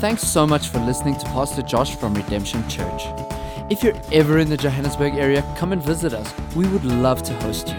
Thanks 0.00 0.22
so 0.22 0.46
much 0.46 0.68
for 0.68 0.78
listening 0.78 1.18
to 1.18 1.26
Pastor 1.26 1.60
Josh 1.60 1.94
from 1.94 2.14
Redemption 2.14 2.66
Church. 2.70 3.02
If 3.68 3.82
you're 3.82 4.00
ever 4.10 4.38
in 4.38 4.48
the 4.48 4.56
Johannesburg 4.56 5.14
area, 5.14 5.42
come 5.58 5.74
and 5.74 5.82
visit 5.82 6.14
us. 6.14 6.32
We 6.56 6.66
would 6.68 6.86
love 6.86 7.22
to 7.24 7.34
host 7.40 7.68
you. 7.68 7.74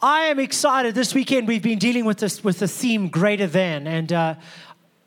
I 0.00 0.22
am 0.22 0.40
excited. 0.40 0.96
This 0.96 1.14
weekend 1.14 1.46
we've 1.46 1.62
been 1.62 1.78
dealing 1.78 2.04
with 2.04 2.18
this 2.18 2.42
with 2.42 2.58
the 2.58 2.66
theme 2.66 3.08
greater 3.08 3.46
than, 3.46 3.86
and 3.86 4.12
uh, 4.12 4.34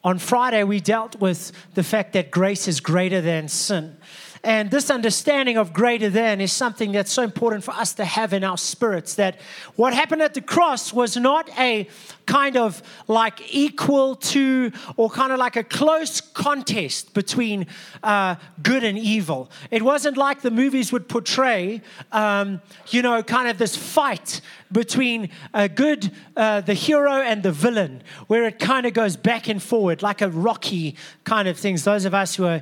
on 0.06 0.20
Friday 0.20 0.64
we 0.64 0.80
dealt 0.80 1.20
with 1.20 1.52
the 1.74 1.84
fact 1.84 2.14
that 2.14 2.30
grace 2.30 2.68
is 2.68 2.80
greater 2.80 3.20
than 3.20 3.50
sin. 3.50 3.98
And 4.46 4.70
this 4.70 4.92
understanding 4.92 5.58
of 5.58 5.74
greater 5.74 6.08
than 6.08 6.40
is 6.40 6.52
something 6.52 6.92
that's 6.92 7.12
so 7.12 7.24
important 7.24 7.64
for 7.64 7.72
us 7.72 7.96
to 7.96 8.06
have 8.06 8.32
in 8.32 8.44
our 8.44 8.60
spirits. 8.60 9.16
That 9.16 9.40
what 9.76 9.92
happened 9.96 10.22
at 10.22 10.36
the 10.36 10.42
cross 10.42 10.94
was 10.94 11.18
not 11.18 11.50
a 11.58 11.90
kind 12.28 12.56
of 12.56 12.84
like 13.08 13.42
equal 13.52 14.16
to 14.16 14.72
or 14.98 15.10
kind 15.10 15.32
of 15.32 15.40
like 15.40 15.56
a 15.56 15.64
close 15.64 16.22
contest 16.22 17.16
between 17.16 17.66
uh, 18.04 18.36
good 18.62 18.84
and 18.84 19.00
evil. 19.00 19.50
It 19.72 19.82
wasn't 19.82 20.16
like 20.16 20.42
the 20.42 20.52
movies 20.52 20.92
would 20.92 21.10
portray, 21.10 21.82
um, 22.12 22.62
you 22.90 23.02
know, 23.02 23.24
kind 23.24 23.50
of 23.50 23.58
this 23.58 23.76
fight 23.76 24.42
between 24.72 25.30
a 25.56 25.68
good, 25.68 26.12
uh, 26.38 26.62
the 26.62 26.74
hero 26.76 27.14
and 27.14 27.42
the 27.42 27.52
villain, 27.52 28.04
where 28.28 28.46
it 28.46 28.60
kind 28.60 28.86
of 28.86 28.94
goes 28.94 29.16
back 29.16 29.48
and 29.48 29.62
forward 29.62 30.04
like 30.04 30.22
a 30.22 30.30
Rocky 30.30 30.96
kind 31.24 31.48
of 31.48 31.58
things. 31.58 31.84
Those 31.84 32.06
of 32.06 32.14
us 32.14 32.36
who 32.36 32.46
are 32.46 32.62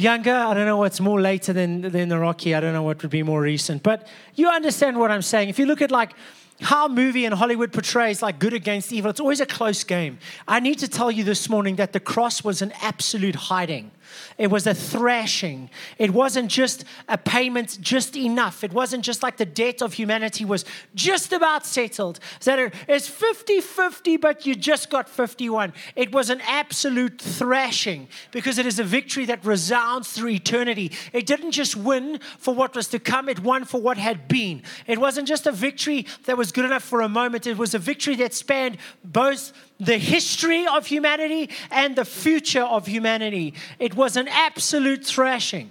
younger. 0.00 0.34
I 0.34 0.54
don't 0.54 0.66
know 0.66 0.76
what's 0.76 1.00
more 1.00 1.20
later 1.20 1.52
than, 1.52 1.82
than 1.82 2.08
the 2.08 2.18
Rocky. 2.18 2.54
I 2.54 2.60
don't 2.60 2.72
know 2.72 2.82
what 2.82 3.02
would 3.02 3.10
be 3.10 3.22
more 3.22 3.40
recent. 3.40 3.82
But 3.82 4.06
you 4.34 4.48
understand 4.48 4.98
what 4.98 5.10
I'm 5.10 5.22
saying. 5.22 5.48
If 5.48 5.58
you 5.58 5.66
look 5.66 5.82
at 5.82 5.90
like 5.90 6.12
how 6.60 6.88
movie 6.88 7.24
and 7.24 7.34
Hollywood 7.34 7.72
portrays 7.72 8.22
like 8.22 8.38
good 8.38 8.52
against 8.52 8.92
evil, 8.92 9.10
it's 9.10 9.20
always 9.20 9.40
a 9.40 9.46
close 9.46 9.84
game. 9.84 10.18
I 10.46 10.60
need 10.60 10.78
to 10.80 10.88
tell 10.88 11.10
you 11.10 11.24
this 11.24 11.48
morning 11.48 11.76
that 11.76 11.92
the 11.92 12.00
cross 12.00 12.44
was 12.44 12.62
an 12.62 12.72
absolute 12.82 13.34
hiding. 13.34 13.90
It 14.38 14.50
was 14.50 14.66
a 14.66 14.74
thrashing. 14.74 15.70
It 15.98 16.12
wasn't 16.12 16.50
just 16.50 16.84
a 17.08 17.18
payment 17.18 17.78
just 17.80 18.16
enough. 18.16 18.64
It 18.64 18.72
wasn't 18.72 19.04
just 19.04 19.22
like 19.22 19.36
the 19.36 19.46
debt 19.46 19.82
of 19.82 19.94
humanity 19.94 20.44
was 20.44 20.64
just 20.94 21.32
about 21.32 21.66
settled. 21.66 22.20
It's 22.46 23.08
50 23.08 23.60
50, 23.60 24.16
but 24.16 24.46
you 24.46 24.54
just 24.54 24.90
got 24.90 25.08
51. 25.08 25.72
It 25.96 26.12
was 26.12 26.30
an 26.30 26.40
absolute 26.46 27.20
thrashing 27.20 28.08
because 28.30 28.58
it 28.58 28.66
is 28.66 28.78
a 28.78 28.84
victory 28.84 29.24
that 29.26 29.44
resounds 29.44 30.12
through 30.12 30.30
eternity. 30.30 30.92
It 31.12 31.26
didn't 31.26 31.52
just 31.52 31.76
win 31.76 32.20
for 32.38 32.54
what 32.54 32.74
was 32.74 32.88
to 32.88 32.98
come, 32.98 33.28
it 33.28 33.40
won 33.40 33.64
for 33.64 33.80
what 33.80 33.98
had 33.98 34.28
been. 34.28 34.62
It 34.86 34.98
wasn't 34.98 35.28
just 35.28 35.46
a 35.46 35.52
victory 35.52 36.06
that 36.24 36.36
was 36.36 36.52
good 36.52 36.64
enough 36.64 36.82
for 36.82 37.00
a 37.00 37.08
moment, 37.08 37.46
it 37.46 37.58
was 37.58 37.74
a 37.74 37.78
victory 37.78 38.16
that 38.16 38.34
spanned 38.34 38.78
both 39.04 39.52
the 39.80 39.98
history 39.98 40.66
of 40.66 40.86
humanity 40.86 41.50
and 41.70 41.96
the 41.96 42.04
future 42.04 42.62
of 42.62 42.86
humanity. 42.86 43.54
It 43.78 43.94
was 43.94 44.16
an 44.16 44.28
absolute 44.28 45.04
thrashing. 45.04 45.70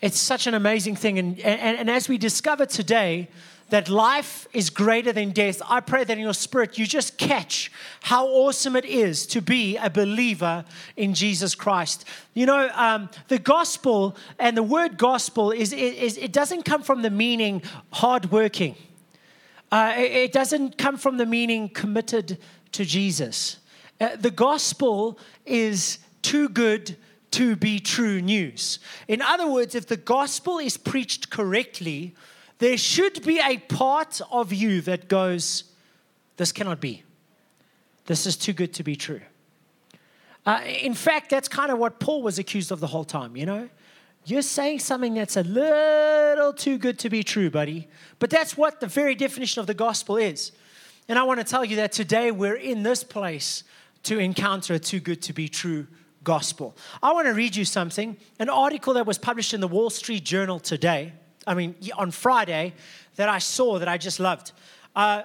It's 0.00 0.20
such 0.20 0.46
an 0.46 0.54
amazing 0.54 0.96
thing. 0.96 1.18
And, 1.18 1.40
and, 1.40 1.78
and 1.78 1.90
as 1.90 2.08
we 2.08 2.18
discover 2.18 2.66
today, 2.66 3.28
that 3.70 3.88
life 3.88 4.46
is 4.52 4.70
greater 4.70 5.12
than 5.12 5.30
death. 5.30 5.62
I 5.66 5.80
pray 5.80 6.04
that 6.04 6.16
in 6.16 6.22
your 6.22 6.34
spirit 6.34 6.78
you 6.78 6.86
just 6.86 7.16
catch 7.16 7.72
how 8.02 8.26
awesome 8.26 8.76
it 8.76 8.84
is 8.84 9.26
to 9.28 9.40
be 9.40 9.76
a 9.76 9.88
believer 9.88 10.64
in 10.96 11.14
Jesus 11.14 11.54
Christ. 11.54 12.04
You 12.34 12.46
know, 12.46 12.70
um, 12.74 13.08
the 13.28 13.38
gospel 13.38 14.16
and 14.38 14.56
the 14.56 14.62
word 14.62 14.98
gospel 14.98 15.50
is, 15.50 15.72
is 15.72 16.18
it 16.18 16.32
doesn't 16.32 16.64
come 16.64 16.82
from 16.82 17.02
the 17.02 17.10
meaning 17.10 17.62
hardworking. 17.90 18.76
Uh, 19.74 19.92
it 19.96 20.32
doesn't 20.32 20.78
come 20.78 20.96
from 20.96 21.16
the 21.16 21.26
meaning 21.26 21.68
committed 21.68 22.38
to 22.70 22.84
Jesus. 22.84 23.56
Uh, 24.00 24.14
the 24.14 24.30
gospel 24.30 25.18
is 25.44 25.98
too 26.22 26.48
good 26.48 26.96
to 27.32 27.56
be 27.56 27.80
true 27.80 28.22
news. 28.22 28.78
In 29.08 29.20
other 29.20 29.48
words, 29.48 29.74
if 29.74 29.88
the 29.88 29.96
gospel 29.96 30.60
is 30.60 30.76
preached 30.76 31.28
correctly, 31.28 32.14
there 32.58 32.76
should 32.76 33.24
be 33.26 33.40
a 33.40 33.58
part 33.58 34.20
of 34.30 34.52
you 34.52 34.80
that 34.82 35.08
goes, 35.08 35.64
This 36.36 36.52
cannot 36.52 36.80
be. 36.80 37.02
This 38.06 38.26
is 38.26 38.36
too 38.36 38.52
good 38.52 38.72
to 38.74 38.84
be 38.84 38.94
true. 38.94 39.22
Uh, 40.46 40.60
in 40.64 40.94
fact, 40.94 41.30
that's 41.30 41.48
kind 41.48 41.72
of 41.72 41.80
what 41.80 41.98
Paul 41.98 42.22
was 42.22 42.38
accused 42.38 42.70
of 42.70 42.78
the 42.78 42.86
whole 42.86 43.04
time, 43.04 43.36
you 43.36 43.44
know? 43.44 43.68
You're 44.26 44.42
saying 44.42 44.78
something 44.78 45.14
that's 45.14 45.36
a 45.36 45.42
little 45.42 46.52
too 46.52 46.78
good 46.78 46.98
to 47.00 47.10
be 47.10 47.22
true, 47.22 47.50
buddy. 47.50 47.88
But 48.18 48.30
that's 48.30 48.56
what 48.56 48.80
the 48.80 48.86
very 48.86 49.14
definition 49.14 49.60
of 49.60 49.66
the 49.66 49.74
gospel 49.74 50.16
is. 50.16 50.52
And 51.08 51.18
I 51.18 51.24
want 51.24 51.40
to 51.40 51.44
tell 51.44 51.64
you 51.64 51.76
that 51.76 51.92
today 51.92 52.30
we're 52.30 52.56
in 52.56 52.82
this 52.82 53.04
place 53.04 53.64
to 54.04 54.18
encounter 54.18 54.74
a 54.74 54.78
too 54.78 55.00
good 55.00 55.20
to 55.22 55.32
be 55.34 55.48
true 55.48 55.86
gospel. 56.22 56.74
I 57.02 57.12
want 57.12 57.26
to 57.26 57.34
read 57.34 57.54
you 57.54 57.66
something, 57.66 58.16
an 58.38 58.48
article 58.48 58.94
that 58.94 59.06
was 59.06 59.18
published 59.18 59.52
in 59.52 59.60
the 59.60 59.68
Wall 59.68 59.90
Street 59.90 60.24
Journal 60.24 60.58
today, 60.58 61.12
I 61.46 61.52
mean, 61.52 61.74
on 61.96 62.10
Friday, 62.10 62.72
that 63.16 63.28
I 63.28 63.38
saw 63.38 63.78
that 63.78 63.88
I 63.88 63.98
just 63.98 64.20
loved. 64.20 64.52
Uh, 64.96 65.22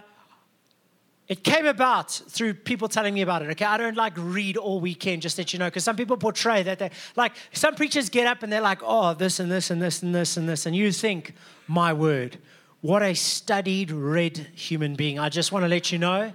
it 1.30 1.44
came 1.44 1.68
about 1.68 2.10
through 2.10 2.56
people 2.56 2.88
telling 2.88 3.14
me 3.14 3.22
about 3.22 3.44
it. 3.44 3.52
Okay, 3.52 3.64
I 3.64 3.78
don't 3.78 3.96
like 3.96 4.14
read 4.18 4.58
all 4.58 4.80
weekend, 4.80 5.22
just 5.22 5.38
that 5.38 5.54
you 5.54 5.60
know, 5.60 5.68
because 5.68 5.84
some 5.84 5.96
people 5.96 6.18
portray 6.18 6.64
that 6.64 6.80
they 6.80 6.90
like 7.16 7.34
some 7.54 7.76
preachers 7.76 8.10
get 8.10 8.26
up 8.26 8.42
and 8.42 8.52
they're 8.52 8.62
like, 8.62 8.80
oh, 8.82 9.14
this 9.14 9.40
and 9.40 9.52
this 9.52 9.70
and 9.70 9.80
this 9.80 10.02
and 10.02 10.14
this 10.14 10.38
and 10.38 10.50
this, 10.50 10.66
and 10.66 10.76
you 10.76 10.92
think, 10.92 11.36
my 11.68 11.94
word, 11.94 12.40
what 12.82 13.04
a 13.04 13.14
studied, 13.14 13.92
read 13.92 14.48
human 14.56 14.96
being. 14.96 15.20
I 15.20 15.30
just 15.30 15.52
want 15.52 15.64
to 15.64 15.70
let 15.70 15.92
you 15.92 16.00
know, 16.00 16.34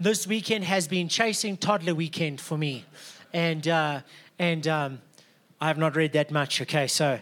this 0.00 0.26
weekend 0.26 0.64
has 0.64 0.88
been 0.88 1.08
chasing 1.08 1.56
toddler 1.56 1.94
weekend 1.94 2.40
for 2.40 2.58
me, 2.58 2.84
and 3.32 3.68
uh, 3.68 4.00
and 4.40 4.66
um, 4.66 5.00
I 5.60 5.68
have 5.68 5.78
not 5.78 5.94
read 5.94 6.12
that 6.14 6.32
much. 6.32 6.60
Okay, 6.60 6.88
so, 6.88 7.20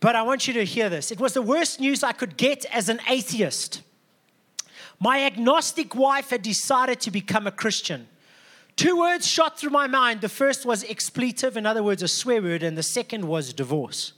but 0.00 0.16
I 0.16 0.22
want 0.22 0.48
you 0.48 0.54
to 0.54 0.64
hear 0.64 0.88
this. 0.88 1.12
It 1.12 1.20
was 1.20 1.34
the 1.34 1.42
worst 1.42 1.80
news 1.80 2.02
I 2.02 2.12
could 2.12 2.38
get 2.38 2.64
as 2.72 2.88
an 2.88 3.00
atheist. 3.06 3.82
My 5.00 5.24
agnostic 5.24 5.94
wife 5.94 6.28
had 6.28 6.42
decided 6.42 7.00
to 7.00 7.10
become 7.10 7.46
a 7.46 7.50
Christian. 7.50 8.06
Two 8.76 8.98
words 8.98 9.26
shot 9.26 9.58
through 9.58 9.70
my 9.70 9.86
mind. 9.86 10.20
The 10.20 10.28
first 10.28 10.66
was 10.66 10.84
expletive, 10.84 11.56
in 11.56 11.64
other 11.64 11.82
words, 11.82 12.02
a 12.02 12.08
swear 12.08 12.42
word, 12.42 12.62
and 12.62 12.76
the 12.76 12.82
second 12.82 13.26
was 13.26 13.54
divorce. 13.54 14.12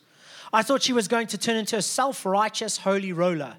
I 0.53 0.63
thought 0.63 0.83
she 0.83 0.93
was 0.93 1.09
going 1.09 1.29
to 1.29 1.39
turn 1.39 1.57
into 1.57 1.77
a 1.77 1.83
self 1.83 2.27
righteous 2.27 2.79
holy 2.79 3.13
roller. 3.13 3.55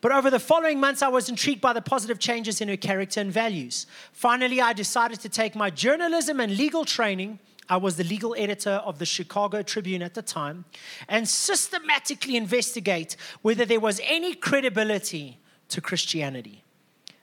But 0.00 0.12
over 0.12 0.30
the 0.30 0.38
following 0.38 0.78
months, 0.78 1.02
I 1.02 1.08
was 1.08 1.28
intrigued 1.28 1.60
by 1.60 1.72
the 1.72 1.80
positive 1.80 2.18
changes 2.18 2.60
in 2.60 2.68
her 2.68 2.76
character 2.76 3.20
and 3.20 3.32
values. 3.32 3.86
Finally, 4.12 4.60
I 4.60 4.74
decided 4.74 5.20
to 5.20 5.28
take 5.28 5.54
my 5.56 5.70
journalism 5.70 6.40
and 6.40 6.56
legal 6.56 6.84
training. 6.84 7.40
I 7.68 7.78
was 7.78 7.96
the 7.96 8.04
legal 8.04 8.34
editor 8.38 8.82
of 8.84 8.98
the 8.98 9.06
Chicago 9.06 9.62
Tribune 9.62 10.02
at 10.02 10.14
the 10.14 10.22
time, 10.22 10.66
and 11.08 11.28
systematically 11.28 12.36
investigate 12.36 13.16
whether 13.42 13.64
there 13.64 13.80
was 13.80 14.00
any 14.04 14.34
credibility 14.34 15.38
to 15.68 15.80
Christianity. 15.80 16.62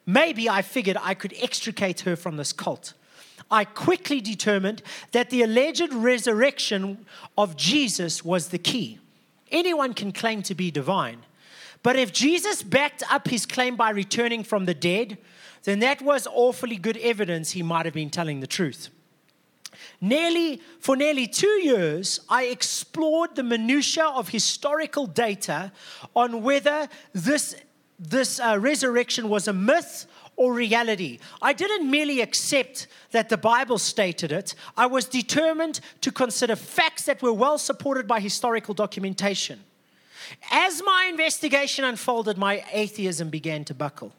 Maybe 0.05 0.49
I 0.49 0.61
figured 0.61 0.97
I 1.01 1.13
could 1.13 1.33
extricate 1.39 2.01
her 2.01 2.15
from 2.15 2.37
this 2.37 2.53
cult. 2.53 2.93
I 3.49 3.65
quickly 3.65 4.21
determined 4.21 4.81
that 5.11 5.29
the 5.29 5.43
alleged 5.43 5.93
resurrection 5.93 7.05
of 7.37 7.57
Jesus 7.57 8.23
was 8.23 8.49
the 8.49 8.57
key. 8.57 8.99
Anyone 9.51 9.93
can 9.93 10.11
claim 10.11 10.41
to 10.43 10.55
be 10.55 10.71
divine, 10.71 11.25
but 11.83 11.95
if 11.95 12.13
Jesus 12.13 12.63
backed 12.63 13.03
up 13.11 13.27
his 13.27 13.45
claim 13.45 13.75
by 13.75 13.89
returning 13.89 14.43
from 14.43 14.65
the 14.65 14.73
dead, 14.73 15.17
then 15.63 15.79
that 15.79 16.01
was 16.01 16.27
awfully 16.31 16.77
good 16.77 16.97
evidence 16.97 17.51
he 17.51 17.61
might 17.61 17.85
have 17.85 17.93
been 17.93 18.09
telling 18.09 18.39
the 18.39 18.47
truth. 18.47 18.89
Nearly 19.99 20.61
for 20.79 20.95
nearly 20.95 21.27
2 21.27 21.47
years 21.47 22.21
I 22.29 22.45
explored 22.45 23.35
the 23.35 23.43
minutia 23.43 24.05
of 24.05 24.29
historical 24.29 25.05
data 25.05 25.71
on 26.15 26.43
whether 26.43 26.87
this 27.13 27.55
this 28.01 28.39
uh, 28.39 28.57
resurrection 28.59 29.29
was 29.29 29.47
a 29.47 29.53
myth 29.53 30.07
or 30.35 30.53
reality. 30.53 31.19
I 31.41 31.53
didn't 31.53 31.89
merely 31.89 32.19
accept 32.19 32.87
that 33.11 33.29
the 33.29 33.37
Bible 33.37 33.77
stated 33.77 34.31
it, 34.31 34.55
I 34.75 34.87
was 34.87 35.05
determined 35.05 35.79
to 36.01 36.11
consider 36.11 36.55
facts 36.55 37.05
that 37.05 37.21
were 37.21 37.33
well 37.33 37.59
supported 37.59 38.07
by 38.07 38.19
historical 38.19 38.73
documentation. 38.73 39.59
As 40.49 40.81
my 40.83 41.07
investigation 41.09 41.85
unfolded, 41.85 42.37
my 42.37 42.65
atheism 42.71 43.29
began 43.29 43.65
to 43.65 43.75
buckle. 43.75 44.13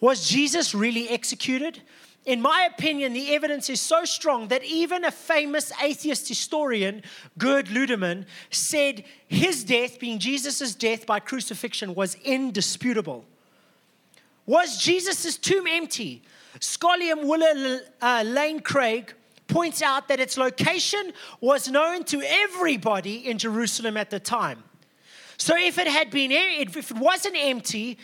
Was 0.00 0.28
Jesus 0.28 0.74
really 0.74 1.08
executed? 1.08 1.80
In 2.26 2.42
my 2.42 2.68
opinion, 2.74 3.12
the 3.12 3.32
evidence 3.34 3.70
is 3.70 3.80
so 3.80 4.04
strong 4.04 4.48
that 4.48 4.64
even 4.64 5.04
a 5.04 5.12
famous 5.12 5.70
atheist 5.80 6.26
historian, 6.26 7.04
Gerd 7.38 7.66
Ludemann, 7.66 8.26
said 8.50 9.04
his 9.28 9.62
death, 9.62 10.00
being 10.00 10.18
Jesus' 10.18 10.74
death 10.74 11.06
by 11.06 11.20
crucifixion, 11.20 11.94
was 11.94 12.16
indisputable. 12.24 13.24
Was 14.44 14.76
Jesus' 14.76 15.36
tomb 15.36 15.68
empty? 15.68 16.22
Scholium 16.58 17.26
William 17.26 17.80
uh, 18.02 18.24
Lane 18.26 18.60
Craig 18.60 19.14
points 19.46 19.80
out 19.80 20.08
that 20.08 20.18
its 20.18 20.36
location 20.36 21.12
was 21.40 21.68
known 21.68 22.02
to 22.04 22.20
everybody 22.24 23.28
in 23.28 23.38
Jerusalem 23.38 23.96
at 23.96 24.10
the 24.10 24.18
time. 24.18 24.64
So 25.36 25.56
if 25.56 25.78
it 25.78 25.86
had 25.86 26.10
been 26.10 26.32
if 26.32 26.76
it 26.76 26.96
wasn't 26.96 27.36
empty, 27.36 27.98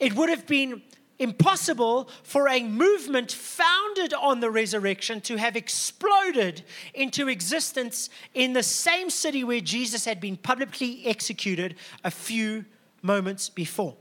it 0.00 0.14
would 0.16 0.30
have 0.30 0.46
been 0.48 0.82
impossible 1.22 2.08
for 2.22 2.48
a 2.48 2.62
movement 2.62 3.32
founded 3.32 4.12
on 4.12 4.40
the 4.40 4.50
resurrection 4.50 5.20
to 5.22 5.36
have 5.36 5.56
exploded 5.56 6.62
into 6.94 7.28
existence 7.28 8.10
in 8.34 8.52
the 8.52 8.62
same 8.62 9.08
city 9.08 9.44
where 9.44 9.60
Jesus 9.60 10.04
had 10.04 10.20
been 10.20 10.36
publicly 10.36 11.06
executed 11.06 11.76
a 12.04 12.10
few 12.10 12.64
moments 13.02 13.48
before. 13.48 13.94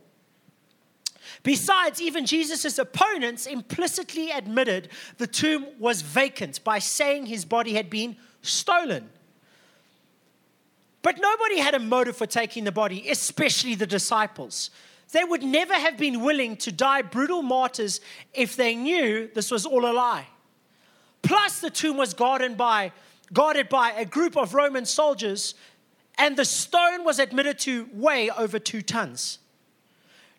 Besides, 1.44 2.02
even 2.02 2.26
Jesus' 2.26 2.78
opponents 2.78 3.46
implicitly 3.46 4.32
admitted 4.32 4.90
the 5.18 5.28
tomb 5.28 5.68
was 5.80 6.02
vacant 6.02 6.64
by 6.64 6.80
saying 6.80 7.28
his 7.28 7.46
body 7.46 7.74
had 7.74 7.90
been 7.90 8.16
stolen. 8.42 9.10
But 11.02 11.20
nobody 11.20 11.60
had 11.60 11.74
a 11.74 11.80
motive 11.80 12.16
for 12.16 12.28
taking 12.28 12.64
the 12.64 12.72
body, 12.72 13.10
especially 13.10 13.76
the 13.76 13.88
disciples. 13.88 14.70
They 15.12 15.24
would 15.24 15.44
never 15.44 15.74
have 15.74 15.98
been 15.98 16.22
willing 16.22 16.56
to 16.58 16.72
die 16.72 17.02
brutal 17.02 17.42
martyrs 17.42 18.00
if 18.34 18.56
they 18.56 18.76
knew 18.76 19.30
this 19.34 19.52
was 19.52 19.66
all 19.66 19.86
a 19.86 19.92
lie. 19.92 20.28
Plus, 21.22 21.60
the 21.60 21.70
tomb 21.70 21.98
was 21.98 22.14
guarded 22.14 22.58
by, 22.58 22.92
guarded 23.34 23.70
by 23.70 23.92
a 23.92 24.06
group 24.06 24.38
of 24.38 24.54
Roman 24.54 24.86
soldiers, 24.86 25.54
and 26.18 26.38
the 26.38 26.46
stone 26.46 27.04
was 27.04 27.20
admitted 27.20 27.60
to 27.60 27.90
weigh 27.94 28.30
over 28.30 28.58
two 28.58 28.82
tons. 28.82 29.40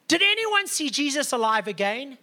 Did 0.08 0.22
anyone 0.22 0.66
see 0.66 0.90
Jesus 0.90 1.32
alive 1.32 1.68
again? 1.68 2.18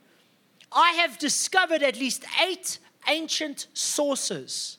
I 0.71 0.91
have 0.91 1.17
discovered 1.17 1.81
at 1.81 1.99
least 1.99 2.23
eight 2.43 2.79
ancient 3.07 3.67
sources 3.73 4.77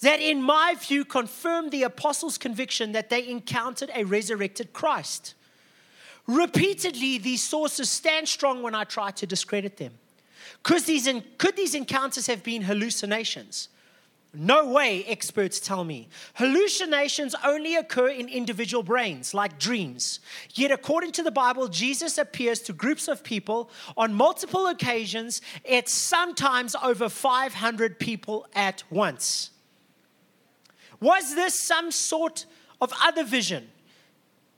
that, 0.00 0.20
in 0.20 0.42
my 0.42 0.74
view, 0.78 1.04
confirm 1.04 1.70
the 1.70 1.82
apostles' 1.82 2.38
conviction 2.38 2.92
that 2.92 3.08
they 3.08 3.28
encountered 3.28 3.90
a 3.94 4.04
resurrected 4.04 4.72
Christ. 4.72 5.34
Repeatedly, 6.26 7.18
these 7.18 7.42
sources 7.42 7.90
stand 7.90 8.28
strong 8.28 8.62
when 8.62 8.74
I 8.74 8.84
try 8.84 9.10
to 9.10 9.26
discredit 9.26 9.76
them. 9.76 9.92
Could 10.62 10.84
these, 10.84 11.08
could 11.38 11.56
these 11.56 11.74
encounters 11.74 12.26
have 12.26 12.42
been 12.42 12.62
hallucinations? 12.62 13.68
No 14.34 14.66
way, 14.66 15.04
experts 15.04 15.60
tell 15.60 15.84
me. 15.84 16.08
Hallucinations 16.34 17.34
only 17.44 17.76
occur 17.76 18.08
in 18.08 18.28
individual 18.28 18.82
brains, 18.82 19.34
like 19.34 19.58
dreams. 19.58 20.20
Yet, 20.54 20.70
according 20.70 21.12
to 21.12 21.22
the 21.22 21.30
Bible, 21.30 21.68
Jesus 21.68 22.16
appears 22.16 22.60
to 22.62 22.72
groups 22.72 23.08
of 23.08 23.22
people 23.22 23.68
on 23.94 24.14
multiple 24.14 24.68
occasions, 24.68 25.42
at 25.70 25.86
sometimes 25.88 26.74
over 26.82 27.10
500 27.10 27.98
people 27.98 28.46
at 28.54 28.84
once. 28.88 29.50
Was 30.98 31.34
this 31.34 31.58
some 31.60 31.90
sort 31.90 32.46
of 32.80 32.90
other 33.02 33.24
vision? 33.24 33.68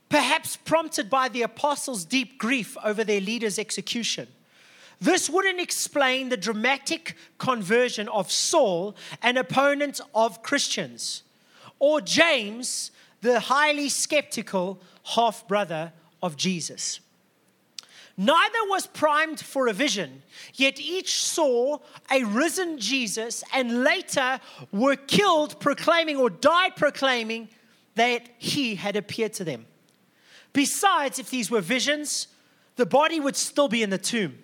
Perhaps 0.09 0.57
prompted 0.57 1.09
by 1.09 1.29
the 1.29 1.41
apostles' 1.41 2.05
deep 2.05 2.37
grief 2.37 2.77
over 2.83 3.03
their 3.03 3.21
leader's 3.21 3.57
execution. 3.57 4.27
This 5.01 5.29
wouldn't 5.29 5.59
explain 5.59 6.29
the 6.29 6.37
dramatic 6.37 7.15
conversion 7.37 8.07
of 8.09 8.31
Saul, 8.31 8.95
an 9.21 9.37
opponent 9.37 9.99
of 10.13 10.41
Christians, 10.41 11.23
or 11.79 11.99
James, 12.01 12.91
the 13.21 13.39
highly 13.39 13.89
skeptical 13.89 14.81
half 15.03 15.47
brother 15.47 15.91
of 16.21 16.37
Jesus. 16.37 16.99
Neither 18.17 18.59
was 18.69 18.87
primed 18.87 19.41
for 19.41 19.67
a 19.67 19.73
vision, 19.73 20.23
yet 20.53 20.79
each 20.79 21.21
saw 21.21 21.79
a 22.09 22.23
risen 22.23 22.79
Jesus 22.79 23.43
and 23.53 23.83
later 23.83 24.39
were 24.71 24.95
killed 24.95 25.59
proclaiming 25.59 26.15
or 26.15 26.29
died 26.29 26.77
proclaiming 26.77 27.49
that 27.95 28.29
he 28.37 28.75
had 28.75 28.95
appeared 28.95 29.33
to 29.33 29.43
them. 29.43 29.65
Besides, 30.55 31.19
if 31.19 31.29
these 31.29 31.51
were 31.51 31.59
visions, 31.59 32.27
the 32.77 32.85
body 32.85 33.19
would 33.19 33.35
still 33.35 33.67
be 33.67 33.83
in 33.83 33.89
the 33.89 33.97
tomb. 33.97 34.39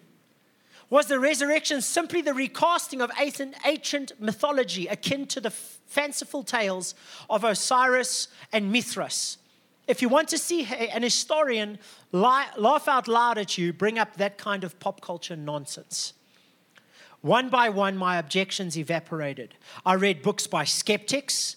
Was 0.90 1.08
the 1.08 1.20
resurrection 1.20 1.80
simply 1.80 2.22
the 2.22 2.34
recasting 2.34 3.00
of 3.00 3.10
ancient 3.18 4.12
mythology 4.20 4.88
akin 4.88 5.26
to 5.28 5.40
the 5.40 5.50
fanciful 5.52 6.44
tales 6.44 6.96
of 7.30 7.46
Osiris 7.46 8.28
and 8.52 8.74
Mithras? 8.74 9.38
If 9.88 10.02
you 10.02 10.10
want 10.10 10.28
to 10.30 10.38
see 10.38 10.66
an 10.66 11.02
historian 11.02 11.80
laugh 12.12 12.90
out 12.90 13.08
loud 13.08 13.38
at 13.38 13.58
you, 13.58 13.72
bring 13.72 13.98
up 13.98 14.18
that 14.18 14.38
kind 14.38 14.66
of 14.66 14.78
pop 14.82 15.00
culture 15.00 15.38
nonsense. 15.38 16.14
One 17.22 17.48
by 17.48 17.70
one, 17.70 17.96
my 17.96 18.18
objections 18.18 18.78
evaporated. 18.78 19.56
I 19.86 19.94
read 19.94 20.22
books 20.22 20.46
by 20.46 20.66
skeptics, 20.66 21.56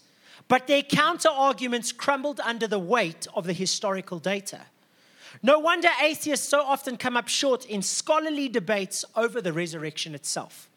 but 0.49 0.67
their 0.67 0.83
counter 0.83 1.29
arguments 1.29 1.93
crumbled 1.93 2.41
under 2.41 2.67
the 2.67 2.79
weight 2.79 3.27
of 3.35 3.47
the 3.47 3.53
historical 3.53 4.19
data. 4.19 4.63
No 5.43 5.59
wonder 5.59 5.89
atheists 6.03 6.49
so 6.49 6.61
often 6.61 6.97
come 6.97 7.17
up 7.17 7.29
short 7.29 7.65
in 7.67 7.83
scholarly 7.83 8.49
debates 8.49 9.05
over 9.17 9.41
the 9.41 9.53
resurrection 9.53 10.15
itself. 10.15 10.69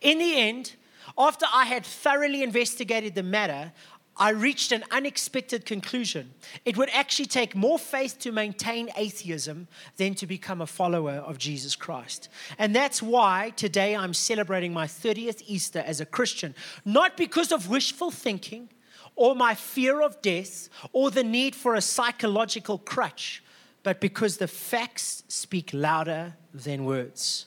In 0.00 0.18
the 0.18 0.36
end, 0.36 0.74
after 1.16 1.46
I 1.52 1.64
had 1.64 1.84
thoroughly 1.84 2.42
investigated 2.42 3.14
the 3.14 3.22
matter, 3.22 3.72
I 4.16 4.30
reached 4.30 4.72
an 4.72 4.84
unexpected 4.90 5.64
conclusion. 5.64 6.34
It 6.64 6.76
would 6.76 6.90
actually 6.90 7.26
take 7.26 7.54
more 7.54 7.78
faith 7.78 8.18
to 8.20 8.32
maintain 8.32 8.90
atheism 8.96 9.68
than 9.96 10.14
to 10.16 10.26
become 10.26 10.60
a 10.60 10.66
follower 10.66 11.14
of 11.14 11.38
Jesus 11.38 11.74
Christ. 11.74 12.28
And 12.58 12.76
that's 12.76 13.02
why 13.02 13.52
today 13.56 13.96
I'm 13.96 14.14
celebrating 14.14 14.72
my 14.72 14.86
30th 14.86 15.42
Easter 15.46 15.82
as 15.86 16.00
a 16.00 16.06
Christian, 16.06 16.54
not 16.84 17.16
because 17.16 17.52
of 17.52 17.70
wishful 17.70 18.10
thinking 18.10 18.68
or 19.16 19.34
my 19.34 19.54
fear 19.54 20.02
of 20.02 20.20
death 20.20 20.68
or 20.92 21.10
the 21.10 21.24
need 21.24 21.54
for 21.54 21.74
a 21.74 21.80
psychological 21.80 22.78
crutch, 22.78 23.42
but 23.82 24.00
because 24.00 24.36
the 24.36 24.48
facts 24.48 25.24
speak 25.28 25.70
louder 25.72 26.34
than 26.52 26.84
words. 26.84 27.46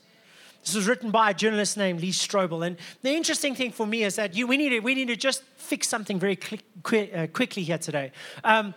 This 0.65 0.73
was 0.73 0.87
written 0.87 1.11
by 1.11 1.29
a 1.29 1.33
journalist 1.33 1.77
named 1.77 2.01
Lee 2.01 2.11
Strobel. 2.11 2.65
And 2.65 2.77
the 3.03 3.11
interesting 3.11 3.53
thing 3.53 3.71
for 3.71 3.85
me 3.85 4.03
is 4.03 4.15
that 4.15 4.35
you, 4.35 4.47
we, 4.47 4.57
need 4.57 4.69
to, 4.69 4.79
we 4.79 4.95
need 4.95 5.07
to 5.09 5.15
just 5.15 5.43
fix 5.57 5.87
something 5.87 6.19
very 6.19 6.35
quick, 6.35 7.13
uh, 7.15 7.27
quickly 7.27 7.61
here 7.61 7.77
today. 7.77 8.11
Um, 8.43 8.73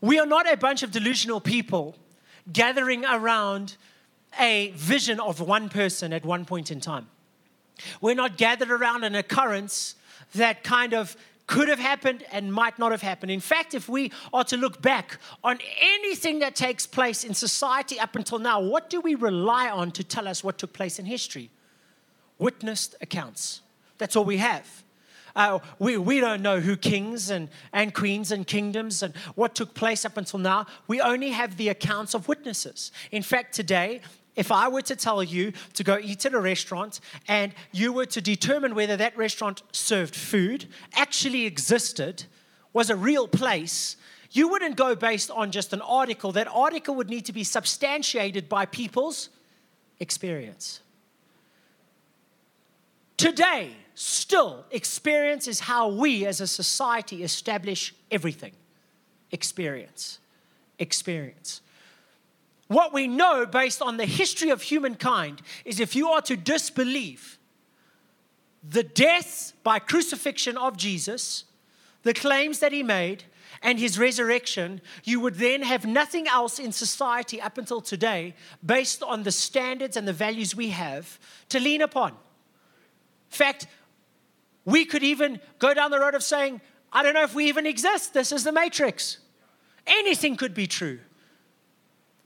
we 0.00 0.20
are 0.20 0.26
not 0.26 0.50
a 0.50 0.56
bunch 0.56 0.84
of 0.84 0.92
delusional 0.92 1.40
people 1.40 1.96
gathering 2.52 3.04
around 3.04 3.76
a 4.38 4.70
vision 4.76 5.18
of 5.18 5.40
one 5.40 5.68
person 5.68 6.12
at 6.12 6.24
one 6.24 6.44
point 6.44 6.70
in 6.70 6.80
time. 6.80 7.08
We're 8.00 8.14
not 8.14 8.36
gathered 8.36 8.70
around 8.70 9.02
an 9.02 9.16
occurrence 9.16 9.96
that 10.34 10.62
kind 10.62 10.94
of 10.94 11.16
could 11.46 11.68
have 11.68 11.78
happened 11.78 12.24
and 12.32 12.52
might 12.52 12.78
not 12.78 12.90
have 12.90 13.02
happened. 13.02 13.30
In 13.30 13.40
fact, 13.40 13.74
if 13.74 13.88
we 13.88 14.12
are 14.32 14.44
to 14.44 14.56
look 14.56 14.82
back 14.82 15.18
on 15.44 15.58
anything 15.80 16.40
that 16.40 16.56
takes 16.56 16.86
place 16.86 17.24
in 17.24 17.34
society 17.34 17.98
up 18.00 18.16
until 18.16 18.38
now, 18.38 18.60
what 18.60 18.90
do 18.90 19.00
we 19.00 19.14
rely 19.14 19.70
on 19.70 19.90
to 19.92 20.04
tell 20.04 20.26
us 20.26 20.42
what 20.42 20.58
took 20.58 20.72
place 20.72 20.98
in 20.98 21.04
history? 21.04 21.50
Witnessed 22.38 22.96
accounts. 23.00 23.60
That's 23.98 24.16
all 24.16 24.24
we 24.24 24.38
have. 24.38 24.82
Uh, 25.36 25.58
we, 25.78 25.98
we 25.98 26.18
don't 26.18 26.40
know 26.40 26.60
who 26.60 26.76
kings 26.76 27.28
and, 27.28 27.50
and 27.72 27.94
queens 27.94 28.32
and 28.32 28.46
kingdoms 28.46 29.02
and 29.02 29.14
what 29.34 29.54
took 29.54 29.74
place 29.74 30.04
up 30.06 30.16
until 30.16 30.38
now. 30.38 30.66
We 30.88 31.00
only 31.00 31.30
have 31.30 31.58
the 31.58 31.68
accounts 31.68 32.14
of 32.14 32.26
witnesses. 32.26 32.90
In 33.12 33.22
fact, 33.22 33.54
today, 33.54 34.00
if 34.36 34.52
I 34.52 34.68
were 34.68 34.82
to 34.82 34.94
tell 34.94 35.22
you 35.22 35.52
to 35.74 35.82
go 35.82 35.98
eat 35.98 36.24
at 36.26 36.34
a 36.34 36.40
restaurant 36.40 37.00
and 37.26 37.52
you 37.72 37.92
were 37.92 38.06
to 38.06 38.20
determine 38.20 38.74
whether 38.74 38.96
that 38.96 39.16
restaurant 39.16 39.62
served 39.72 40.14
food, 40.14 40.66
actually 40.94 41.46
existed, 41.46 42.24
was 42.72 42.90
a 42.90 42.96
real 42.96 43.26
place, 43.26 43.96
you 44.30 44.48
wouldn't 44.48 44.76
go 44.76 44.94
based 44.94 45.30
on 45.30 45.50
just 45.50 45.72
an 45.72 45.80
article. 45.80 46.32
That 46.32 46.48
article 46.48 46.94
would 46.96 47.08
need 47.08 47.24
to 47.24 47.32
be 47.32 47.42
substantiated 47.42 48.48
by 48.48 48.66
people's 48.66 49.30
experience. 49.98 50.80
Today, 53.16 53.70
still, 53.94 54.66
experience 54.70 55.48
is 55.48 55.60
how 55.60 55.88
we 55.88 56.26
as 56.26 56.42
a 56.42 56.46
society 56.46 57.22
establish 57.22 57.94
everything. 58.10 58.52
Experience. 59.32 60.18
Experience. 60.78 61.62
What 62.68 62.92
we 62.92 63.06
know 63.06 63.46
based 63.46 63.80
on 63.80 63.96
the 63.96 64.06
history 64.06 64.50
of 64.50 64.62
humankind 64.62 65.42
is 65.64 65.78
if 65.78 65.94
you 65.94 66.08
are 66.08 66.22
to 66.22 66.36
disbelieve 66.36 67.38
the 68.68 68.82
death 68.82 69.52
by 69.62 69.78
crucifixion 69.78 70.56
of 70.56 70.76
Jesus, 70.76 71.44
the 72.02 72.14
claims 72.14 72.58
that 72.58 72.72
he 72.72 72.82
made, 72.82 73.24
and 73.62 73.78
his 73.78 73.98
resurrection, 73.98 74.80
you 75.04 75.20
would 75.20 75.36
then 75.36 75.62
have 75.62 75.86
nothing 75.86 76.28
else 76.28 76.58
in 76.58 76.72
society 76.72 77.40
up 77.40 77.58
until 77.58 77.80
today 77.80 78.34
based 78.64 79.02
on 79.02 79.22
the 79.22 79.32
standards 79.32 79.96
and 79.96 80.06
the 80.06 80.12
values 80.12 80.54
we 80.54 80.68
have 80.68 81.18
to 81.48 81.58
lean 81.58 81.82
upon. 81.82 82.10
In 82.10 82.16
fact, 83.30 83.66
we 84.64 84.84
could 84.84 85.02
even 85.02 85.40
go 85.58 85.74
down 85.74 85.90
the 85.90 85.98
road 85.98 86.14
of 86.14 86.22
saying, 86.22 86.60
I 86.92 87.02
don't 87.02 87.14
know 87.14 87.22
if 87.22 87.34
we 87.34 87.48
even 87.48 87.66
exist. 87.66 88.14
This 88.14 88.32
is 88.32 88.44
the 88.44 88.52
matrix. 88.52 89.18
Anything 89.86 90.36
could 90.36 90.54
be 90.54 90.66
true. 90.66 90.98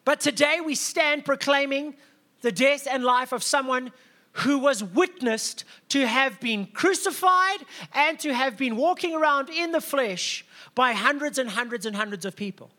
But 0.05 0.21
today 0.21 0.61
we 0.65 0.75
stand 0.75 1.25
proclaiming 1.25 1.95
the 2.41 2.53
death 2.53 2.87
and 2.91 3.05
life 3.05 3.33
of 3.33 3.43
someone 3.43 3.93
who 4.33 4.59
was 4.59 4.83
witnessed 4.83 5.65
to 5.89 6.07
have 6.07 6.41
been 6.41 6.67
crucified 6.67 7.59
and 7.93 8.19
to 8.21 8.33
have 8.33 8.57
been 8.57 8.77
walking 8.77 9.15
around 9.15 9.51
in 9.51 9.73
the 9.73 9.81
flesh 9.81 10.45
by 10.75 10.93
hundreds 10.93 11.39
and 11.39 11.51
hundreds 11.51 11.85
and 11.85 11.97
hundreds 11.97 12.25
of 12.25 12.37
people. 12.37 12.71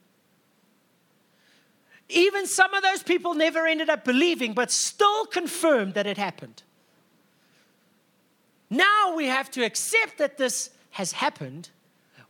Even 2.10 2.48
some 2.48 2.74
of 2.74 2.84
those 2.84 3.04
people 3.04 3.34
never 3.34 3.66
ended 3.66 3.90
up 3.90 4.04
believing, 4.04 4.54
but 4.54 4.72
still 4.72 5.26
confirmed 5.26 5.94
that 5.94 6.08
it 6.08 6.18
happened. 6.18 6.64
Now 8.70 9.16
we 9.16 9.28
have 9.28 9.52
to 9.52 9.64
accept 9.64 10.18
that 10.18 10.38
this 10.38 10.72
has 10.92 11.12
happened. 11.12 11.70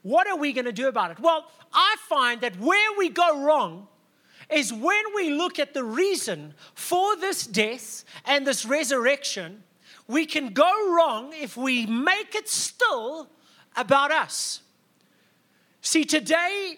What 0.01 0.27
are 0.27 0.37
we 0.37 0.53
going 0.53 0.65
to 0.65 0.71
do 0.71 0.87
about 0.87 1.11
it? 1.11 1.19
Well, 1.19 1.45
I 1.73 1.95
find 2.09 2.41
that 2.41 2.59
where 2.59 2.97
we 2.97 3.09
go 3.09 3.43
wrong 3.43 3.87
is 4.51 4.73
when 4.73 5.03
we 5.15 5.31
look 5.31 5.59
at 5.59 5.73
the 5.73 5.83
reason 5.83 6.53
for 6.73 7.15
this 7.15 7.47
death 7.47 8.03
and 8.25 8.45
this 8.45 8.65
resurrection, 8.65 9.63
we 10.07 10.25
can 10.25 10.53
go 10.53 10.93
wrong 10.95 11.31
if 11.33 11.55
we 11.55 11.85
make 11.85 12.35
it 12.35 12.49
still 12.49 13.29
about 13.75 14.11
us. 14.11 14.61
See, 15.81 16.03
today, 16.03 16.77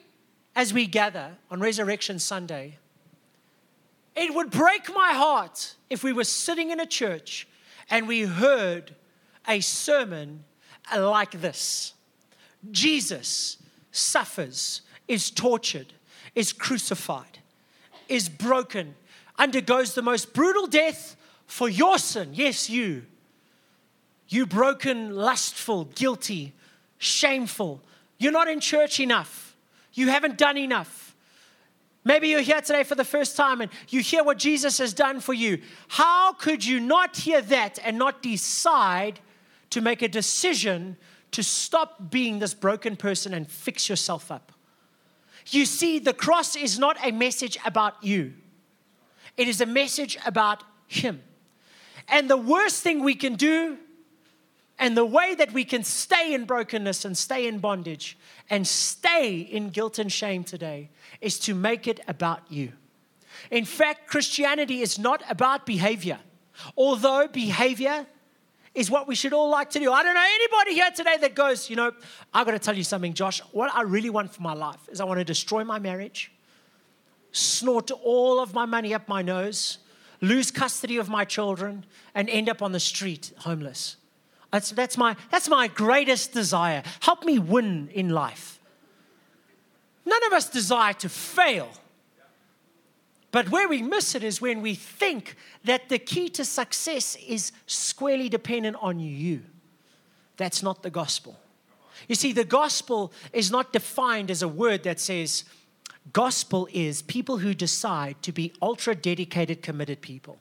as 0.55 0.73
we 0.73 0.85
gather 0.85 1.31
on 1.49 1.59
Resurrection 1.59 2.19
Sunday, 2.19 2.77
it 4.15 4.33
would 4.33 4.51
break 4.51 4.87
my 4.93 5.11
heart 5.13 5.75
if 5.89 6.03
we 6.03 6.13
were 6.13 6.23
sitting 6.23 6.69
in 6.69 6.79
a 6.79 6.85
church 6.85 7.47
and 7.89 8.07
we 8.07 8.21
heard 8.21 8.95
a 9.47 9.59
sermon 9.59 10.43
like 10.95 11.41
this 11.41 11.93
Jesus 12.71 13.57
suffers, 13.91 14.81
is 15.07 15.29
tortured, 15.29 15.93
is 16.35 16.53
crucified, 16.53 17.39
is 18.13 18.29
broken, 18.29 18.95
undergoes 19.37 19.95
the 19.95 20.01
most 20.01 20.33
brutal 20.33 20.67
death 20.67 21.15
for 21.45 21.67
your 21.67 21.97
sin. 21.97 22.29
Yes, 22.33 22.69
you. 22.69 23.03
You 24.29 24.45
broken, 24.45 25.15
lustful, 25.15 25.85
guilty, 25.85 26.53
shameful. 26.97 27.81
You're 28.17 28.31
not 28.31 28.47
in 28.47 28.59
church 28.59 28.99
enough. 28.99 29.55
You 29.93 30.09
haven't 30.09 30.37
done 30.37 30.57
enough. 30.57 31.15
Maybe 32.05 32.29
you're 32.29 32.41
here 32.41 32.61
today 32.61 32.83
for 32.83 32.95
the 32.95 33.05
first 33.05 33.37
time 33.37 33.61
and 33.61 33.71
you 33.89 34.01
hear 34.01 34.23
what 34.23 34.37
Jesus 34.37 34.77
has 34.77 34.93
done 34.93 35.19
for 35.19 35.33
you. 35.33 35.59
How 35.87 36.33
could 36.33 36.65
you 36.65 36.79
not 36.79 37.17
hear 37.17 37.41
that 37.41 37.79
and 37.83 37.97
not 37.97 38.21
decide 38.21 39.19
to 39.69 39.81
make 39.81 40.01
a 40.01 40.07
decision 40.07 40.97
to 41.31 41.43
stop 41.43 42.11
being 42.11 42.39
this 42.39 42.53
broken 42.53 42.95
person 42.95 43.33
and 43.33 43.49
fix 43.49 43.89
yourself 43.89 44.31
up? 44.31 44.52
You 45.49 45.65
see, 45.65 45.99
the 45.99 46.13
cross 46.13 46.55
is 46.55 46.79
not 46.79 46.97
a 47.05 47.11
message 47.11 47.57
about 47.65 48.03
you, 48.03 48.33
it 49.37 49.47
is 49.47 49.61
a 49.61 49.65
message 49.65 50.17
about 50.25 50.63
Him. 50.87 51.21
And 52.07 52.29
the 52.29 52.37
worst 52.37 52.83
thing 52.83 53.01
we 53.01 53.15
can 53.15 53.35
do, 53.35 53.77
and 54.77 54.97
the 54.97 55.05
way 55.05 55.35
that 55.35 55.53
we 55.53 55.63
can 55.63 55.83
stay 55.83 56.33
in 56.33 56.45
brokenness 56.45 57.05
and 57.05 57.17
stay 57.17 57.47
in 57.47 57.59
bondage 57.59 58.17
and 58.49 58.67
stay 58.67 59.37
in 59.39 59.69
guilt 59.69 59.99
and 59.99 60.11
shame 60.11 60.43
today, 60.43 60.89
is 61.21 61.39
to 61.39 61.55
make 61.55 61.87
it 61.87 62.01
about 62.07 62.41
you. 62.49 62.73
In 63.49 63.65
fact, 63.65 64.07
Christianity 64.07 64.81
is 64.81 64.99
not 64.99 65.23
about 65.29 65.65
behavior, 65.65 66.19
although 66.75 67.27
behavior 67.27 68.05
is 68.75 68.89
what 68.89 69.07
we 69.07 69.15
should 69.15 69.33
all 69.33 69.49
like 69.49 69.69
to 69.71 69.79
do. 69.79 69.91
I 69.91 70.03
don't 70.03 70.15
know 70.15 70.25
anybody 70.25 70.73
here 70.73 70.89
today 70.91 71.17
that 71.21 71.35
goes, 71.35 71.69
you 71.69 71.75
know, 71.75 71.91
I've 72.33 72.45
got 72.45 72.53
to 72.53 72.59
tell 72.59 72.75
you 72.75 72.83
something, 72.83 73.13
Josh. 73.13 73.39
What 73.51 73.73
I 73.73 73.81
really 73.83 74.09
want 74.09 74.33
for 74.33 74.41
my 74.41 74.53
life 74.53 74.89
is 74.89 74.99
I 74.99 75.03
want 75.03 75.19
to 75.19 75.23
destroy 75.23 75.63
my 75.63 75.79
marriage, 75.79 76.31
snort 77.31 77.91
all 77.91 78.39
of 78.39 78.53
my 78.53 78.65
money 78.65 78.93
up 78.93 79.07
my 79.07 79.21
nose, 79.21 79.77
lose 80.21 80.49
custody 80.49 80.97
of 80.97 81.07
my 81.07 81.23
children, 81.23 81.85
and 82.15 82.29
end 82.29 82.49
up 82.49 82.61
on 82.61 82.71
the 82.71 82.79
street 82.79 83.31
homeless. 83.39 83.97
That's, 84.51 84.71
that's, 84.71 84.97
my, 84.97 85.15
that's 85.31 85.49
my 85.49 85.67
greatest 85.67 86.31
desire. 86.31 86.83
Help 87.01 87.23
me 87.23 87.39
win 87.39 87.89
in 87.93 88.09
life. 88.09 88.59
None 90.05 90.23
of 90.25 90.33
us 90.33 90.49
desire 90.49 90.93
to 90.93 91.09
fail. 91.09 91.69
But 93.33 93.49
where 93.49 93.67
we 93.67 93.81
miss 93.81 94.13
it 94.13 94.23
is 94.23 94.39
when 94.39 94.61
we 94.61 94.75
think 94.75 95.35
that 95.63 95.89
the 95.89 95.97
key 95.97 96.29
to 96.29 96.45
success 96.45 97.17
is 97.27 97.51
squarely 97.65 98.29
dependent 98.29 98.77
on 98.79 98.99
you. 98.99 99.41
That's 100.37 100.61
not 100.61 100.83
the 100.83 100.91
gospel. 100.91 101.39
You 102.07 102.13
see, 102.13 102.31
the 102.31 102.45
gospel 102.45 103.11
is 103.33 103.49
not 103.49 103.73
defined 103.73 104.29
as 104.29 104.43
a 104.43 104.47
word 104.47 104.83
that 104.83 104.99
says, 104.99 105.45
gospel 106.13 106.67
is 106.71 107.01
people 107.01 107.39
who 107.39 107.55
decide 107.55 108.21
to 108.21 108.31
be 108.31 108.53
ultra 108.61 108.93
dedicated, 108.93 109.63
committed 109.63 110.01
people 110.01 110.37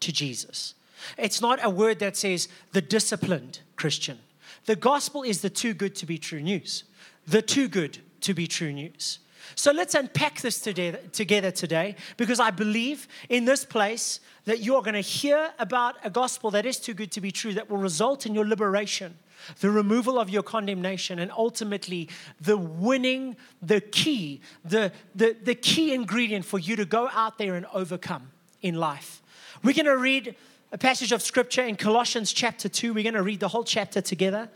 to 0.00 0.10
Jesus. 0.12 0.74
It's 1.16 1.40
not 1.40 1.60
a 1.62 1.70
word 1.70 2.00
that 2.00 2.16
says 2.16 2.48
the 2.72 2.82
disciplined 2.82 3.60
Christian. 3.76 4.18
The 4.64 4.74
gospel 4.74 5.22
is 5.22 5.40
the 5.40 5.50
too 5.50 5.72
good 5.72 5.94
to 5.96 6.06
be 6.06 6.18
true 6.18 6.42
news. 6.42 6.82
The 7.28 7.42
too 7.42 7.68
good 7.68 7.98
to 8.22 8.34
be 8.34 8.48
true 8.48 8.72
news. 8.72 9.20
So 9.54 9.72
let's 9.72 9.94
unpack 9.94 10.40
this 10.40 10.58
today, 10.58 10.98
together 11.12 11.50
today 11.50 11.96
because 12.16 12.40
I 12.40 12.50
believe 12.50 13.08
in 13.28 13.44
this 13.44 13.64
place 13.64 14.20
that 14.44 14.60
you're 14.60 14.82
going 14.82 14.94
to 14.94 15.00
hear 15.00 15.52
about 15.58 15.96
a 16.04 16.10
gospel 16.10 16.50
that 16.52 16.66
is 16.66 16.78
too 16.78 16.94
good 16.94 17.12
to 17.12 17.20
be 17.20 17.30
true 17.30 17.54
that 17.54 17.70
will 17.70 17.78
result 17.78 18.26
in 18.26 18.34
your 18.34 18.46
liberation, 18.46 19.16
the 19.60 19.70
removal 19.70 20.18
of 20.18 20.28
your 20.28 20.42
condemnation, 20.42 21.18
and 21.18 21.30
ultimately 21.32 22.08
the 22.40 22.56
winning, 22.56 23.36
the 23.62 23.80
key, 23.80 24.40
the, 24.64 24.92
the, 25.14 25.36
the 25.42 25.54
key 25.54 25.94
ingredient 25.94 26.44
for 26.44 26.58
you 26.58 26.76
to 26.76 26.84
go 26.84 27.08
out 27.12 27.38
there 27.38 27.54
and 27.54 27.66
overcome 27.72 28.30
in 28.62 28.74
life. 28.74 29.22
We're 29.62 29.74
going 29.74 29.86
to 29.86 29.96
read 29.96 30.34
a 30.72 30.78
passage 30.78 31.12
of 31.12 31.22
scripture 31.22 31.62
in 31.62 31.76
Colossians 31.76 32.32
chapter 32.32 32.68
2. 32.68 32.92
We're 32.92 33.04
going 33.04 33.14
to 33.14 33.22
read 33.22 33.40
the 33.40 33.48
whole 33.48 33.64
chapter 33.64 34.00
together. 34.00 34.48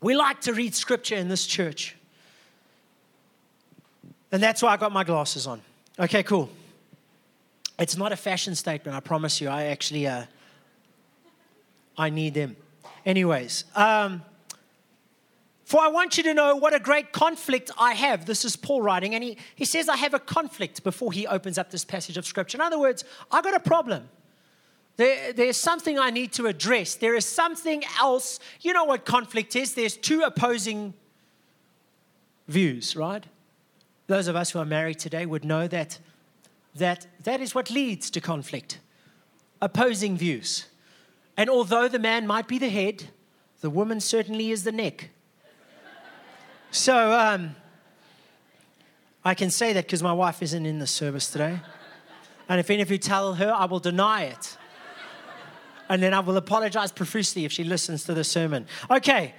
We 0.00 0.16
like 0.16 0.40
to 0.42 0.52
read 0.52 0.74
scripture 0.74 1.16
in 1.16 1.28
this 1.28 1.46
church. 1.46 1.96
And 4.30 4.42
that's 4.42 4.62
why 4.62 4.72
I 4.72 4.76
got 4.76 4.92
my 4.92 5.04
glasses 5.04 5.46
on. 5.46 5.62
Okay, 5.98 6.22
cool. 6.22 6.50
It's 7.78 7.96
not 7.96 8.12
a 8.12 8.16
fashion 8.16 8.54
statement, 8.54 8.96
I 8.96 9.00
promise 9.00 9.40
you. 9.40 9.48
I 9.48 9.64
actually, 9.64 10.06
uh, 10.06 10.24
I 11.96 12.10
need 12.10 12.34
them. 12.34 12.56
Anyways, 13.06 13.64
um, 13.74 14.22
for 15.64 15.80
I 15.80 15.88
want 15.88 16.16
you 16.16 16.22
to 16.24 16.34
know 16.34 16.56
what 16.56 16.74
a 16.74 16.80
great 16.80 17.12
conflict 17.12 17.70
I 17.78 17.92
have. 17.92 18.26
This 18.26 18.44
is 18.44 18.56
Paul 18.56 18.82
writing, 18.82 19.14
and 19.14 19.22
he, 19.22 19.36
he 19.54 19.64
says, 19.64 19.88
I 19.88 19.96
have 19.96 20.14
a 20.14 20.18
conflict 20.18 20.82
before 20.82 21.12
he 21.12 21.26
opens 21.26 21.58
up 21.58 21.70
this 21.70 21.84
passage 21.84 22.16
of 22.16 22.26
scripture. 22.26 22.56
In 22.56 22.62
other 22.62 22.78
words, 22.78 23.04
I 23.30 23.42
got 23.42 23.54
a 23.54 23.60
problem. 23.60 24.08
There, 24.96 25.32
there's 25.32 25.56
something 25.56 25.98
I 25.98 26.10
need 26.10 26.32
to 26.32 26.46
address. 26.46 26.96
There 26.96 27.14
is 27.14 27.24
something 27.24 27.84
else. 28.00 28.40
You 28.60 28.72
know 28.72 28.84
what 28.84 29.04
conflict 29.04 29.54
is? 29.54 29.74
There's 29.74 29.96
two 29.96 30.22
opposing 30.22 30.94
views, 32.48 32.96
right? 32.96 33.24
Those 34.08 34.26
of 34.26 34.34
us 34.34 34.50
who 34.50 34.58
are 34.58 34.64
married 34.64 34.98
today 34.98 35.24
would 35.26 35.44
know 35.44 35.68
that 35.68 35.98
that, 36.74 37.06
that 37.24 37.40
is 37.40 37.54
what 37.54 37.70
leads 37.70 38.10
to 38.10 38.20
conflict 38.20 38.80
opposing 39.60 40.16
views. 40.16 40.66
And 41.36 41.50
although 41.50 41.88
the 41.88 41.98
man 41.98 42.26
might 42.26 42.46
be 42.46 42.58
the 42.58 42.68
head, 42.68 43.08
the 43.60 43.70
woman 43.70 44.00
certainly 44.00 44.50
is 44.50 44.64
the 44.64 44.72
neck. 44.72 45.10
So 46.70 47.12
um, 47.12 47.56
I 49.24 49.34
can 49.34 49.50
say 49.50 49.72
that 49.72 49.86
because 49.86 50.02
my 50.02 50.12
wife 50.12 50.42
isn't 50.42 50.64
in 50.64 50.78
the 50.78 50.86
service 50.86 51.30
today. 51.30 51.60
And 52.48 52.60
if 52.60 52.70
any 52.70 52.82
of 52.82 52.90
you 52.90 52.98
tell 52.98 53.34
her, 53.34 53.52
I 53.52 53.64
will 53.64 53.80
deny 53.80 54.24
it. 54.24 54.56
And 55.88 56.02
then 56.02 56.14
I 56.14 56.20
will 56.20 56.36
apologize 56.36 56.92
profusely 56.92 57.44
if 57.44 57.52
she 57.52 57.64
listens 57.64 58.04
to 58.04 58.14
the 58.14 58.24
sermon. 58.24 58.66
Okay. 58.90 59.34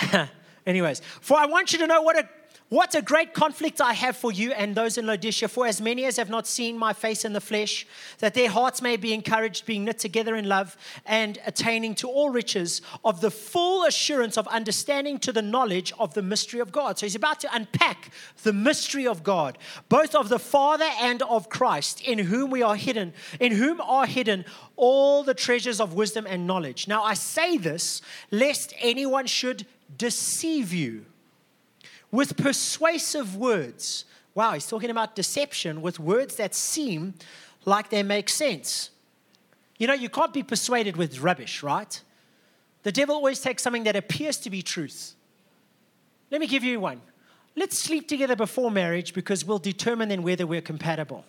Anyways, 0.66 1.00
for 1.20 1.36
I 1.36 1.46
want 1.46 1.72
you 1.72 1.78
to 1.78 1.86
know 1.86 2.02
what 2.02 2.18
a 2.18 2.28
what 2.68 2.96
a 2.96 3.02
great 3.02 3.32
conflict 3.32 3.80
I 3.80 3.92
have 3.92 4.16
for 4.16 4.32
you 4.32 4.50
and 4.50 4.74
those 4.74 4.98
in 4.98 5.06
Laodicea, 5.06 5.46
for 5.46 5.68
as 5.68 5.80
many 5.80 6.04
as 6.04 6.16
have 6.16 6.28
not 6.28 6.48
seen 6.48 6.76
my 6.76 6.92
face 6.92 7.24
in 7.24 7.32
the 7.32 7.40
flesh, 7.40 7.86
that 8.18 8.34
their 8.34 8.48
hearts 8.48 8.82
may 8.82 8.96
be 8.96 9.12
encouraged, 9.12 9.66
being 9.66 9.84
knit 9.84 10.00
together 10.00 10.34
in 10.34 10.48
love, 10.48 10.76
and 11.06 11.38
attaining 11.46 11.94
to 11.96 12.08
all 12.08 12.30
riches 12.30 12.82
of 13.04 13.20
the 13.20 13.30
full 13.30 13.84
assurance 13.84 14.36
of 14.36 14.48
understanding 14.48 15.20
to 15.20 15.32
the 15.32 15.42
knowledge 15.42 15.92
of 16.00 16.14
the 16.14 16.22
mystery 16.22 16.58
of 16.58 16.72
God. 16.72 16.98
So 16.98 17.06
he's 17.06 17.14
about 17.14 17.38
to 17.40 17.54
unpack 17.54 18.10
the 18.42 18.52
mystery 18.52 19.06
of 19.06 19.22
God, 19.22 19.58
both 19.88 20.16
of 20.16 20.28
the 20.28 20.40
Father 20.40 20.88
and 21.00 21.22
of 21.22 21.48
Christ, 21.48 22.00
in 22.00 22.18
whom 22.18 22.50
we 22.50 22.62
are 22.62 22.76
hidden, 22.76 23.12
in 23.38 23.52
whom 23.52 23.80
are 23.80 24.06
hidden 24.06 24.44
all 24.74 25.22
the 25.22 25.34
treasures 25.34 25.80
of 25.80 25.94
wisdom 25.94 26.26
and 26.28 26.48
knowledge. 26.48 26.88
Now 26.88 27.04
I 27.04 27.14
say 27.14 27.58
this 27.58 28.02
lest 28.32 28.74
anyone 28.80 29.26
should 29.26 29.66
deceive 29.96 30.72
you 30.72 31.06
with 32.16 32.34
persuasive 32.38 33.36
words. 33.36 34.06
Wow, 34.34 34.52
he's 34.54 34.66
talking 34.66 34.88
about 34.88 35.14
deception 35.14 35.82
with 35.82 36.00
words 36.00 36.36
that 36.36 36.54
seem 36.54 37.12
like 37.66 37.90
they 37.90 38.02
make 38.02 38.30
sense. 38.30 38.90
You 39.76 39.86
know, 39.86 39.92
you 39.92 40.08
can't 40.08 40.32
be 40.32 40.42
persuaded 40.42 40.96
with 40.96 41.20
rubbish, 41.20 41.62
right? 41.62 42.00
The 42.84 42.92
devil 42.92 43.16
always 43.16 43.40
takes 43.40 43.62
something 43.62 43.84
that 43.84 43.96
appears 43.96 44.38
to 44.38 44.50
be 44.50 44.62
truth. 44.62 45.14
Let 46.30 46.40
me 46.40 46.46
give 46.46 46.64
you 46.64 46.80
one. 46.80 47.02
Let's 47.54 47.78
sleep 47.78 48.08
together 48.08 48.34
before 48.34 48.70
marriage 48.70 49.12
because 49.12 49.44
we'll 49.44 49.58
determine 49.58 50.08
then 50.08 50.22
whether 50.22 50.46
we're 50.46 50.62
compatible. 50.62 51.24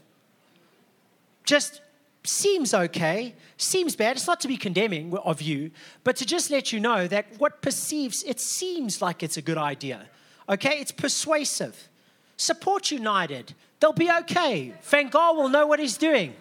Just 1.44 1.82
seems 2.24 2.74
okay, 2.74 3.36
seems 3.58 3.98
bad. 3.98 4.16
It's 4.16 4.28
not 4.28 4.40
to 4.40 4.48
be 4.48 4.56
condemning 4.56 5.14
of 5.18 5.42
you, 5.42 5.72
but 6.06 6.16
to 6.18 6.26
just 6.26 6.50
let 6.50 6.72
you 6.72 6.80
know 6.80 7.08
that 7.08 7.26
what 7.40 7.62
perceives, 7.62 8.24
it 8.24 8.40
seems 8.40 9.02
like 9.02 9.22
it's 9.22 9.36
a 9.36 9.42
good 9.42 9.58
idea. 9.58 10.08
Okay? 10.50 10.80
It's 10.80 10.92
persuasive. 10.92 11.90
Support 12.38 12.92
United. 12.92 13.54
They'll 13.80 13.94
be 13.94 14.12
okay. 14.22 14.74
Van 14.84 15.10
Gaal 15.10 15.36
will 15.36 15.50
know 15.50 15.68
what 15.68 15.80
he's 15.80 15.98
doing. 15.98 16.34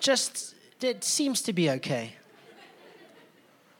Just, 0.00 0.54
it 0.80 1.04
seems 1.04 1.42
to 1.42 1.52
be 1.52 1.70
okay. 1.70 2.12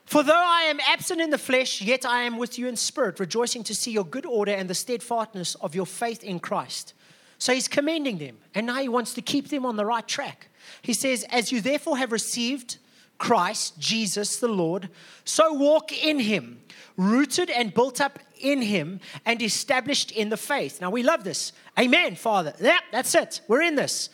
For 0.07 0.23
though 0.23 0.33
I 0.35 0.63
am 0.63 0.79
absent 0.89 1.21
in 1.21 1.31
the 1.31 1.39
flesh, 1.39 1.83
yet 1.83 2.07
I 2.07 2.23
am 2.23 2.39
with 2.39 2.59
you 2.59 2.69
in 2.69 2.77
spirit, 2.77 3.19
rejoicing 3.19 3.65
to 3.65 3.75
see 3.75 3.91
your 3.91 4.05
good 4.05 4.25
order 4.25 4.53
and 4.53 4.71
the 4.71 4.75
steadfastness 4.75 5.57
of 5.57 5.75
your 5.75 5.87
faith 5.87 6.23
in 6.23 6.39
Christ. 6.39 6.95
So 7.39 7.53
he's 7.53 7.69
commending 7.69 8.19
them, 8.19 8.39
and 8.55 8.67
now 8.67 8.81
he 8.81 8.89
wants 8.89 9.15
to 9.15 9.23
keep 9.23 9.49
them 9.49 9.67
on 9.67 9.77
the 9.77 9.85
right 9.85 10.07
track. 10.07 10.49
He 10.81 10.95
says, 10.95 11.25
As 11.25 11.51
you 11.51 11.61
therefore 11.61 11.99
have 11.99 12.13
received 12.13 12.79
Christ, 13.19 13.79
Jesus 13.79 14.39
the 14.39 14.49
Lord, 14.49 14.91
so 15.25 15.53
walk 15.53 15.93
in 15.93 16.21
him, 16.21 16.61
rooted 16.97 17.51
and 17.51 17.75
built 17.75 18.01
up 18.01 18.21
in 18.39 18.63
him, 18.63 19.01
and 19.25 19.41
established 19.43 20.11
in 20.13 20.29
the 20.29 20.37
faith. 20.37 20.81
Now 20.81 20.91
we 20.91 21.03
love 21.03 21.25
this. 21.25 21.53
Amen, 21.79 22.17
Father. 22.17 22.55
Yeah, 22.61 22.79
that's 22.93 23.15
it. 23.15 23.41
We're 23.49 23.63
in 23.63 23.77
this. 23.77 24.11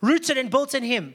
Rooted 0.00 0.38
and 0.38 0.50
built 0.50 0.74
in 0.74 0.82
him 0.82 1.14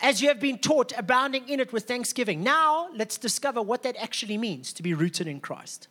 as 0.00 0.22
you 0.22 0.28
have 0.28 0.40
been 0.40 0.58
taught, 0.58 0.92
abounding 0.96 1.48
in 1.48 1.60
it 1.60 1.72
with 1.72 1.84
thanksgiving. 1.84 2.42
Now, 2.42 2.88
let's 2.94 3.18
discover 3.18 3.60
what 3.60 3.82
that 3.82 3.96
actually 3.96 4.38
means 4.38 4.72
to 4.74 4.82
be 4.82 4.94
rooted 4.94 5.26
in 5.26 5.40
Christ. 5.40 5.88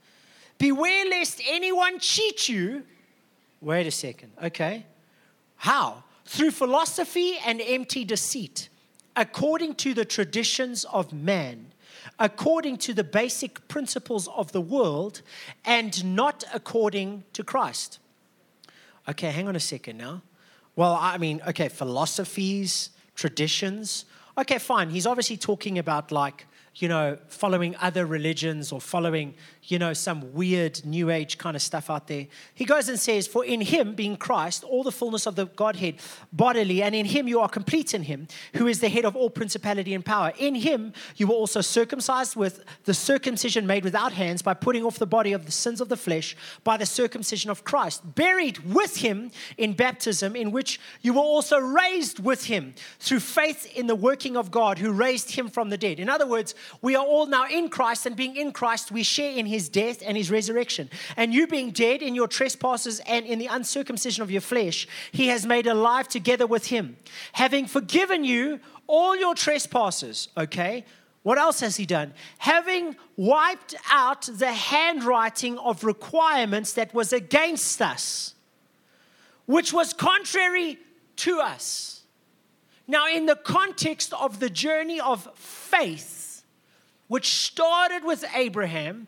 Beware 0.58 1.06
lest 1.10 1.42
anyone 1.48 2.00
cheat 2.00 2.50
you. 2.50 2.84
Wait 3.62 3.88
a 3.88 3.92
second, 3.92 4.32
okay? 4.44 4.86
How? 5.58 6.04
Through 6.26 6.52
philosophy 6.52 7.38
and 7.46 7.62
empty 7.62 8.04
deceit, 8.04 8.70
according 9.16 9.76
to 9.76 9.94
the 9.94 10.06
traditions 10.06 10.86
of 10.86 11.14
man, 11.14 11.74
according 12.20 12.78
to 12.78 12.94
the 12.94 13.04
basic 13.04 13.68
principles 13.68 14.28
of 14.30 14.52
the 14.52 14.62
world, 14.62 15.22
and 15.66 16.04
not 16.16 16.44
according 16.54 17.24
to 17.34 17.44
Christ. 17.44 18.00
Okay, 19.08 19.32
hang 19.32 19.48
on 19.48 19.56
a 19.56 19.60
second 19.60 19.98
now. 19.98 20.22
Well, 20.76 20.98
I 21.00 21.18
mean, 21.18 21.42
okay, 21.48 21.70
philosophies, 21.70 22.92
traditions. 23.16 24.06
Okay, 24.38 24.60
fine. 24.60 24.90
He's 24.90 25.08
obviously 25.08 25.38
talking 25.38 25.80
about 25.80 26.12
like 26.12 26.46
you 26.82 26.88
know, 26.88 27.18
following 27.28 27.76
other 27.82 28.06
religions 28.06 28.72
or 28.72 28.80
following, 28.80 29.34
you 29.64 29.78
know, 29.78 29.94
some 29.94 30.34
weird 30.34 30.84
new 30.86 31.10
age 31.10 31.38
kind 31.38 31.56
of 31.56 31.62
stuff 31.62 31.90
out 31.90 32.08
there. 32.08 32.28
He 32.54 32.66
goes 32.66 32.88
and 32.90 33.00
says, 33.00 33.28
For 33.28 33.44
in 33.44 33.62
him, 33.62 33.94
being 33.94 34.16
Christ, 34.16 34.64
all 34.64 34.84
the 34.84 34.92
fullness 34.92 35.26
of 35.26 35.36
the 35.36 35.46
Godhead 35.46 35.96
bodily, 36.32 36.82
and 36.82 36.96
in 36.96 37.06
him 37.06 37.28
you 37.28 37.40
are 37.40 37.50
complete 37.50 37.94
in 37.94 38.04
him, 38.04 38.28
who 38.56 38.68
is 38.68 38.80
the 38.80 38.90
head 38.90 39.06
of 39.06 39.16
all 39.16 39.30
principality 39.30 39.94
and 39.94 40.06
power. 40.06 40.34
In 40.38 40.56
him 40.56 40.94
you 41.18 41.28
were 41.28 41.36
also 41.36 41.62
circumcised 41.62 42.36
with 42.36 42.64
the 42.86 42.94
circumcision 42.94 43.68
made 43.68 43.84
without 43.84 44.14
hands 44.14 44.42
by 44.42 44.54
putting 44.54 44.84
off 44.84 44.98
the 44.98 45.06
body 45.06 45.34
of 45.34 45.46
the 45.46 45.52
sins 45.52 45.82
of 45.82 45.90
the 45.90 45.98
flesh 45.98 46.36
by 46.64 46.78
the 46.78 46.86
circumcision 46.86 47.52
of 47.52 47.64
Christ, 47.64 48.16
buried 48.16 48.60
with 48.60 48.98
him 48.98 49.32
in 49.58 49.74
baptism, 49.74 50.36
in 50.36 50.52
which 50.52 50.80
you 51.02 51.14
were 51.14 51.20
also 51.20 51.60
raised 51.60 52.20
with 52.20 52.46
him 52.46 52.74
through 53.00 53.20
faith 53.20 53.72
in 53.76 53.88
the 53.88 53.96
working 53.96 54.38
of 54.38 54.52
God 54.52 54.78
who 54.78 54.92
raised 54.92 55.32
him 55.32 55.50
from 55.50 55.70
the 55.70 55.78
dead. 55.78 56.00
In 56.00 56.10
other 56.10 56.26
words, 56.26 56.56
we 56.82 56.96
are 56.96 57.06
all 57.06 57.26
now 57.26 57.46
in 57.48 57.70
Christ, 57.70 58.06
and 58.06 58.16
being 58.16 58.36
in 58.36 58.52
Christ, 58.52 58.92
we 58.92 59.04
share 59.04 59.38
in 59.38 59.46
his 59.46 59.59
death 59.68 60.02
and 60.06 60.16
his 60.16 60.32
resurrection. 60.32 60.90
And 61.18 61.34
you 61.34 61.48
being 61.48 61.72
dead 61.72 62.02
in 62.02 62.16
your 62.16 62.28
trespasses 62.28 63.02
and 63.02 63.26
in 63.26 63.40
the 63.40 63.48
uncircumcision 63.48 64.24
of 64.24 64.32
your 64.32 64.42
flesh, 64.42 64.88
he 65.12 65.28
has 65.28 65.46
made 65.46 65.68
alive 65.68 66.08
together 66.08 66.48
with 66.48 66.68
him, 66.68 66.96
having 67.34 67.66
forgiven 67.66 68.24
you 68.24 68.62
all 68.88 69.18
your 69.18 69.36
trespasses. 69.36 70.30
Okay? 70.38 70.86
What 71.24 71.38
else 71.38 71.60
has 71.60 71.76
he 71.76 71.86
done? 71.86 72.14
Having 72.38 72.96
wiped 73.18 73.76
out 73.92 74.30
the 74.32 74.54
handwriting 74.54 75.58
of 75.58 75.84
requirements 75.84 76.74
that 76.74 76.94
was 76.94 77.12
against 77.12 77.82
us, 77.82 78.36
which 79.46 79.74
was 79.74 79.94
contrary 79.94 80.78
to 81.18 81.42
us. 81.42 82.04
Now, 82.88 83.08
in 83.08 83.26
the 83.28 83.36
context 83.36 84.14
of 84.14 84.40
the 84.40 84.50
journey 84.50 85.00
of 85.00 85.28
faith, 85.36 86.44
which 87.08 87.30
started 87.30 88.04
with 88.04 88.24
Abraham 88.34 89.08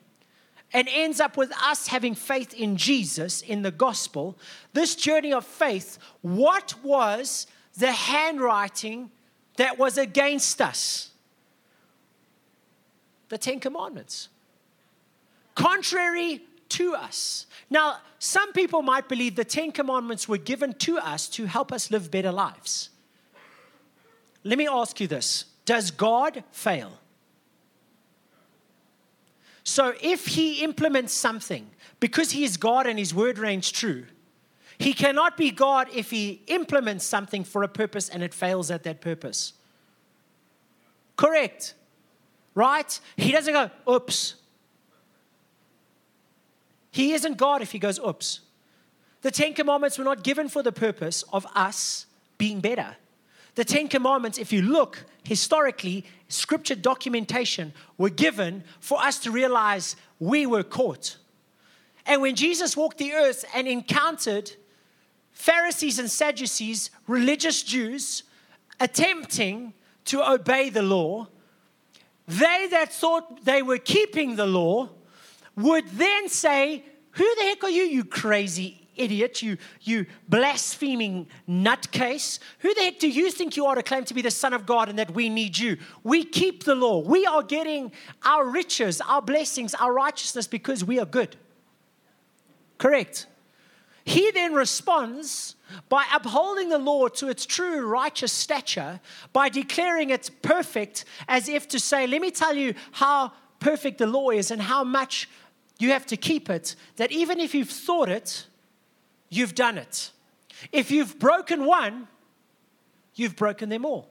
and 0.74 0.88
ends 0.92 1.20
up 1.20 1.38
with 1.38 1.52
us 1.64 1.88
having 1.88 2.16
faith 2.16 2.54
in 2.54 2.78
Jesus 2.78 3.42
in 3.42 3.62
the 3.62 3.72
gospel, 3.72 4.38
this 4.74 4.96
journey 4.96 5.34
of 5.34 5.46
faith, 5.46 5.98
what 6.22 6.76
was 6.84 7.48
the 7.78 7.92
handwriting 7.92 9.12
that 9.58 9.78
was 9.78 9.98
against 9.98 10.62
us? 10.62 11.10
The 13.30 13.38
Ten 13.38 13.60
Commandments. 13.60 14.30
Contrary 15.56 16.42
to 16.70 16.96
us. 16.96 17.46
Now, 17.70 17.98
some 18.20 18.54
people 18.54 18.82
might 18.82 19.10
believe 19.10 19.36
the 19.36 19.46
Ten 19.46 19.72
Commandments 19.72 20.28
were 20.28 20.38
given 20.38 20.74
to 20.76 20.98
us 20.98 21.28
to 21.30 21.46
help 21.46 21.72
us 21.72 21.92
live 21.92 22.10
better 22.10 22.32
lives. 22.32 22.90
Let 24.44 24.58
me 24.58 24.68
ask 24.68 25.00
you 25.00 25.08
this 25.08 25.46
Does 25.66 25.92
God 25.92 26.44
fail? 26.52 27.01
So 29.63 29.93
if 30.02 30.28
he 30.28 30.63
implements 30.63 31.13
something, 31.13 31.69
because 32.00 32.32
he 32.32 32.43
is 32.43 32.58
God 32.58 32.88
and 32.88 32.97
his 32.97 33.13
word 33.13 33.38
reigns 33.38 33.71
true, 33.71 34.06
he 34.78 34.93
cannot 34.93 35.38
be 35.38 35.52
God 35.52 35.88
if 35.93 36.10
he 36.10 36.41
implements 36.47 37.06
something 37.06 37.43
for 37.43 37.62
a 37.62 37.67
purpose 37.67 38.10
and 38.10 38.24
it 38.24 38.34
fails 38.34 38.71
at 38.71 38.84
that 38.84 39.00
purpose. 39.00 39.54
Correct. 41.15 41.76
Right? 42.56 43.00
He 43.15 43.32
doesn't 43.32 43.54
go, 43.54 43.69
oops. 43.88 44.36
He 46.89 47.13
isn't 47.13 47.38
God 47.38 47.62
if 47.62 47.71
he 47.71 47.80
goes, 47.80 48.00
oops. 48.00 48.39
The 49.21 49.30
Ten 49.30 49.54
Commandments 49.54 50.00
were 50.00 50.04
not 50.04 50.24
given 50.24 50.50
for 50.50 50.63
the 50.63 50.71
purpose 50.71 51.24
of 51.32 51.45
us 51.54 52.08
being 52.39 52.60
better. 52.60 52.95
The 53.54 53.63
Ten 53.63 53.88
Commandments, 53.88 54.39
if 54.39 54.52
you 54.52 54.63
look 54.63 55.06
historically, 55.24 56.06
scripture 56.28 56.76
documentation 56.76 57.74
were 57.98 58.10
given 58.10 58.64
for 58.80 59.02
us 59.02 59.20
to 59.20 59.32
realize 59.32 59.96
we 60.20 60.46
were 60.46 60.64
caught. 60.64 61.18
And 62.06 62.22
when 62.22 62.36
Jesus 62.36 62.76
walked 62.76 62.98
the 62.98 63.14
earth 63.14 63.46
and 63.54 63.68
encountered 63.68 64.52
Pharisees 65.32 66.00
and 66.00 66.10
Sadducees, 66.10 66.90
religious 67.08 67.64
Jews, 67.64 68.24
attempting 68.80 69.74
to 70.06 70.28
obey 70.28 70.70
the 70.70 70.82
law, 70.82 71.28
they 72.28 72.68
that 72.72 72.92
thought 72.92 73.46
they 73.46 73.62
were 73.62 73.78
keeping 73.78 74.36
the 74.36 74.46
law 74.46 74.90
would 75.56 75.88
then 75.90 76.30
say, 76.30 76.84
Who 77.12 77.36
the 77.36 77.44
heck 77.44 77.64
are 77.64 77.70
you, 77.70 77.84
you 77.84 78.04
crazy 78.04 78.81
idiot, 79.02 79.42
you, 79.42 79.58
you 79.82 80.06
blaspheming 80.30 81.28
nutcase. 81.48 82.40
Who 82.60 82.74
the 82.74 82.82
heck 82.82 83.00
do 83.00 83.10
you 83.10 83.32
think 83.32 83.58
you 83.58 83.66
are 83.66 83.76
to 83.76 83.84
claim 83.84 84.06
to 84.06 84.14
be 84.14 84.22
the 84.22 84.32
Son 84.32 84.54
of 84.54 84.66
God 84.66 84.90
and 84.90 84.98
that 85.00 85.12
we 85.12 85.30
need 85.30 85.58
you? 85.58 85.78
We 86.04 86.24
keep 86.24 86.64
the 86.64 86.76
law. 86.76 87.00
We 87.00 87.26
are 87.26 87.44
getting 87.44 87.92
our 88.24 88.46
riches, 88.46 89.02
our 89.02 89.22
blessings, 89.22 89.74
our 89.76 89.94
righteousness 89.94 90.48
because 90.48 90.84
we 90.84 91.00
are 91.00 91.06
good. 91.06 91.36
Correct. 92.78 93.28
He 94.04 94.32
then 94.32 94.54
responds 94.54 95.56
by 95.88 96.06
upholding 96.14 96.70
the 96.70 96.80
law 96.80 97.08
to 97.08 97.30
its 97.30 97.46
true 97.46 97.86
righteous 97.86 98.32
stature, 98.32 99.00
by 99.32 99.50
declaring 99.50 100.10
it 100.10 100.30
perfect, 100.42 101.06
as 101.28 101.48
if 101.48 101.68
to 101.70 101.80
say, 101.80 102.08
Let 102.08 102.22
me 102.22 102.32
tell 102.32 102.56
you 102.56 102.74
how 102.92 103.34
perfect 103.60 104.00
the 104.00 104.08
law 104.08 104.32
is 104.32 104.52
and 104.52 104.62
how 104.62 104.84
much 104.84 105.30
you 105.78 105.92
have 105.92 106.06
to 106.08 106.18
keep 106.18 106.50
it, 106.50 106.76
that 106.98 107.12
even 107.12 107.40
if 107.40 107.56
you've 107.56 107.70
thought 107.70 108.10
it, 108.10 108.46
you've 109.32 109.56
done 109.56 109.80
it. 109.80 110.12
If 110.72 110.91
you've 110.91 111.17
broken 111.17 111.65
one, 111.65 112.08
you've 113.15 113.36
broken 113.36 113.70
them 113.70 113.84
all. 113.84 114.10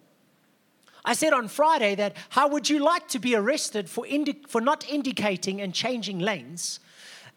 I 1.04 1.12
said 1.14 1.33
on 1.33 1.46
Friday 1.46 1.94
that 1.94 2.16
how 2.30 2.48
would 2.48 2.68
you 2.68 2.80
like 2.80 3.06
to 3.09 3.20
be 3.20 3.37
arrested 3.37 3.88
for, 3.88 4.04
indi- 4.06 4.42
for 4.48 4.61
not 4.61 4.88
indicating 4.88 5.61
and 5.61 5.72
changing 5.72 6.18
lanes? 6.18 6.80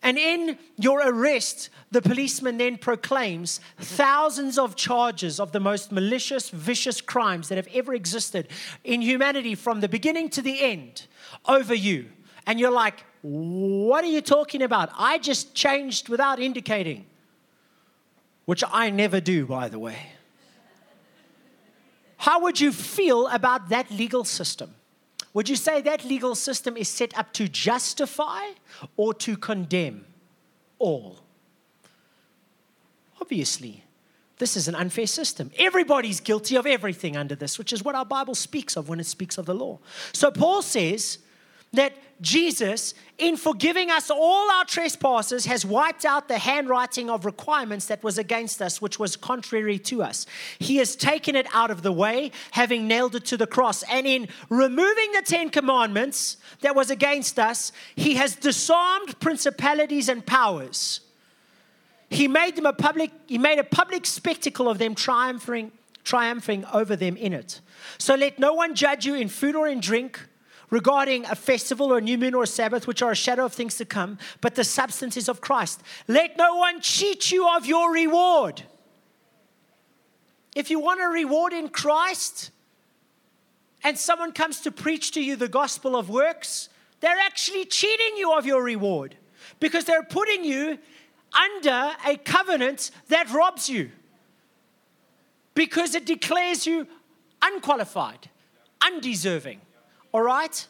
And 0.02 0.18
in 0.18 0.58
your 0.78 1.00
arrest, 1.02 1.70
the 1.92 2.02
policeman 2.02 2.58
then 2.58 2.78
proclaims 2.78 3.62
thousands 3.78 4.58
of 4.58 4.76
charges 4.76 5.40
of 5.40 5.54
the 5.54 5.62
most 5.62 5.94
malicious, 5.94 6.50
vicious 6.50 7.00
crimes 7.00 7.48
that 7.48 7.56
have 7.56 7.70
ever 7.74 7.94
existed 7.94 8.50
in 8.84 9.02
humanity 9.02 9.56
from 9.56 9.80
the 9.80 9.88
beginning 9.88 10.30
to 10.32 10.42
the 10.42 10.62
end 10.62 11.08
over 11.48 11.74
you. 11.74 12.10
And 12.46 12.60
you're 12.60 12.72
like, 12.72 13.06
what 13.22 14.04
are 14.04 14.08
you 14.08 14.20
talking 14.20 14.62
about? 14.62 14.90
I 14.98 15.20
just 15.20 15.56
changed 15.56 16.10
without 16.10 16.42
indicating 16.42 17.06
which 18.46 18.64
I 18.72 18.90
never 18.90 19.20
do, 19.20 19.46
by 19.46 19.70
the 19.70 19.80
way. 19.80 19.98
How 22.18 22.42
would 22.42 22.60
you 22.60 22.72
feel 22.72 23.28
about 23.28 23.70
that 23.70 23.92
legal 23.92 24.24
system? 24.24 24.76
Would 25.34 25.50
you 25.50 25.56
say 25.56 25.82
that 25.82 26.06
legal 26.06 26.36
system 26.36 26.78
is 26.78 26.88
set 26.88 27.18
up 27.18 27.34
to 27.34 27.48
justify 27.48 28.52
or 28.96 29.14
to 29.16 29.36
condemn 29.36 30.06
all? 30.80 31.20
Obviously, 33.20 33.84
This 34.44 34.58
is 34.58 34.68
an 34.68 34.76
unfair 34.76 35.08
system. 35.08 35.52
Everybody's 35.58 36.20
guilty 36.20 36.56
of 36.58 36.66
everything 36.66 37.16
under 37.16 37.36
this, 37.36 37.58
which 37.58 37.72
is 37.72 37.84
what 37.84 37.96
our 37.96 38.06
Bible 38.06 38.36
speaks 38.36 38.76
of 38.76 38.90
when 38.90 39.00
it 39.00 39.06
speaks 39.06 39.38
of 39.38 39.46
the 39.46 39.56
law. 39.56 39.80
So 40.12 40.32
Paul 40.32 40.62
says 40.62 41.20
that 41.72 41.94
Jesus, 42.24 42.94
in 43.18 43.36
forgiving 43.36 43.92
us 43.92 44.10
all 44.10 44.50
our 44.50 44.64
trespasses, 44.64 45.46
has 45.46 45.66
wiped 45.66 46.06
out 46.06 46.30
the 46.30 46.38
handwriting 46.38 47.10
of 47.10 47.26
requirements 47.26 47.88
that 47.88 48.02
was 48.02 48.18
against 48.18 48.62
us, 48.62 48.82
which 48.82 48.98
was 48.98 49.18
contrary 49.18 49.78
to 49.80 50.02
us. 50.02 50.26
He 50.58 50.78
has 50.78 50.96
taken 50.96 51.36
it 51.36 51.46
out 51.54 51.70
of 51.70 51.82
the 51.82 51.92
way, 51.92 52.32
having 52.52 52.88
nailed 52.88 53.16
it 53.16 53.26
to 53.26 53.38
the 53.38 53.46
cross. 53.46 53.84
And 53.84 54.08
in 54.08 54.30
removing 54.50 55.12
the 55.12 55.22
Ten 55.26 55.50
Commandments 55.50 56.38
that 56.62 56.76
was 56.76 56.90
against 56.90 57.38
us, 57.38 57.74
he 57.96 58.16
has 58.16 58.38
disarmed 58.38 59.20
principalities 59.20 60.08
and 60.08 60.26
powers. 60.26 61.02
He 62.10 62.30
made 62.30 62.56
them 62.56 62.66
a 62.66 62.74
public, 62.74 63.12
he 63.28 63.38
made 63.38 63.60
a 63.60 63.66
public 63.66 64.06
spectacle 64.06 64.70
of 64.70 64.78
them 64.78 64.96
triumphing, 64.96 65.74
triumphing 66.06 66.64
over 66.72 66.96
them 66.96 67.18
in 67.18 67.34
it. 67.34 67.60
So 67.98 68.16
let 68.16 68.40
no 68.40 68.54
one 68.54 68.76
judge 68.76 69.06
you 69.06 69.14
in 69.14 69.28
food 69.28 69.56
or 69.56 69.68
in 69.68 69.82
drink 69.82 70.22
regarding 70.74 71.24
a 71.26 71.36
festival 71.36 71.94
or 71.94 72.00
a 72.00 72.02
new 72.02 72.18
moon 72.18 72.34
or 72.34 72.42
a 72.42 72.48
Sabbath, 72.48 72.88
which 72.88 73.04
are 73.04 73.12
a 73.12 73.16
shadow 73.16 73.46
of 73.46 73.54
things 73.54 73.78
to 73.78 73.86
come, 73.86 74.18
but 74.42 74.56
the 74.56 74.64
substance 74.64 75.16
is 75.16 75.30
of 75.30 75.40
Christ. 75.40 75.84
Let 76.08 76.36
no 76.36 76.56
one 76.56 76.82
cheat 76.82 77.32
you 77.32 77.48
of 77.48 77.68
your 77.68 77.94
reward. 77.94 78.64
If 80.56 80.72
you 80.72 80.80
want 80.80 81.00
a 81.00 81.08
reward 81.08 81.54
in 81.54 81.70
Christ 81.70 82.50
and 83.84 84.00
someone 84.00 84.32
comes 84.32 84.62
to 84.62 84.72
preach 84.72 85.12
to 85.12 85.22
you 85.24 85.36
the 85.36 85.48
gospel 85.48 85.96
of 85.96 86.10
works, 86.10 86.70
they're 87.02 87.20
actually 87.20 87.66
cheating 87.66 88.18
you 88.18 88.34
of 88.34 88.48
your 88.48 88.64
reward 88.64 89.16
because 89.60 89.86
they're 89.86 90.02
putting 90.02 90.44
you 90.44 90.80
under 91.40 91.92
a 92.04 92.18
covenant 92.18 92.90
that 93.10 93.32
robs 93.32 93.70
you 93.70 93.92
because 95.54 95.94
it 95.94 96.08
declares 96.08 96.66
you 96.66 96.88
unqualified, 97.44 98.32
undeserving. 98.82 99.62
All 100.14 100.22
right? 100.22 100.68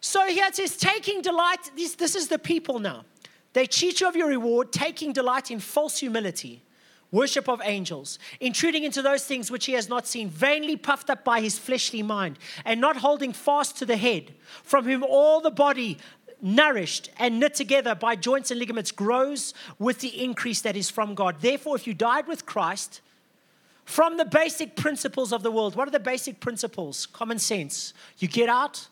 So 0.00 0.26
here 0.26 0.46
it 0.46 0.56
says, 0.56 0.76
taking 0.76 1.22
delight, 1.22 1.70
this, 1.76 1.94
this 1.94 2.14
is 2.14 2.28
the 2.28 2.38
people 2.38 2.78
now. 2.78 3.04
They 3.52 3.66
cheat 3.66 4.00
you 4.00 4.08
of 4.08 4.14
your 4.14 4.28
reward, 4.28 4.70
taking 4.70 5.12
delight 5.12 5.50
in 5.50 5.58
false 5.58 5.98
humility, 5.98 6.62
worship 7.10 7.48
of 7.48 7.60
angels, 7.64 8.18
intruding 8.38 8.84
into 8.84 9.02
those 9.02 9.24
things 9.24 9.50
which 9.50 9.66
he 9.66 9.72
has 9.72 9.88
not 9.88 10.06
seen, 10.06 10.28
vainly 10.28 10.76
puffed 10.76 11.10
up 11.10 11.24
by 11.24 11.40
his 11.40 11.58
fleshly 11.58 12.02
mind, 12.02 12.38
and 12.64 12.80
not 12.80 12.98
holding 12.98 13.32
fast 13.32 13.76
to 13.78 13.86
the 13.86 13.96
head, 13.96 14.32
from 14.62 14.84
whom 14.84 15.02
all 15.02 15.40
the 15.40 15.50
body, 15.50 15.98
nourished 16.40 17.10
and 17.18 17.40
knit 17.40 17.54
together 17.54 17.94
by 17.94 18.16
joints 18.16 18.50
and 18.50 18.60
ligaments, 18.60 18.92
grows 18.92 19.52
with 19.78 19.98
the 19.98 20.22
increase 20.22 20.60
that 20.62 20.76
is 20.76 20.88
from 20.88 21.14
God. 21.14 21.36
Therefore, 21.40 21.76
if 21.76 21.86
you 21.86 21.92
died 21.92 22.26
with 22.28 22.46
Christ, 22.46 23.00
from 23.90 24.16
the 24.16 24.24
basic 24.24 24.76
principles 24.76 25.32
of 25.32 25.42
the 25.42 25.50
world. 25.50 25.74
What 25.74 25.88
are 25.88 25.90
the 25.90 25.98
basic 25.98 26.38
principles? 26.38 27.06
Common 27.06 27.40
sense. 27.40 27.92
You 28.18 28.28
get 28.28 28.48
out 28.48 28.86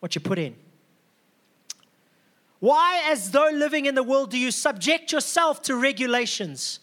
what 0.00 0.16
you 0.16 0.20
put 0.20 0.40
in. 0.40 0.56
Why, 2.58 3.00
as 3.06 3.30
though 3.30 3.50
living 3.52 3.86
in 3.86 3.94
the 3.94 4.02
world, 4.02 4.32
do 4.32 4.38
you 4.38 4.50
subject 4.50 5.12
yourself 5.12 5.62
to 5.62 5.76
regulations? 5.76 6.80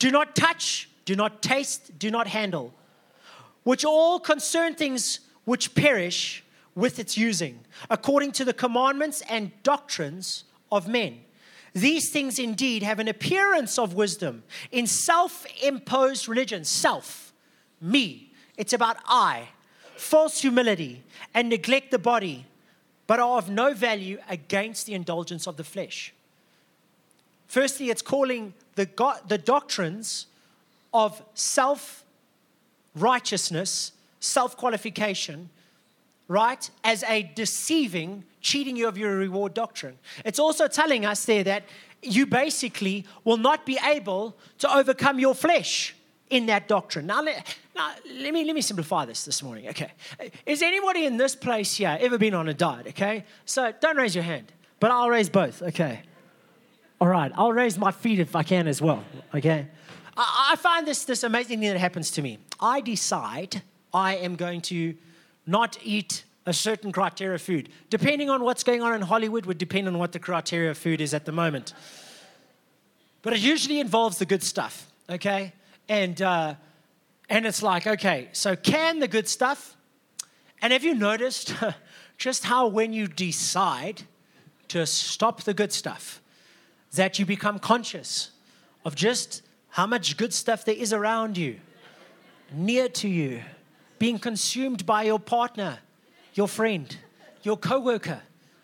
Do 0.00 0.10
not 0.10 0.34
touch, 0.34 0.88
do 1.04 1.14
not 1.14 1.40
taste, 1.40 1.98
do 2.00 2.10
not 2.10 2.26
handle, 2.26 2.74
which 3.62 3.84
all 3.84 4.18
concern 4.18 4.74
things 4.74 5.20
which 5.44 5.72
perish 5.74 6.42
with 6.74 6.98
its 6.98 7.16
using, 7.16 7.60
according 7.88 8.32
to 8.32 8.44
the 8.44 8.52
commandments 8.52 9.22
and 9.28 9.52
doctrines 9.62 10.44
of 10.72 10.88
men. 10.88 11.20
These 11.76 12.08
things 12.08 12.38
indeed 12.38 12.82
have 12.82 13.00
an 13.00 13.06
appearance 13.06 13.78
of 13.78 13.92
wisdom 13.92 14.44
in 14.72 14.86
self 14.86 15.44
imposed 15.62 16.26
religion. 16.26 16.64
Self, 16.64 17.34
me. 17.82 18.32
It's 18.56 18.72
about 18.72 18.96
I, 19.06 19.50
false 19.94 20.40
humility, 20.40 21.02
and 21.34 21.50
neglect 21.50 21.90
the 21.90 21.98
body, 21.98 22.46
but 23.06 23.20
are 23.20 23.36
of 23.36 23.50
no 23.50 23.74
value 23.74 24.16
against 24.30 24.86
the 24.86 24.94
indulgence 24.94 25.46
of 25.46 25.58
the 25.58 25.64
flesh. 25.64 26.14
Firstly, 27.46 27.90
it's 27.90 28.00
calling 28.00 28.54
the, 28.76 28.88
the 29.28 29.36
doctrines 29.36 30.28
of 30.94 31.22
self 31.34 32.06
righteousness, 32.94 33.92
self 34.18 34.56
qualification, 34.56 35.50
right, 36.28 36.68
as 36.82 37.02
a 37.04 37.22
deceiving, 37.34 38.24
cheating 38.40 38.76
you 38.76 38.88
of 38.88 38.98
your 38.98 39.16
reward 39.16 39.54
doctrine. 39.54 39.98
It's 40.24 40.38
also 40.38 40.68
telling 40.68 41.04
us 41.06 41.24
there 41.24 41.44
that 41.44 41.64
you 42.02 42.26
basically 42.26 43.04
will 43.24 43.36
not 43.36 43.64
be 43.64 43.78
able 43.84 44.36
to 44.58 44.74
overcome 44.74 45.18
your 45.18 45.34
flesh 45.34 45.94
in 46.30 46.46
that 46.46 46.68
doctrine. 46.68 47.06
Now, 47.06 47.22
let, 47.22 47.56
now, 47.74 47.92
let, 48.12 48.34
me, 48.34 48.44
let 48.44 48.54
me 48.54 48.60
simplify 48.60 49.04
this 49.04 49.24
this 49.24 49.42
morning, 49.42 49.68
okay? 49.68 49.92
Is 50.44 50.62
anybody 50.62 51.06
in 51.06 51.16
this 51.16 51.36
place 51.36 51.76
here 51.76 51.96
ever 52.00 52.18
been 52.18 52.34
on 52.34 52.48
a 52.48 52.54
diet, 52.54 52.88
okay? 52.88 53.24
So 53.44 53.72
don't 53.80 53.96
raise 53.96 54.14
your 54.14 54.24
hand, 54.24 54.52
but 54.80 54.90
I'll 54.90 55.10
raise 55.10 55.28
both, 55.28 55.62
okay? 55.62 56.02
All 57.00 57.08
right, 57.08 57.30
I'll 57.34 57.52
raise 57.52 57.78
my 57.78 57.92
feet 57.92 58.18
if 58.18 58.34
I 58.34 58.42
can 58.42 58.66
as 58.66 58.82
well, 58.82 59.04
okay? 59.34 59.68
I, 60.16 60.50
I 60.52 60.56
find 60.56 60.86
this, 60.86 61.04
this 61.04 61.22
amazing 61.22 61.60
thing 61.60 61.68
that 61.68 61.78
happens 61.78 62.10
to 62.12 62.22
me. 62.22 62.38
I 62.58 62.80
decide 62.80 63.62
I 63.94 64.16
am 64.16 64.34
going 64.34 64.62
to 64.62 64.94
not 65.46 65.78
eat 65.82 66.24
a 66.44 66.52
certain 66.52 66.92
criteria 66.92 67.38
food. 67.38 67.68
Depending 67.90 68.30
on 68.30 68.42
what's 68.42 68.62
going 68.62 68.82
on 68.82 68.94
in 68.94 69.02
Hollywood, 69.02 69.46
would 69.46 69.58
depend 69.58 69.88
on 69.88 69.98
what 69.98 70.12
the 70.12 70.18
criteria 70.18 70.74
food 70.74 71.00
is 71.00 71.12
at 71.12 71.24
the 71.24 71.32
moment. 71.32 71.72
But 73.22 73.32
it 73.32 73.40
usually 73.40 73.80
involves 73.80 74.18
the 74.18 74.26
good 74.26 74.42
stuff, 74.42 74.88
okay? 75.10 75.52
And, 75.88 76.20
uh, 76.22 76.54
and 77.28 77.44
it's 77.46 77.62
like, 77.62 77.86
okay, 77.86 78.28
so 78.32 78.54
can 78.54 79.00
the 79.00 79.08
good 79.08 79.28
stuff. 79.28 79.76
And 80.62 80.72
have 80.72 80.84
you 80.84 80.94
noticed 80.94 81.54
just 82.18 82.44
how 82.44 82.68
when 82.68 82.92
you 82.92 83.08
decide 83.08 84.02
to 84.68 84.86
stop 84.86 85.42
the 85.42 85.54
good 85.54 85.72
stuff, 85.72 86.20
that 86.92 87.18
you 87.18 87.26
become 87.26 87.58
conscious 87.58 88.30
of 88.84 88.94
just 88.94 89.42
how 89.70 89.86
much 89.86 90.16
good 90.16 90.32
stuff 90.32 90.64
there 90.64 90.74
is 90.74 90.92
around 90.92 91.36
you, 91.36 91.56
near 92.52 92.88
to 92.88 93.08
you, 93.08 93.42
being 93.98 94.18
consumed 94.18 94.86
by 94.86 95.04
your 95.04 95.18
partner, 95.18 95.78
your 96.34 96.48
friend, 96.48 96.96
your 97.42 97.56
coworker, 97.56 98.20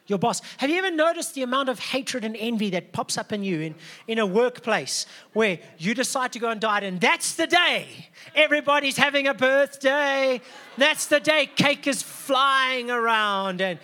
your 0.07 0.19
boss. 0.19 0.43
Have 0.59 0.69
you 0.69 0.77
ever 0.77 0.91
noticed 0.91 1.35
the 1.35 1.43
amount 1.43 1.69
of 1.69 1.79
hatred 1.79 2.25
and 2.25 2.37
envy 2.37 2.71
that 2.71 2.93
pops 2.93 3.17
up 3.17 3.33
in 3.33 3.43
you 3.45 3.61
in, 3.61 3.75
in 4.07 4.19
a 4.19 4.27
workplace 4.27 5.07
where 5.33 5.59
you 5.79 5.95
decide 5.95 6.33
to 6.33 6.39
go 6.39 6.51
and 6.51 6.61
diet, 6.61 6.85
and 6.85 7.01
that's 7.01 7.35
the 7.35 7.47
day 7.47 8.09
everybody's 8.35 8.97
having 8.97 9.27
a 9.27 9.35
birthday? 9.35 10.41
That's 10.77 11.07
the 11.07 11.21
day 11.21 11.47
cake 11.47 11.87
is 11.87 12.03
flying 12.03 12.91
around 12.91 13.61
and 13.61 13.79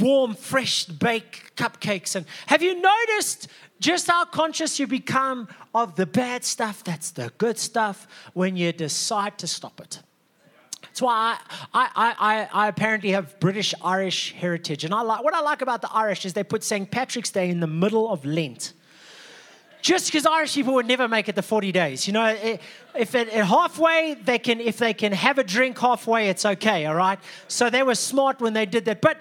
warm, 0.00 0.34
fresh 0.34 0.84
baked 0.84 1.56
cupcakes. 1.56 2.14
And 2.14 2.26
have 2.46 2.62
you 2.62 2.80
noticed 2.80 3.48
just 3.80 4.06
how 4.06 4.24
conscious 4.24 4.78
you 4.78 4.86
become 4.86 5.48
of 5.74 5.96
the 5.96 6.06
bad 6.06 6.44
stuff? 6.44 6.84
That's 6.84 7.10
the 7.10 7.32
good 7.38 7.58
stuff 7.58 8.06
when 8.34 8.56
you 8.56 8.72
decide 8.72 9.38
to 9.38 9.46
stop 9.46 9.80
it. 9.80 10.00
That's 11.00 11.06
why 11.06 11.38
I, 11.72 11.88
I, 11.96 12.14
I, 12.18 12.64
I, 12.64 12.68
apparently 12.68 13.12
have 13.12 13.40
British 13.40 13.72
Irish 13.82 14.34
heritage. 14.34 14.84
And 14.84 14.92
I 14.92 15.00
like, 15.00 15.24
what 15.24 15.32
I 15.32 15.40
like 15.40 15.62
about 15.62 15.80
the 15.80 15.90
Irish 15.90 16.26
is 16.26 16.34
they 16.34 16.44
put 16.44 16.62
St. 16.62 16.90
Patrick's 16.90 17.30
Day 17.30 17.48
in 17.48 17.60
the 17.60 17.66
middle 17.66 18.10
of 18.12 18.26
Lent. 18.26 18.74
Just 19.80 20.08
because 20.08 20.26
Irish 20.26 20.54
people 20.54 20.74
would 20.74 20.86
never 20.86 21.08
make 21.08 21.30
it 21.30 21.36
the 21.36 21.42
40 21.42 21.72
days. 21.72 22.06
You 22.06 22.12
know, 22.12 22.58
if 22.94 23.14
it, 23.14 23.30
halfway, 23.30 24.14
they 24.22 24.38
can, 24.38 24.60
if 24.60 24.76
they 24.76 24.92
can 24.92 25.12
have 25.12 25.38
a 25.38 25.44
drink 25.44 25.78
halfway, 25.78 26.28
it's 26.28 26.44
okay, 26.44 26.84
all 26.84 26.96
right? 26.96 27.18
So 27.48 27.70
they 27.70 27.82
were 27.82 27.94
smart 27.94 28.40
when 28.40 28.52
they 28.52 28.66
did 28.66 28.84
that. 28.84 29.00
But 29.00 29.16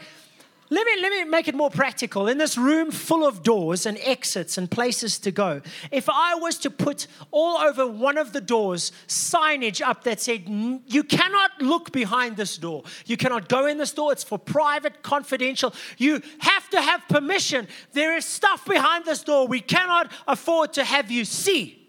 let 0.71 0.86
me, 0.86 1.01
let 1.01 1.12
me 1.12 1.23
make 1.23 1.47
it 1.47 1.55
more 1.55 1.71
practical. 1.71 2.27
In 2.27 2.38
this 2.38 2.55
room 2.55 2.91
full 2.91 3.25
of 3.25 3.41
doors 3.41 3.88
and 3.88 3.97
exits 4.01 4.55
and 4.55 4.69
places 4.69 5.17
to 5.19 5.32
go, 5.32 5.62
if 5.91 6.08
I 6.08 6.36
was 6.36 6.60
to 6.60 6.69
put 6.69 7.08
all 7.32 7.58
over 7.58 7.88
one 7.88 8.19
of 8.19 8.34
the 8.34 8.41
doors 8.41 8.91
signage 9.08 9.82
up 9.82 10.03
that 10.03 10.21
said, 10.21 10.47
You 10.47 11.03
cannot 11.03 11.60
look 11.60 11.91
behind 11.91 12.38
this 12.38 12.55
door, 12.55 12.84
you 13.08 13.17
cannot 13.17 13.49
go 13.49 13.65
in 13.65 13.79
this 13.79 13.91
door, 13.91 14.12
it's 14.12 14.23
for 14.23 14.38
private, 14.38 15.01
confidential, 15.01 15.73
you 15.97 16.21
have 16.38 16.69
to 16.69 16.79
have 16.79 17.01
permission. 17.10 17.67
There 17.93 18.15
is 18.15 18.25
stuff 18.25 18.63
behind 18.65 19.05
this 19.05 19.23
door 19.23 19.47
we 19.47 19.62
cannot 19.62 20.12
afford 20.27 20.73
to 20.73 20.84
have 20.84 21.10
you 21.10 21.25
see. 21.25 21.88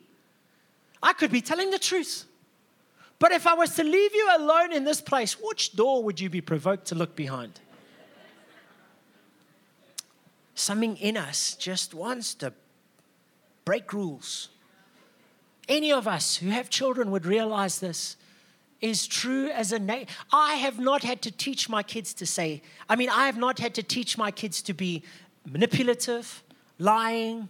I 1.02 1.12
could 1.12 1.30
be 1.30 1.42
telling 1.42 1.70
the 1.70 1.78
truth. 1.78 2.24
But 3.18 3.32
if 3.32 3.46
I 3.46 3.52
was 3.52 3.74
to 3.76 3.84
leave 3.84 4.14
you 4.14 4.30
alone 4.38 4.72
in 4.72 4.84
this 4.84 5.02
place, 5.02 5.36
which 5.38 5.76
door 5.76 6.02
would 6.02 6.18
you 6.18 6.30
be 6.30 6.40
provoked 6.40 6.86
to 6.86 6.94
look 6.94 7.14
behind? 7.14 7.60
Something 10.60 10.98
in 10.98 11.16
us 11.16 11.54
just 11.54 11.94
wants 11.94 12.34
to 12.34 12.52
break 13.64 13.94
rules. 13.94 14.50
Any 15.70 15.90
of 15.90 16.06
us 16.06 16.36
who 16.36 16.50
have 16.50 16.68
children 16.68 17.10
would 17.12 17.24
realize 17.24 17.78
this 17.78 18.16
is 18.82 19.06
true 19.06 19.48
as 19.48 19.72
a 19.72 19.78
na- 19.78 20.04
I 20.30 20.56
have 20.56 20.78
not 20.78 21.02
had 21.02 21.22
to 21.22 21.30
teach 21.30 21.70
my 21.70 21.82
kids 21.82 22.12
to 22.12 22.26
say, 22.26 22.60
I 22.90 22.96
mean, 22.96 23.08
I 23.08 23.24
have 23.24 23.38
not 23.38 23.58
had 23.58 23.74
to 23.76 23.82
teach 23.82 24.18
my 24.18 24.30
kids 24.30 24.60
to 24.62 24.74
be 24.74 25.02
manipulative, 25.46 26.42
lying, 26.78 27.48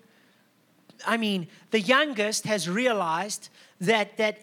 I 1.07 1.17
mean, 1.17 1.49
the 1.71 1.81
youngest 1.81 2.45
has 2.47 2.69
realized 2.69 3.49
that, 3.81 4.17
that 4.19 4.39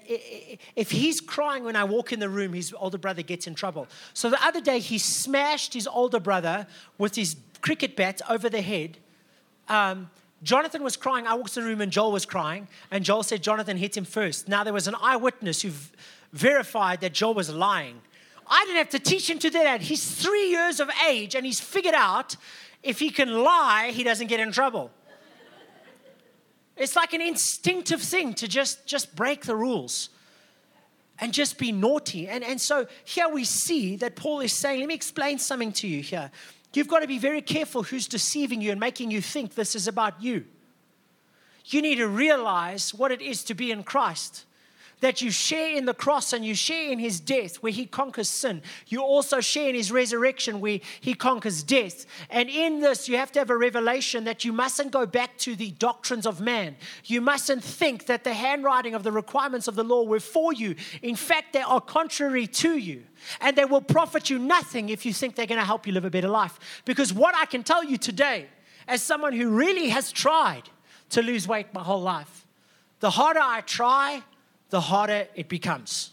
if 0.75 0.91
he's 0.91 1.21
crying 1.21 1.63
when 1.63 1.75
I 1.75 1.83
walk 1.83 2.11
in 2.11 2.19
the 2.19 2.29
room, 2.29 2.53
his 2.53 2.73
older 2.77 2.97
brother 2.97 3.21
gets 3.21 3.47
in 3.47 3.55
trouble. 3.55 3.87
So 4.13 4.29
the 4.29 4.43
other 4.43 4.61
day, 4.61 4.79
he 4.79 4.97
smashed 4.97 5.73
his 5.73 5.87
older 5.87 6.19
brother 6.19 6.67
with 6.97 7.15
his 7.15 7.35
cricket 7.61 7.95
bat 7.95 8.21
over 8.29 8.49
the 8.49 8.61
head. 8.61 8.97
Um, 9.67 10.09
Jonathan 10.43 10.83
was 10.83 10.95
crying. 10.95 11.25
I 11.25 11.33
walked 11.33 11.57
in 11.57 11.63
the 11.63 11.69
room 11.69 11.81
and 11.81 11.91
Joel 11.91 12.11
was 12.11 12.25
crying. 12.25 12.67
And 12.91 13.03
Joel 13.03 13.23
said 13.23 13.41
Jonathan 13.41 13.77
hit 13.77 13.97
him 13.97 14.05
first. 14.05 14.47
Now, 14.47 14.63
there 14.63 14.73
was 14.73 14.87
an 14.87 14.95
eyewitness 15.01 15.61
who 15.61 15.69
v- 15.69 15.95
verified 16.31 17.01
that 17.01 17.13
Joel 17.13 17.33
was 17.33 17.49
lying. 17.49 18.01
I 18.47 18.63
didn't 18.65 18.77
have 18.77 18.89
to 18.89 18.99
teach 18.99 19.29
him 19.29 19.39
to 19.39 19.49
do 19.49 19.59
that. 19.63 19.81
He's 19.81 20.09
three 20.09 20.49
years 20.49 20.79
of 20.79 20.89
age 21.09 21.35
and 21.35 21.45
he's 21.45 21.59
figured 21.59 21.95
out 21.95 22.35
if 22.83 22.99
he 22.99 23.09
can 23.09 23.43
lie, 23.43 23.91
he 23.93 24.03
doesn't 24.03 24.27
get 24.27 24.39
in 24.39 24.51
trouble. 24.51 24.91
It's 26.77 26.95
like 26.95 27.13
an 27.13 27.21
instinctive 27.21 28.01
thing 28.01 28.33
to 28.35 28.47
just, 28.47 28.85
just 28.85 29.15
break 29.15 29.45
the 29.45 29.55
rules 29.55 30.09
and 31.19 31.33
just 31.33 31.57
be 31.57 31.71
naughty. 31.71 32.27
And, 32.27 32.43
and 32.43 32.61
so 32.61 32.87
here 33.03 33.27
we 33.27 33.43
see 33.43 33.95
that 33.97 34.15
Paul 34.15 34.41
is 34.41 34.53
saying, 34.53 34.79
let 34.81 34.87
me 34.87 34.93
explain 34.93 35.39
something 35.39 35.71
to 35.73 35.87
you 35.87 36.01
here. 36.01 36.31
You've 36.77 36.87
got 36.87 36.99
to 36.99 37.07
be 37.07 37.17
very 37.17 37.41
careful 37.41 37.81
who's 37.81 38.07
deceiving 38.07 38.61
you 38.61 38.69
and 38.69 38.79
making 38.79 39.09
you 39.09 39.19
think 39.19 39.55
this 39.55 39.73
is 39.73 39.87
about 39.87 40.21
you. 40.21 40.45
You 41.65 41.81
need 41.81 41.95
to 41.95 42.07
realize 42.07 42.93
what 42.93 43.11
it 43.11 43.19
is 43.19 43.43
to 43.45 43.55
be 43.55 43.71
in 43.71 43.81
Christ 43.81 44.45
that 44.99 45.21
you 45.21 45.29
share 45.29 45.75
in 45.75 45.85
the 45.85 45.93
cross 45.93 46.33
and 46.33 46.43
you 46.43 46.55
share 46.55 46.91
in 46.91 46.97
his 46.97 47.19
death 47.19 47.57
where 47.57 47.71
he 47.71 47.85
conquers 47.85 48.29
sin. 48.29 48.61
You 48.87 49.01
also 49.01 49.39
share 49.41 49.69
in 49.69 49.75
his 49.75 49.91
resurrection 49.91 50.59
where 50.59 50.79
he 50.99 51.13
conquers 51.13 51.61
death. 51.61 52.05
And 52.29 52.49
in 52.49 52.79
this, 52.79 53.07
you 53.07 53.17
have 53.17 53.31
to 53.33 53.39
have 53.39 53.49
a 53.49 53.57
revelation 53.57 54.23
that 54.23 54.43
you 54.43 54.51
mustn't 54.51 54.91
go 54.91 55.05
back 55.05 55.37
to 55.39 55.55
the 55.55 55.71
doctrines 55.71 56.25
of 56.25 56.41
man. 56.41 56.75
You 57.05 57.21
mustn't 57.21 57.63
think 57.63 58.07
that 58.07 58.23
the 58.23 58.33
handwriting 58.33 58.95
of 58.95 59.03
the 59.03 59.11
requirements 59.11 59.67
of 59.67 59.75
the 59.75 59.83
law 59.83 60.03
were 60.03 60.19
for 60.19 60.51
you. 60.51 60.75
In 61.01 61.15
fact, 61.15 61.53
they 61.53 61.61
are 61.61 61.81
contrary 61.81 62.47
to 62.47 62.77
you. 62.77 63.03
And 63.41 63.55
they 63.55 63.65
will 63.65 63.81
profit 63.81 64.29
you 64.29 64.39
nothing 64.39 64.89
if 64.89 65.05
you 65.05 65.13
think 65.13 65.35
they're 65.35 65.45
going 65.45 65.59
to 65.59 65.65
help 65.65 65.85
you 65.85 65.93
live 65.93 66.05
a 66.05 66.09
better 66.09 66.27
life. 66.27 66.59
Because 66.85 67.13
what 67.13 67.35
I 67.35 67.45
can 67.45 67.63
tell 67.63 67.83
you 67.83 67.97
today, 67.97 68.47
as 68.87 69.01
someone 69.01 69.33
who 69.33 69.49
really 69.49 69.89
has 69.89 70.11
tried 70.11 70.63
to 71.09 71.21
lose 71.21 71.47
weight 71.47 71.73
my 71.73 71.83
whole 71.83 72.01
life, 72.01 72.45
the 72.99 73.11
harder 73.11 73.39
I 73.41 73.61
try, 73.61 74.23
the 74.69 74.81
harder 74.81 75.27
it 75.35 75.49
becomes. 75.49 76.11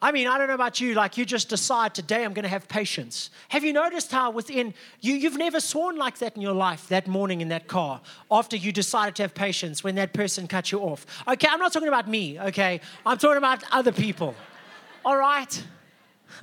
I 0.00 0.12
mean, 0.12 0.28
I 0.28 0.36
don't 0.36 0.46
know 0.48 0.54
about 0.54 0.78
you, 0.78 0.92
like 0.94 1.16
you 1.16 1.24
just 1.24 1.48
decide 1.48 1.94
today 1.94 2.22
I'm 2.24 2.34
going 2.34 2.42
to 2.42 2.50
have 2.50 2.68
patience. 2.68 3.30
Have 3.48 3.64
you 3.64 3.72
noticed 3.72 4.12
how 4.12 4.30
within 4.30 4.74
you, 5.00 5.14
you've 5.14 5.38
never 5.38 5.58
sworn 5.58 5.96
like 5.96 6.18
that 6.18 6.36
in 6.36 6.42
your 6.42 6.52
life 6.52 6.88
that 6.88 7.06
morning 7.06 7.40
in 7.40 7.48
that 7.48 7.66
car 7.66 8.02
after 8.30 8.56
you 8.56 8.72
decided 8.72 9.16
to 9.16 9.22
have 9.22 9.34
patience 9.34 9.82
when 9.82 9.94
that 9.94 10.12
person 10.12 10.46
cut 10.46 10.70
you 10.70 10.80
off? 10.80 11.06
Okay, 11.26 11.48
I'm 11.50 11.58
not 11.58 11.72
talking 11.72 11.88
about 11.88 12.08
me, 12.08 12.38
okay? 12.38 12.80
I'm 13.06 13.16
talking 13.16 13.38
about 13.38 13.64
other 13.72 13.90
people. 13.90 14.34
All 15.04 15.16
right? 15.16 15.64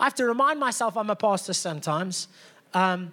I 0.00 0.04
have 0.04 0.14
to 0.16 0.26
remind 0.26 0.58
myself 0.58 0.96
I'm 0.96 1.10
a 1.10 1.16
pastor 1.16 1.52
sometimes. 1.52 2.28
Um, 2.74 3.12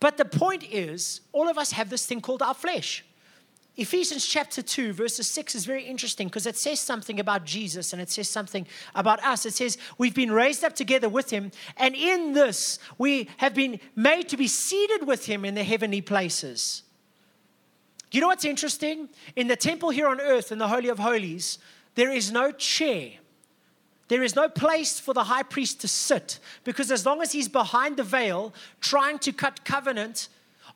but 0.00 0.16
the 0.16 0.24
point 0.24 0.64
is, 0.64 1.20
all 1.32 1.48
of 1.48 1.56
us 1.56 1.72
have 1.72 1.88
this 1.88 2.04
thing 2.04 2.20
called 2.20 2.42
our 2.42 2.54
flesh. 2.54 3.04
Ephesians 3.76 4.26
chapter 4.26 4.60
2, 4.60 4.92
verses 4.92 5.30
6 5.30 5.54
is 5.54 5.64
very 5.64 5.84
interesting 5.84 6.28
because 6.28 6.46
it 6.46 6.58
says 6.58 6.78
something 6.78 7.18
about 7.18 7.46
Jesus 7.46 7.94
and 7.94 8.02
it 8.02 8.10
says 8.10 8.28
something 8.28 8.66
about 8.94 9.24
us. 9.24 9.46
It 9.46 9.54
says, 9.54 9.78
We've 9.96 10.14
been 10.14 10.30
raised 10.30 10.62
up 10.62 10.74
together 10.74 11.08
with 11.08 11.30
him, 11.30 11.52
and 11.78 11.94
in 11.94 12.34
this 12.34 12.78
we 12.98 13.28
have 13.38 13.54
been 13.54 13.80
made 13.96 14.28
to 14.28 14.36
be 14.36 14.46
seated 14.46 15.06
with 15.06 15.24
him 15.24 15.46
in 15.46 15.54
the 15.54 15.64
heavenly 15.64 16.02
places. 16.02 16.82
You 18.10 18.20
know 18.20 18.26
what's 18.26 18.44
interesting? 18.44 19.08
In 19.36 19.48
the 19.48 19.56
temple 19.56 19.88
here 19.88 20.06
on 20.06 20.20
earth, 20.20 20.52
in 20.52 20.58
the 20.58 20.68
Holy 20.68 20.90
of 20.90 20.98
Holies, 20.98 21.58
there 21.94 22.12
is 22.12 22.30
no 22.30 22.52
chair. 22.52 23.12
There 24.08 24.22
is 24.22 24.36
no 24.36 24.50
place 24.50 25.00
for 25.00 25.14
the 25.14 25.24
high 25.24 25.44
priest 25.44 25.80
to 25.80 25.88
sit 25.88 26.38
because 26.64 26.90
as 26.90 27.06
long 27.06 27.22
as 27.22 27.32
he's 27.32 27.48
behind 27.48 27.96
the 27.96 28.02
veil 28.02 28.52
trying 28.80 29.18
to 29.20 29.32
cut 29.32 29.64
covenant 29.64 30.28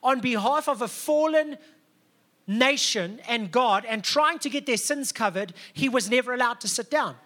on 0.03 0.21
behalf 0.21 0.67
of 0.67 0.81
a 0.81 0.89
fallen 0.89 1.59
nation 2.47 3.21
and 3.29 3.51
God 3.51 3.85
and 3.85 4.05
trying 4.05 4.39
to 4.41 4.51
get 4.51 4.67
their 4.67 4.77
sins 4.77 5.13
covered, 5.13 5.53
he 5.73 5.89
was 5.89 6.11
never 6.11 6.35
allowed 6.35 6.61
to 6.61 6.69
sit 6.69 6.91
down 6.91 7.17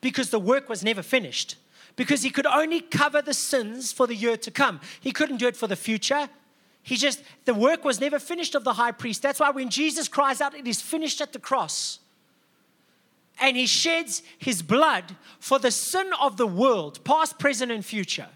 because 0.00 0.30
the 0.30 0.38
work 0.38 0.68
was 0.68 0.82
never 0.82 1.02
finished. 1.02 1.56
Because 1.96 2.22
he 2.22 2.30
could 2.30 2.46
only 2.46 2.80
cover 2.80 3.22
the 3.22 3.32
sins 3.32 3.90
for 3.92 4.06
the 4.06 4.14
year 4.14 4.36
to 4.36 4.50
come. 4.50 4.80
He 5.00 5.12
couldn't 5.12 5.38
do 5.38 5.46
it 5.46 5.56
for 5.56 5.66
the 5.66 5.76
future. 5.76 6.28
He 6.82 6.96
just, 6.96 7.22
the 7.46 7.54
work 7.54 7.84
was 7.84 8.00
never 8.00 8.18
finished 8.18 8.54
of 8.54 8.64
the 8.64 8.74
high 8.74 8.92
priest. 8.92 9.22
That's 9.22 9.40
why 9.40 9.50
when 9.50 9.70
Jesus 9.70 10.06
cries 10.06 10.40
out, 10.40 10.54
it 10.54 10.68
is 10.68 10.80
finished 10.80 11.20
at 11.20 11.32
the 11.32 11.38
cross. 11.38 12.00
And 13.40 13.56
he 13.56 13.66
sheds 13.66 14.22
his 14.38 14.62
blood 14.62 15.16
for 15.40 15.58
the 15.58 15.70
sin 15.70 16.10
of 16.20 16.36
the 16.36 16.46
world, 16.46 17.02
past, 17.02 17.38
present, 17.38 17.72
and 17.72 17.84
future. 17.84 18.28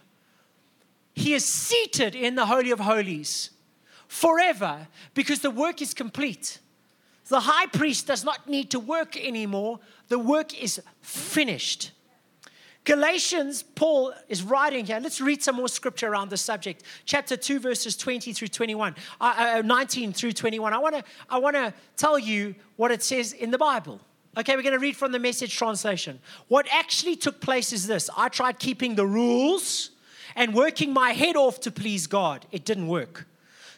He 1.14 1.35
is 1.35 1.44
seated 1.44 2.14
in 2.14 2.35
the 2.35 2.46
Holy 2.46 2.70
of 2.70 2.81
Holies 2.81 3.50
forever 4.11 4.88
because 5.14 5.38
the 5.38 5.53
work 5.53 5.81
is 5.81 5.94
complete. 5.94 6.59
The 7.29 7.38
high 7.38 7.66
priest 7.66 8.09
does 8.09 8.25
not 8.25 8.49
need 8.49 8.68
to 8.73 8.81
work 8.81 9.16
anymore, 9.16 9.79
the 10.09 10.18
work 10.18 10.61
is 10.61 10.83
finished. 11.01 11.92
Galatians, 12.85 13.62
Paul 13.62 14.12
is 14.29 14.42
writing 14.42 14.87
here. 14.87 14.99
Let's 15.01 15.20
read 15.20 15.44
some 15.44 15.57
more 15.57 15.68
scripture 15.68 16.09
around 16.09 16.31
the 16.31 16.37
subject. 16.37 16.83
Chapter 17.05 17.37
2, 17.37 17.61
verses 17.61 17.96
20 17.96 18.33
through 18.33 18.49
21, 18.49 18.96
uh, 19.20 19.35
uh, 19.59 19.62
19 19.64 20.12
through 20.12 20.33
21. 20.33 20.73
I 20.73 20.79
want 20.79 20.96
to 20.96 21.05
I 21.29 21.38
wanna 21.38 21.73
tell 21.96 22.18
you 22.18 22.57
what 22.75 22.90
it 22.90 23.05
says 23.05 23.33
in 23.33 23.53
the 23.53 23.59
Bible. 23.59 24.01
Okay, 24.37 24.57
we're 24.57 24.62
going 24.62 24.75
to 24.75 24.79
read 24.79 24.96
from 24.96 25.11
the 25.11 25.18
message 25.18 25.57
translation. 25.57 26.20
What 26.46 26.66
actually 26.73 27.16
took 27.16 27.40
place 27.40 27.73
is 27.73 27.87
this 27.87 28.09
I 28.16 28.29
tried 28.29 28.59
keeping 28.59 28.94
the 28.94 29.07
rules 29.07 29.90
and 30.37 30.55
working 30.55 30.92
my 30.92 31.12
head 31.12 31.37
off 31.37 31.61
to 31.61 31.70
please 31.70 32.07
God. 32.07 32.46
It 32.53 32.64
didn't 32.64 32.87
work. 32.87 33.27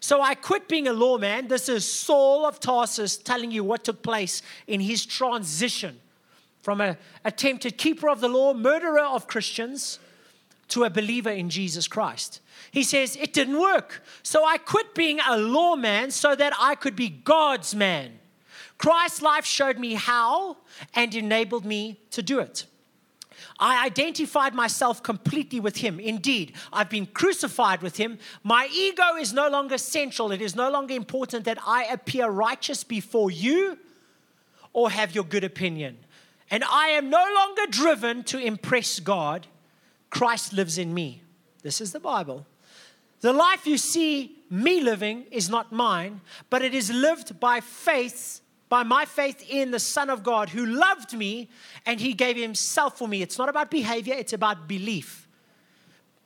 So 0.02 0.20
I 0.20 0.34
quit 0.34 0.68
being 0.68 0.88
a 0.88 0.92
lawman. 0.92 1.46
This 1.46 1.68
is 1.68 1.90
Saul 1.90 2.44
of 2.44 2.58
Tarsus 2.58 3.16
telling 3.16 3.52
you 3.52 3.62
what 3.62 3.84
took 3.84 4.02
place 4.02 4.42
in 4.66 4.80
his 4.80 5.06
transition 5.06 6.00
from 6.60 6.80
an 6.80 6.96
attempted 7.24 7.78
keeper 7.78 8.08
of 8.08 8.20
the 8.20 8.28
law, 8.28 8.52
murderer 8.52 9.04
of 9.04 9.28
Christians, 9.28 10.00
to 10.68 10.82
a 10.82 10.90
believer 10.90 11.30
in 11.30 11.48
Jesus 11.48 11.86
Christ. 11.86 12.40
He 12.72 12.82
says, 12.82 13.14
It 13.14 13.32
didn't 13.32 13.60
work. 13.60 14.02
So 14.24 14.44
I 14.44 14.58
quit 14.58 14.92
being 14.96 15.20
a 15.20 15.36
lawman 15.36 16.10
so 16.10 16.34
that 16.34 16.52
I 16.58 16.74
could 16.74 16.96
be 16.96 17.08
God's 17.08 17.72
man. 17.72 18.18
Christ's 18.78 19.22
life 19.22 19.44
showed 19.44 19.78
me 19.78 19.94
how 19.94 20.56
and 20.94 21.14
enabled 21.14 21.64
me 21.64 22.00
to 22.10 22.22
do 22.22 22.40
it. 22.40 22.66
I 23.62 23.86
identified 23.86 24.54
myself 24.54 25.04
completely 25.04 25.60
with 25.60 25.76
him. 25.76 26.00
Indeed, 26.00 26.54
I've 26.72 26.90
been 26.90 27.06
crucified 27.06 27.80
with 27.80 27.96
him. 27.96 28.18
My 28.42 28.68
ego 28.74 29.14
is 29.20 29.32
no 29.32 29.48
longer 29.48 29.78
central. 29.78 30.32
It 30.32 30.42
is 30.42 30.56
no 30.56 30.68
longer 30.68 30.94
important 30.94 31.44
that 31.44 31.58
I 31.64 31.84
appear 31.84 32.28
righteous 32.28 32.82
before 32.82 33.30
you 33.30 33.78
or 34.72 34.90
have 34.90 35.14
your 35.14 35.22
good 35.22 35.44
opinion. 35.44 35.98
And 36.50 36.64
I 36.64 36.88
am 36.88 37.08
no 37.08 37.24
longer 37.36 37.62
driven 37.70 38.24
to 38.24 38.38
impress 38.38 38.98
God. 38.98 39.46
Christ 40.10 40.52
lives 40.52 40.76
in 40.76 40.92
me. 40.92 41.22
This 41.62 41.80
is 41.80 41.92
the 41.92 42.00
Bible. 42.00 42.44
The 43.20 43.32
life 43.32 43.64
you 43.64 43.78
see 43.78 44.38
me 44.50 44.80
living 44.80 45.26
is 45.30 45.48
not 45.48 45.70
mine, 45.70 46.20
but 46.50 46.62
it 46.62 46.74
is 46.74 46.90
lived 46.90 47.38
by 47.38 47.60
faith 47.60 48.41
by 48.72 48.82
my 48.82 49.04
faith 49.04 49.44
in 49.50 49.70
the 49.70 49.78
Son 49.78 50.08
of 50.08 50.22
God 50.22 50.48
who 50.48 50.64
loved 50.64 51.12
me 51.12 51.50
and 51.84 52.00
he 52.00 52.14
gave 52.14 52.38
himself 52.38 52.96
for 52.96 53.06
me. 53.06 53.20
It's 53.20 53.36
not 53.36 53.50
about 53.50 53.70
behavior, 53.70 54.14
it's 54.16 54.32
about 54.32 54.66
belief. 54.66 55.28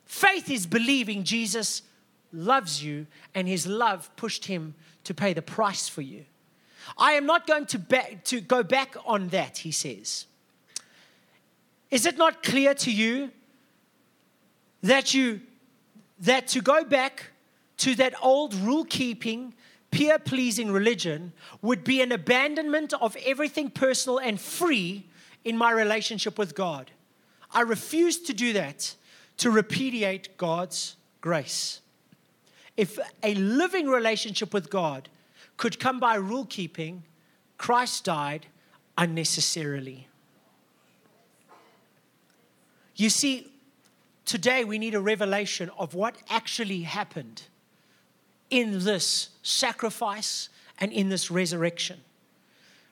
Faith 0.04 0.48
is 0.48 0.64
believing 0.64 1.24
Jesus 1.24 1.82
loves 2.32 2.84
you 2.84 3.08
and 3.34 3.48
his 3.48 3.66
love 3.66 4.14
pushed 4.14 4.44
him 4.44 4.76
to 5.02 5.12
pay 5.12 5.32
the 5.32 5.42
price 5.42 5.88
for 5.88 6.02
you. 6.02 6.24
I 6.96 7.14
am 7.14 7.26
not 7.26 7.48
going 7.48 7.66
to, 7.66 7.80
to 8.26 8.40
go 8.40 8.62
back 8.62 8.94
on 9.04 9.26
that, 9.30 9.58
he 9.58 9.72
says. 9.72 10.26
Is 11.90 12.06
it 12.06 12.16
not 12.16 12.44
clear 12.44 12.74
to 12.74 12.92
you 12.92 13.32
that 14.84 15.12
you 15.12 15.40
that 16.20 16.46
to 16.46 16.60
go 16.60 16.84
back 16.84 17.24
to 17.78 17.96
that 17.96 18.14
old 18.22 18.54
rule 18.54 18.84
keeping 18.84 19.52
peer 19.90 20.18
pleasing 20.18 20.70
religion 20.70 21.32
would 21.62 21.84
be 21.84 22.02
an 22.02 22.12
abandonment 22.12 22.92
of 23.00 23.16
everything 23.24 23.70
personal 23.70 24.18
and 24.18 24.40
free 24.40 25.06
in 25.44 25.56
my 25.56 25.70
relationship 25.70 26.38
with 26.38 26.54
God. 26.54 26.90
I 27.52 27.60
refuse 27.62 28.18
to 28.22 28.34
do 28.34 28.52
that 28.54 28.94
to 29.38 29.50
repudiate 29.50 30.36
God's 30.36 30.96
grace. 31.20 31.80
If 32.76 32.98
a 33.22 33.34
living 33.34 33.86
relationship 33.86 34.52
with 34.52 34.70
God 34.70 35.08
could 35.56 35.78
come 35.78 35.98
by 35.98 36.16
rule 36.16 36.44
keeping, 36.44 37.04
Christ 37.56 38.04
died 38.04 38.46
unnecessarily. 38.98 40.08
You 42.96 43.10
see, 43.10 43.52
today 44.24 44.64
we 44.64 44.78
need 44.78 44.94
a 44.94 45.00
revelation 45.00 45.70
of 45.78 45.94
what 45.94 46.16
actually 46.28 46.82
happened 46.82 47.42
in 48.50 48.84
this 48.84 49.30
sacrifice 49.42 50.48
and 50.78 50.92
in 50.92 51.08
this 51.08 51.30
resurrection. 51.30 52.00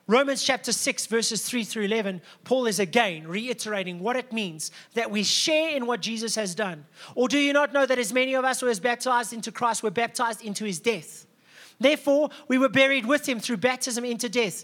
Romans 0.07 0.43
chapter 0.43 0.71
6, 0.71 1.07
verses 1.07 1.43
3 1.43 1.63
through 1.63 1.85
11, 1.85 2.21
Paul 2.43 2.67
is 2.67 2.79
again 2.79 3.27
reiterating 3.27 3.99
what 3.99 4.15
it 4.15 4.31
means 4.31 4.69
that 4.93 5.09
we 5.09 5.23
share 5.23 5.75
in 5.75 5.87
what 5.87 6.01
Jesus 6.01 6.35
has 6.35 6.53
done. 6.53 6.85
Or 7.15 7.27
do 7.27 7.39
you 7.39 7.53
not 7.53 7.73
know 7.73 7.87
that 7.87 7.97
as 7.97 8.13
many 8.13 8.35
of 8.35 8.45
us 8.45 8.59
who 8.59 8.67
was 8.67 8.79
baptized 8.79 9.33
into 9.33 9.51
Christ 9.51 9.81
were 9.81 9.89
baptized 9.89 10.43
into 10.43 10.63
his 10.63 10.79
death? 10.79 11.25
Therefore, 11.79 12.29
we 12.47 12.59
were 12.59 12.69
buried 12.69 13.07
with 13.07 13.27
him 13.27 13.39
through 13.39 13.57
baptism 13.57 14.05
into 14.05 14.29
death. 14.29 14.63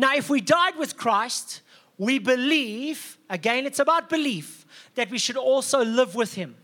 Now, 0.00 0.16
if 0.16 0.30
we 0.30 0.40
died 0.40 0.78
with 0.78 0.96
Christ, 0.96 1.60
we 1.98 2.18
believe, 2.18 3.18
again, 3.28 3.66
it's 3.66 3.80
about 3.80 4.08
belief, 4.08 4.64
that 4.94 5.10
we 5.10 5.18
should 5.18 5.36
also 5.36 5.84
live 5.84 6.14
with 6.14 6.32
him. 6.32 6.56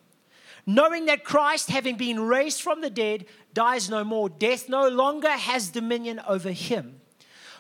Knowing 0.65 1.05
that 1.05 1.23
Christ, 1.23 1.69
having 1.69 1.99
been 1.99 2.19
raised 2.19 2.63
from 2.63 2.81
the 2.81 2.89
dead, 2.89 3.27
dies 3.53 3.91
no 3.91 4.05
more, 4.05 4.31
death 4.31 4.71
no 4.71 4.89
longer 4.89 5.29
has 5.29 5.69
dominion 5.69 6.19
over 6.27 6.51
him. 6.51 7.03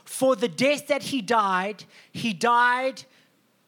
For 0.02 0.34
the 0.34 0.48
death 0.48 0.86
that 0.86 1.02
he 1.02 1.20
died, 1.20 1.84
he 2.10 2.32
died 2.32 3.02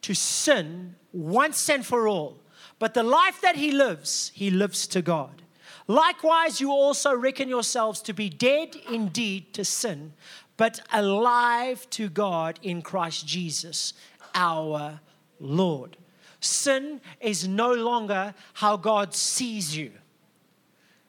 to 0.01 0.15
sin 0.15 0.95
once 1.13 1.69
and 1.69 1.85
for 1.85 2.07
all. 2.07 2.39
But 2.79 2.95
the 2.95 3.03
life 3.03 3.39
that 3.41 3.55
he 3.55 3.71
lives, 3.71 4.31
he 4.33 4.49
lives 4.49 4.87
to 4.87 5.03
God. 5.03 5.43
Likewise, 5.85 6.59
you 6.59 6.71
also 6.71 7.13
reckon 7.13 7.49
yourselves 7.49 8.01
to 8.01 8.13
be 8.13 8.29
dead 8.29 8.75
indeed 8.91 9.53
to 9.53 9.63
sin, 9.63 10.13
but 10.59 10.81
alive 10.91 11.89
to 11.89 12.09
God 12.09 12.59
in 12.61 12.81
Christ 12.81 13.25
Jesus, 13.25 13.93
our 14.35 14.99
Lord. 15.39 15.95
Sin 16.41 16.99
is 17.21 17.47
no 17.47 17.71
longer 17.71 18.33
how 18.55 18.75
God 18.75 19.15
sees 19.15 19.77
you. 19.77 19.91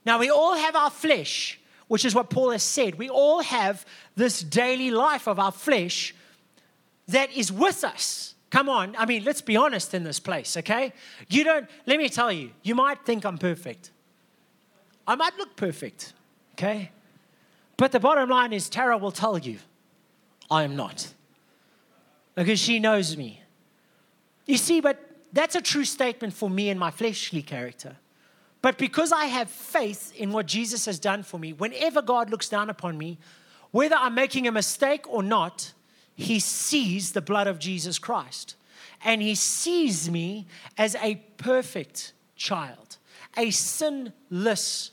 Now, 0.07 0.21
we 0.21 0.31
all 0.31 0.55
have 0.55 0.77
our 0.77 0.89
flesh, 0.89 1.59
which 1.89 2.05
is 2.05 2.15
what 2.15 2.31
Paul 2.31 2.51
has 2.51 2.63
said. 2.63 2.95
We 2.95 3.09
all 3.09 3.43
have 3.43 3.85
this 4.15 4.41
daily 4.41 4.93
life 4.93 5.27
of 5.27 5.41
our 5.41 5.51
flesh 5.51 6.15
that 7.09 7.33
is 7.33 7.51
with 7.51 7.83
us. 7.83 8.37
Come 8.51 8.69
on, 8.69 8.95
I 8.97 9.05
mean, 9.05 9.25
let's 9.25 9.43
be 9.43 9.57
honest 9.57 9.95
in 9.95 10.05
this 10.05 10.21
place, 10.21 10.57
okay? 10.59 10.93
You 11.29 11.43
don't, 11.43 11.69
let 11.87 11.99
me 11.99 12.09
tell 12.09 12.31
you, 12.31 12.51
you 12.63 12.77
might 12.77 13.05
think 13.05 13.25
I'm 13.25 13.37
perfect. 13.37 13.91
I 15.09 15.17
might 15.17 15.37
look 15.39 15.57
perfect, 15.57 16.13
okay? 16.53 16.93
But 17.81 17.93
the 17.93 17.99
bottom 17.99 18.29
line 18.29 18.53
is, 18.53 18.69
Tara 18.69 18.99
will 18.99 19.11
tell 19.11 19.39
you, 19.39 19.57
I 20.51 20.65
am 20.65 20.77
not. 20.77 21.15
Because 22.35 22.61
she 22.61 22.79
knows 22.79 23.17
me. 23.17 23.41
You 24.45 24.59
see, 24.59 24.83
but 24.83 24.99
that's 25.33 25.55
a 25.55 25.63
true 25.63 25.87
statement 25.87 26.35
for 26.35 26.51
me 26.51 26.69
and 26.69 26.79
my 26.79 26.91
fleshly 26.91 27.41
character. 27.41 27.97
But 28.61 28.77
because 28.77 29.13
I 29.13 29.25
have 29.25 29.49
faith 29.49 30.15
in 30.15 30.31
what 30.31 30.45
Jesus 30.45 30.85
has 30.85 30.99
done 30.99 31.23
for 31.23 31.41
me, 31.41 31.55
whenever 31.55 32.03
God 32.03 32.29
looks 32.29 32.51
down 32.51 32.69
upon 32.69 32.99
me, 32.99 33.17
whether 33.71 33.97
I'm 33.97 34.15
making 34.15 34.47
a 34.47 34.53
mistake 34.53 35.09
or 35.09 35.23
not, 35.23 35.73
he 36.15 36.39
sees 36.39 37.13
the 37.13 37.23
blood 37.23 37.47
of 37.47 37.59
Jesus 37.59 37.99
Christ. 37.99 38.57
And 39.03 39.23
he 39.23 39.35
sees 39.35 40.11
me 40.11 40.47
as 40.77 40.97
a 40.97 41.15
perfect 41.39 42.13
child, 42.37 42.99
a 43.39 43.51
sinless 43.51 44.91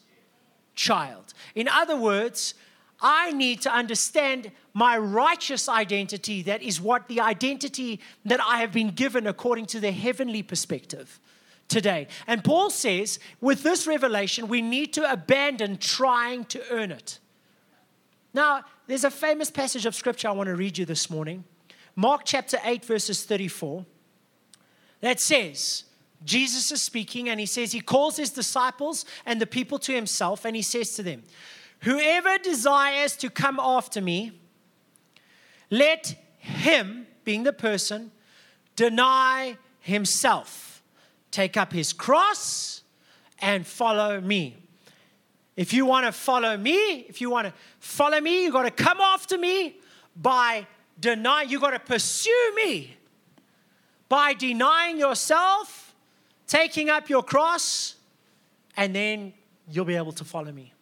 child. 0.74 1.34
In 1.54 1.68
other 1.68 1.98
words, 1.98 2.54
I 3.00 3.32
need 3.32 3.62
to 3.62 3.72
understand 3.72 4.52
my 4.74 4.98
righteous 4.98 5.70
identity. 5.70 6.42
That 6.42 6.62
is 6.62 6.82
what 6.82 7.08
the 7.08 7.22
identity 7.22 8.00
that 8.26 8.40
I 8.42 8.60
have 8.60 8.72
been 8.72 8.90
given 8.90 9.28
according 9.28 9.68
to 9.68 9.80
the 9.80 9.92
heavenly 9.92 10.42
perspective 10.42 11.20
today. 11.68 12.08
And 12.26 12.44
Paul 12.44 12.70
says, 12.70 13.20
with 13.40 13.64
this 13.64 13.86
revelation, 13.86 14.48
we 14.48 14.62
need 14.62 14.94
to 14.94 15.12
abandon 15.12 15.78
trying 15.78 16.46
to 16.46 16.62
earn 16.72 16.92
it. 16.92 17.20
Now, 18.34 18.64
there's 18.88 19.04
a 19.04 19.12
famous 19.12 19.52
passage 19.52 19.86
of 19.86 19.96
scripture 19.96 20.30
I 20.30 20.32
want 20.32 20.48
to 20.48 20.56
read 20.56 20.78
you 20.78 20.86
this 20.86 21.10
morning 21.10 21.44
Mark 21.96 22.22
chapter 22.26 22.60
8, 22.64 22.86
verses 22.86 23.24
34, 23.26 23.84
that 25.02 25.20
says, 25.20 25.86
Jesus 26.24 26.72
is 26.72 26.84
speaking 26.84 27.28
and 27.28 27.40
he 27.40 27.48
says, 27.48 27.72
He 27.72 27.82
calls 27.82 28.18
his 28.18 28.30
disciples 28.30 29.04
and 29.26 29.42
the 29.42 29.48
people 29.48 29.80
to 29.80 29.94
himself, 29.94 30.46
and 30.46 30.56
he 30.56 30.62
says 30.62 30.96
to 30.96 31.04
them, 31.04 31.24
Whoever 31.82 32.38
desires 32.38 33.16
to 33.18 33.30
come 33.30 33.60
after 33.60 34.02
me, 34.02 34.40
let 35.70 36.16
him, 36.38 37.08
being 37.24 37.44
the 37.44 37.54
person, 37.54 38.12
deny 38.76 39.58
himself 39.80 40.68
take 41.32 41.56
up 41.56 41.72
his 41.72 41.94
cross 41.94 42.82
and 43.40 43.66
follow 43.66 44.20
me. 44.20 44.58
If 45.56 45.72
you 45.72 45.86
want 45.86 46.06
to 46.06 46.12
follow 46.12 46.58
me, 46.58 47.06
if 47.08 47.22
you 47.22 47.30
want 47.30 47.48
to 47.48 47.54
follow 47.80 48.20
me, 48.20 48.44
you 48.44 48.52
got 48.52 48.64
to 48.64 48.72
come 48.72 49.00
after 49.00 49.38
me 49.38 49.76
by 50.16 50.66
denying, 51.00 51.50
you 51.50 51.60
got 51.60 51.72
to 51.72 51.80
pursue 51.80 52.54
me 52.56 52.98
by 54.10 54.34
denying 54.34 54.98
yourself, 54.98 55.96
taking 56.48 56.90
up 56.90 57.10
your 57.10 57.24
cross, 57.24 57.96
and 58.76 58.96
then 58.96 59.34
you'll 59.70 59.86
be 59.86 59.96
able 59.96 60.14
to 60.14 60.24
follow 60.24 60.52
me. 60.52 60.74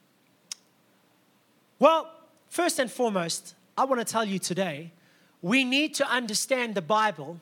Well, 1.85 2.09
first 2.49 2.79
and 2.79 2.89
foremost, 2.89 3.53
I 3.77 3.85
want 3.85 3.99
to 4.01 4.11
tell 4.11 4.25
you 4.25 4.39
today 4.39 4.91
we 5.43 5.63
need 5.63 5.93
to 5.95 6.09
understand 6.09 6.73
the 6.73 6.81
Bible 6.81 7.39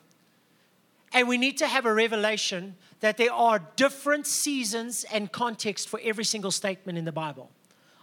and 1.14 1.26
we 1.28 1.38
need 1.38 1.56
to 1.56 1.66
have 1.66 1.86
a 1.86 1.94
revelation 1.94 2.76
that 3.00 3.16
there 3.16 3.32
are 3.32 3.60
different 3.76 4.26
seasons 4.26 5.06
and 5.10 5.32
context 5.32 5.88
for 5.88 5.98
every 6.04 6.24
single 6.24 6.50
statement 6.50 6.98
in 6.98 7.06
the 7.06 7.10
Bible. 7.10 7.50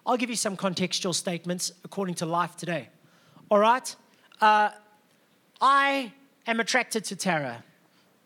I'll 0.04 0.18
give 0.18 0.32
you 0.32 0.36
some 0.36 0.58
contextual 0.58 1.14
statements 1.14 1.74
according 1.84 2.16
to 2.16 2.26
life 2.26 2.56
today. 2.58 2.90
All 3.52 3.60
right? 3.60 3.96
Uh, 4.42 4.72
I 5.62 6.12
am 6.48 6.60
attracted 6.60 7.06
to 7.06 7.16
Tara, 7.16 7.64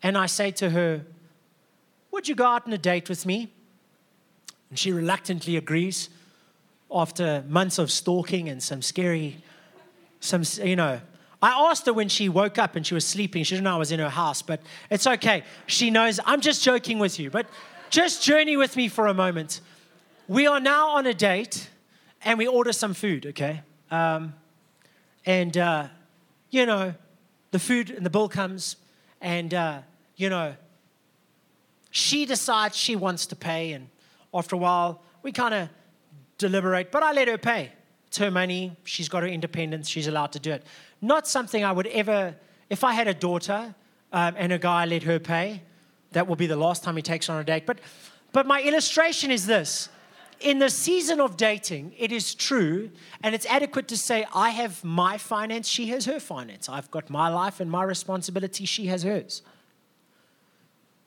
and 0.02 0.16
I 0.16 0.24
say 0.24 0.52
to 0.52 0.70
her, 0.70 1.04
Would 2.12 2.28
you 2.28 2.34
go 2.34 2.46
out 2.46 2.66
on 2.66 2.72
a 2.72 2.78
date 2.78 3.10
with 3.10 3.26
me? 3.26 3.52
And 4.70 4.78
she 4.78 4.90
reluctantly 4.90 5.58
agrees 5.58 6.08
after 6.90 7.44
months 7.48 7.78
of 7.78 7.90
stalking 7.90 8.48
and 8.48 8.62
some 8.62 8.82
scary, 8.82 9.42
some, 10.20 10.42
you 10.62 10.76
know, 10.76 11.00
I 11.42 11.70
asked 11.70 11.86
her 11.86 11.92
when 11.92 12.08
she 12.08 12.28
woke 12.28 12.58
up 12.58 12.76
and 12.76 12.86
she 12.86 12.94
was 12.94 13.06
sleeping. 13.06 13.44
She 13.44 13.54
didn't 13.54 13.64
know 13.64 13.74
I 13.74 13.78
was 13.78 13.92
in 13.92 14.00
her 14.00 14.08
house, 14.08 14.42
but 14.42 14.60
it's 14.90 15.06
okay. 15.06 15.42
She 15.66 15.90
knows 15.90 16.18
I'm 16.24 16.40
just 16.40 16.62
joking 16.62 16.98
with 16.98 17.18
you, 17.18 17.30
but 17.30 17.46
just 17.90 18.22
journey 18.22 18.56
with 18.56 18.76
me 18.76 18.88
for 18.88 19.06
a 19.06 19.14
moment. 19.14 19.60
We 20.28 20.46
are 20.46 20.60
now 20.60 20.90
on 20.90 21.06
a 21.06 21.14
date 21.14 21.68
and 22.24 22.38
we 22.38 22.46
order 22.46 22.72
some 22.72 22.94
food, 22.94 23.26
okay? 23.26 23.62
Um, 23.90 24.34
and, 25.24 25.56
uh, 25.56 25.88
you 26.50 26.66
know, 26.66 26.94
the 27.50 27.58
food 27.58 27.90
and 27.90 28.04
the 28.04 28.10
bill 28.10 28.28
comes, 28.28 28.76
and, 29.20 29.52
uh, 29.54 29.80
you 30.16 30.28
know, 30.28 30.54
she 31.90 32.26
decides 32.26 32.76
she 32.76 32.96
wants 32.96 33.26
to 33.26 33.36
pay, 33.36 33.72
and 33.72 33.88
after 34.34 34.56
a 34.56 34.58
while, 34.58 35.02
we 35.22 35.32
kind 35.32 35.54
of 35.54 35.68
deliberate, 36.38 36.90
but 36.90 37.02
I 37.02 37.12
let 37.12 37.28
her 37.28 37.38
pay. 37.38 37.72
It's 38.08 38.18
her 38.18 38.30
money. 38.30 38.76
She's 38.84 39.08
got 39.08 39.22
her 39.22 39.28
independence. 39.28 39.88
She's 39.88 40.06
allowed 40.06 40.32
to 40.32 40.38
do 40.38 40.52
it. 40.52 40.64
Not 41.00 41.26
something 41.26 41.64
I 41.64 41.72
would 41.72 41.86
ever, 41.88 42.34
if 42.70 42.84
I 42.84 42.92
had 42.92 43.08
a 43.08 43.14
daughter 43.14 43.74
um, 44.12 44.34
and 44.36 44.52
a 44.52 44.58
guy 44.58 44.84
let 44.86 45.02
her 45.02 45.18
pay, 45.18 45.62
that 46.12 46.26
will 46.26 46.36
be 46.36 46.46
the 46.46 46.56
last 46.56 46.82
time 46.82 46.96
he 46.96 47.02
takes 47.02 47.28
on 47.28 47.40
a 47.40 47.44
date. 47.44 47.66
But, 47.66 47.80
but 48.32 48.46
my 48.46 48.62
illustration 48.62 49.30
is 49.30 49.46
this. 49.46 49.88
In 50.40 50.58
the 50.58 50.68
season 50.68 51.20
of 51.20 51.36
dating, 51.36 51.94
it 51.98 52.12
is 52.12 52.34
true 52.34 52.90
and 53.22 53.34
it's 53.34 53.46
adequate 53.46 53.88
to 53.88 53.96
say, 53.96 54.26
I 54.34 54.50
have 54.50 54.84
my 54.84 55.16
finance, 55.16 55.66
she 55.66 55.86
has 55.88 56.04
her 56.04 56.20
finance. 56.20 56.68
I've 56.68 56.90
got 56.90 57.08
my 57.08 57.28
life 57.28 57.58
and 57.58 57.70
my 57.70 57.82
responsibility, 57.82 58.66
she 58.66 58.86
has 58.86 59.02
hers. 59.02 59.42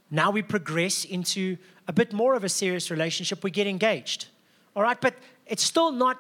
Now 0.10 0.32
we 0.32 0.42
progress 0.42 1.06
into 1.06 1.58
a 1.88 1.94
bit 1.94 2.12
more 2.12 2.34
of 2.34 2.44
a 2.44 2.50
serious 2.50 2.90
relationship, 2.90 3.44
we 3.44 3.52
get 3.52 3.68
engaged. 3.68 4.28
All 4.76 4.84
right, 4.84 5.00
but 5.00 5.16
it's 5.46 5.64
still 5.64 5.92
not 5.92 6.18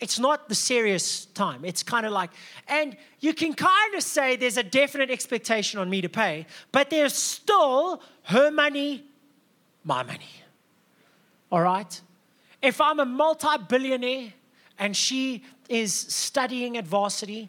it's 0.00 0.18
not 0.18 0.48
the 0.48 0.54
serious 0.54 1.26
time. 1.26 1.64
It's 1.64 1.82
kind 1.82 2.04
of 2.04 2.12
like, 2.12 2.30
and 2.68 2.96
you 3.20 3.32
can 3.32 3.54
kind 3.54 3.94
of 3.94 4.02
say 4.02 4.36
there's 4.36 4.56
a 4.56 4.62
definite 4.62 5.10
expectation 5.10 5.80
on 5.80 5.88
me 5.88 6.00
to 6.00 6.08
pay, 6.08 6.46
but 6.72 6.90
there's 6.90 7.14
still 7.14 8.02
her 8.24 8.50
money, 8.50 9.04
my 9.84 10.02
money. 10.02 10.28
All 11.50 11.62
right? 11.62 12.00
If 12.60 12.80
I'm 12.80 12.98
a 12.98 13.06
multi 13.06 13.56
billionaire 13.68 14.32
and 14.78 14.96
she 14.96 15.44
is 15.68 15.94
studying 15.94 16.76
at 16.76 16.86
varsity 16.86 17.48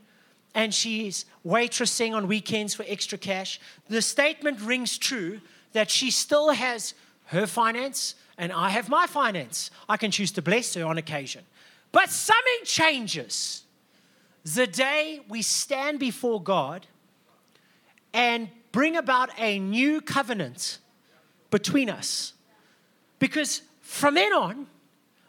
and 0.54 0.74
she's 0.74 1.26
waitressing 1.46 2.14
on 2.14 2.28
weekends 2.28 2.74
for 2.74 2.86
extra 2.88 3.18
cash, 3.18 3.60
the 3.90 4.02
statement 4.02 4.62
rings 4.62 4.98
true 4.98 5.42
that 5.74 5.90
she 5.90 6.12
still 6.12 6.52
has 6.52 6.94
her 7.26 7.48
finance 7.48 8.16
and 8.38 8.52
I 8.52 8.70
have 8.70 8.90
my 8.90 9.08
finance. 9.08 9.72
I 9.88 9.98
can 9.98 10.12
choose 10.12 10.32
to 10.34 10.42
bless 10.42 10.74
her 10.74 10.86
on 10.86 10.98
occasion. 10.98 11.44
But 11.92 12.10
something 12.10 12.66
changes 12.66 13.64
the 14.44 14.68
day 14.68 15.22
we 15.30 15.42
stand 15.42 16.00
before 16.00 16.42
God 16.42 16.86
and 18.14 18.50
bring 18.72 18.96
about 18.96 19.30
a 19.38 19.60
new 19.60 20.02
covenant 20.02 20.80
between 21.50 21.90
us. 21.90 22.34
Because 23.20 23.62
from 23.82 24.16
then 24.16 24.34
on, 24.34 24.68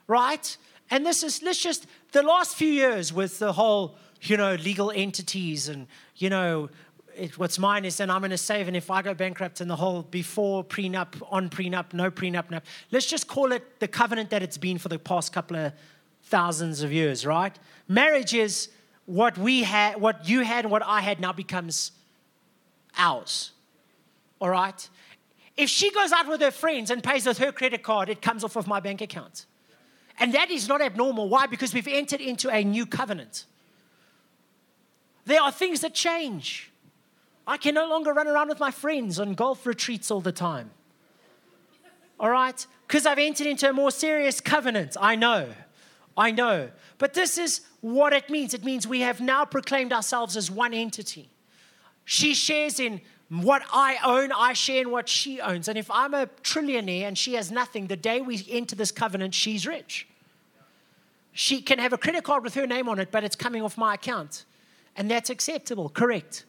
right, 0.07 0.57
and 0.91 1.07
this 1.07 1.23
is, 1.23 1.43
let's 1.43 1.61
just, 1.61 1.87
the 2.13 2.23
last 2.23 2.57
few 2.57 2.71
years 2.71 3.13
with 3.13 3.39
the 3.39 3.53
whole, 3.53 3.97
you 4.23 4.37
know, 4.37 4.55
legal 4.57 4.91
entities 4.91 5.69
and, 5.69 5.87
you 6.17 6.31
know, 6.31 6.69
it, 7.17 7.39
what's 7.39 7.59
mine 7.59 7.85
is 7.85 7.97
then 7.97 8.11
I'm 8.11 8.21
going 8.21 8.31
to 8.31 8.39
save, 8.39 8.69
and 8.69 8.77
if 8.77 8.91
I 8.91 9.03
go 9.03 9.15
bankrupt 9.15 9.61
and 9.61 9.71
the 9.71 9.77
whole 9.77 10.03
before 10.03 10.65
prenup, 10.65 11.21
on 11.31 11.49
prenup, 11.49 11.93
no 11.93 12.11
prenup, 12.11 12.51
no, 12.51 12.61
let's 12.91 13.07
just 13.07 13.27
call 13.27 13.53
it 13.53 13.81
the 13.81 13.89
covenant 13.89 14.31
that 14.31 14.43
it's 14.43 14.59
been 14.59 14.79
for 14.79 14.89
the 14.89 14.99
past 14.99 15.33
couple 15.33 15.57
of 15.57 15.73
thousands 16.25 16.83
of 16.83 16.93
years, 16.93 17.25
right? 17.25 17.59
Marriage 17.89 18.35
is 18.35 18.69
what 19.07 19.39
we 19.39 19.63
had, 19.63 20.01
what 20.01 20.29
you 20.29 20.41
had, 20.41 20.65
and 20.65 20.73
what 20.73 20.83
I 20.85 21.01
had 21.01 21.21
now 21.21 21.33
becomes 21.33 21.93
ours. 22.97 23.53
All 24.41 24.51
right? 24.51 24.89
If 25.57 25.71
she 25.71 25.91
goes 25.91 26.13
out 26.13 26.29
with 26.29 26.41
her 26.41 26.51
friends 26.51 26.91
and 26.91 27.03
pays 27.03 27.27
with 27.27 27.39
her 27.39 27.53
credit 27.53 27.83
card, 27.83 28.09
it 28.09 28.21
comes 28.21 28.45
off 28.45 28.57
of 28.57 28.67
my 28.67 28.81
bank 28.81 29.01
account. 29.01 29.47
And 30.19 30.35
that 30.35 30.51
is 30.51 30.69
not 30.69 30.81
abnormal. 30.81 31.29
Why? 31.29 31.47
Because 31.47 31.73
we've 31.73 31.89
entered 31.89 32.21
into 32.21 32.51
a 32.51 32.65
new 32.65 32.87
covenant. 32.87 33.45
There 35.25 35.41
are 35.41 35.53
things 35.53 35.81
that 35.81 35.95
change. 35.95 36.71
I 37.47 37.57
can 37.57 37.75
no 37.75 37.89
longer 37.89 38.13
run 38.13 38.27
around 38.27 38.49
with 38.49 38.59
my 38.59 38.71
friends 38.71 39.21
on 39.21 39.35
golf 39.35 39.67
retreats 39.67 40.11
all 40.11 40.21
the 40.21 40.33
time. 40.33 40.71
All 42.19 42.31
right? 42.31 42.67
Because 42.87 43.07
I've 43.07 43.19
entered 43.19 43.47
into 43.47 43.69
a 43.69 43.73
more 43.73 43.91
serious 43.91 44.41
covenant. 44.41 44.97
I 45.01 45.17
know. 45.17 45.49
I 46.17 46.31
know. 46.31 46.71
But 46.99 47.15
this 47.15 47.39
is 47.39 47.61
what 47.81 48.13
it 48.13 48.31
means 48.31 48.55
it 48.55 48.65
means 48.65 48.87
we 48.87 49.01
have 49.01 49.21
now 49.21 49.45
proclaimed 49.45 49.93
ourselves 49.93 50.37
as 50.37 50.51
one 50.51 50.75
entity. 50.75 51.29
She 52.05 52.35
shares 52.35 52.81
in 52.81 53.01
what 53.29 53.63
I 53.73 53.99
own, 54.05 54.33
I 54.33 54.53
share 54.53 54.81
in 54.81 54.91
what 54.91 55.09
she 55.09 55.41
owns. 55.41 55.69
And 55.69 55.77
if 55.77 55.91
I'm 55.91 56.15
a 56.15 56.27
trillionaire 56.43 57.03
and 57.03 57.19
she 57.19 57.35
has 57.35 57.51
nothing, 57.51 57.89
the 57.89 57.97
day 57.97 58.21
we 58.21 58.47
enter 58.51 58.77
this 58.77 58.93
covenant, 58.93 59.35
she's 59.35 59.67
rich. 59.67 60.07
She 61.33 61.61
can 61.61 61.79
have 61.79 61.93
a 61.93 61.99
credit 61.99 62.25
card 62.25 62.45
with 62.45 62.55
her 62.55 62.67
name 62.67 62.89
on 62.89 62.99
it, 62.99 63.11
but 63.11 63.25
it's 63.25 63.37
coming 63.37 63.63
off 63.63 63.77
my 63.77 63.95
account. 63.95 64.45
And 64.97 65.11
that's 65.11 65.29
acceptable, 65.29 65.91
correct? 65.91 66.45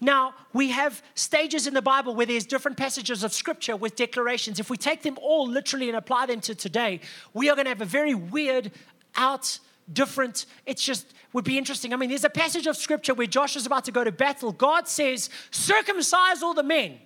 Now, 0.00 0.34
we 0.52 0.70
have 0.70 1.02
stages 1.14 1.66
in 1.66 1.72
the 1.72 1.82
Bible 1.82 2.14
where 2.14 2.26
there's 2.26 2.44
different 2.44 2.76
passages 2.76 3.24
of 3.24 3.32
scripture 3.32 3.76
with 3.76 3.96
declarations. 3.96 4.60
If 4.60 4.68
we 4.68 4.76
take 4.76 5.02
them 5.02 5.18
all 5.22 5.48
literally 5.48 5.88
and 5.88 5.96
apply 5.96 6.26
them 6.26 6.40
to 6.42 6.54
today, 6.54 7.00
we 7.32 7.48
are 7.48 7.54
going 7.54 7.64
to 7.64 7.70
have 7.70 7.80
a 7.80 7.86
very 7.86 8.14
weird, 8.14 8.72
out, 9.16 9.58
different. 9.92 10.46
It's 10.66 10.82
just 10.82 11.14
would 11.32 11.44
be 11.44 11.58
interesting. 11.58 11.92
I 11.92 11.96
mean, 11.96 12.08
there's 12.08 12.24
a 12.24 12.30
passage 12.30 12.66
of 12.66 12.76
scripture 12.76 13.14
where 13.14 13.26
Josh 13.26 13.56
is 13.56 13.66
about 13.66 13.84
to 13.84 13.92
go 13.92 14.04
to 14.04 14.12
battle. 14.12 14.52
God 14.52 14.88
says, 14.88 15.28
circumcise 15.50 16.42
all 16.42 16.54
the 16.54 16.62
men 16.62 16.98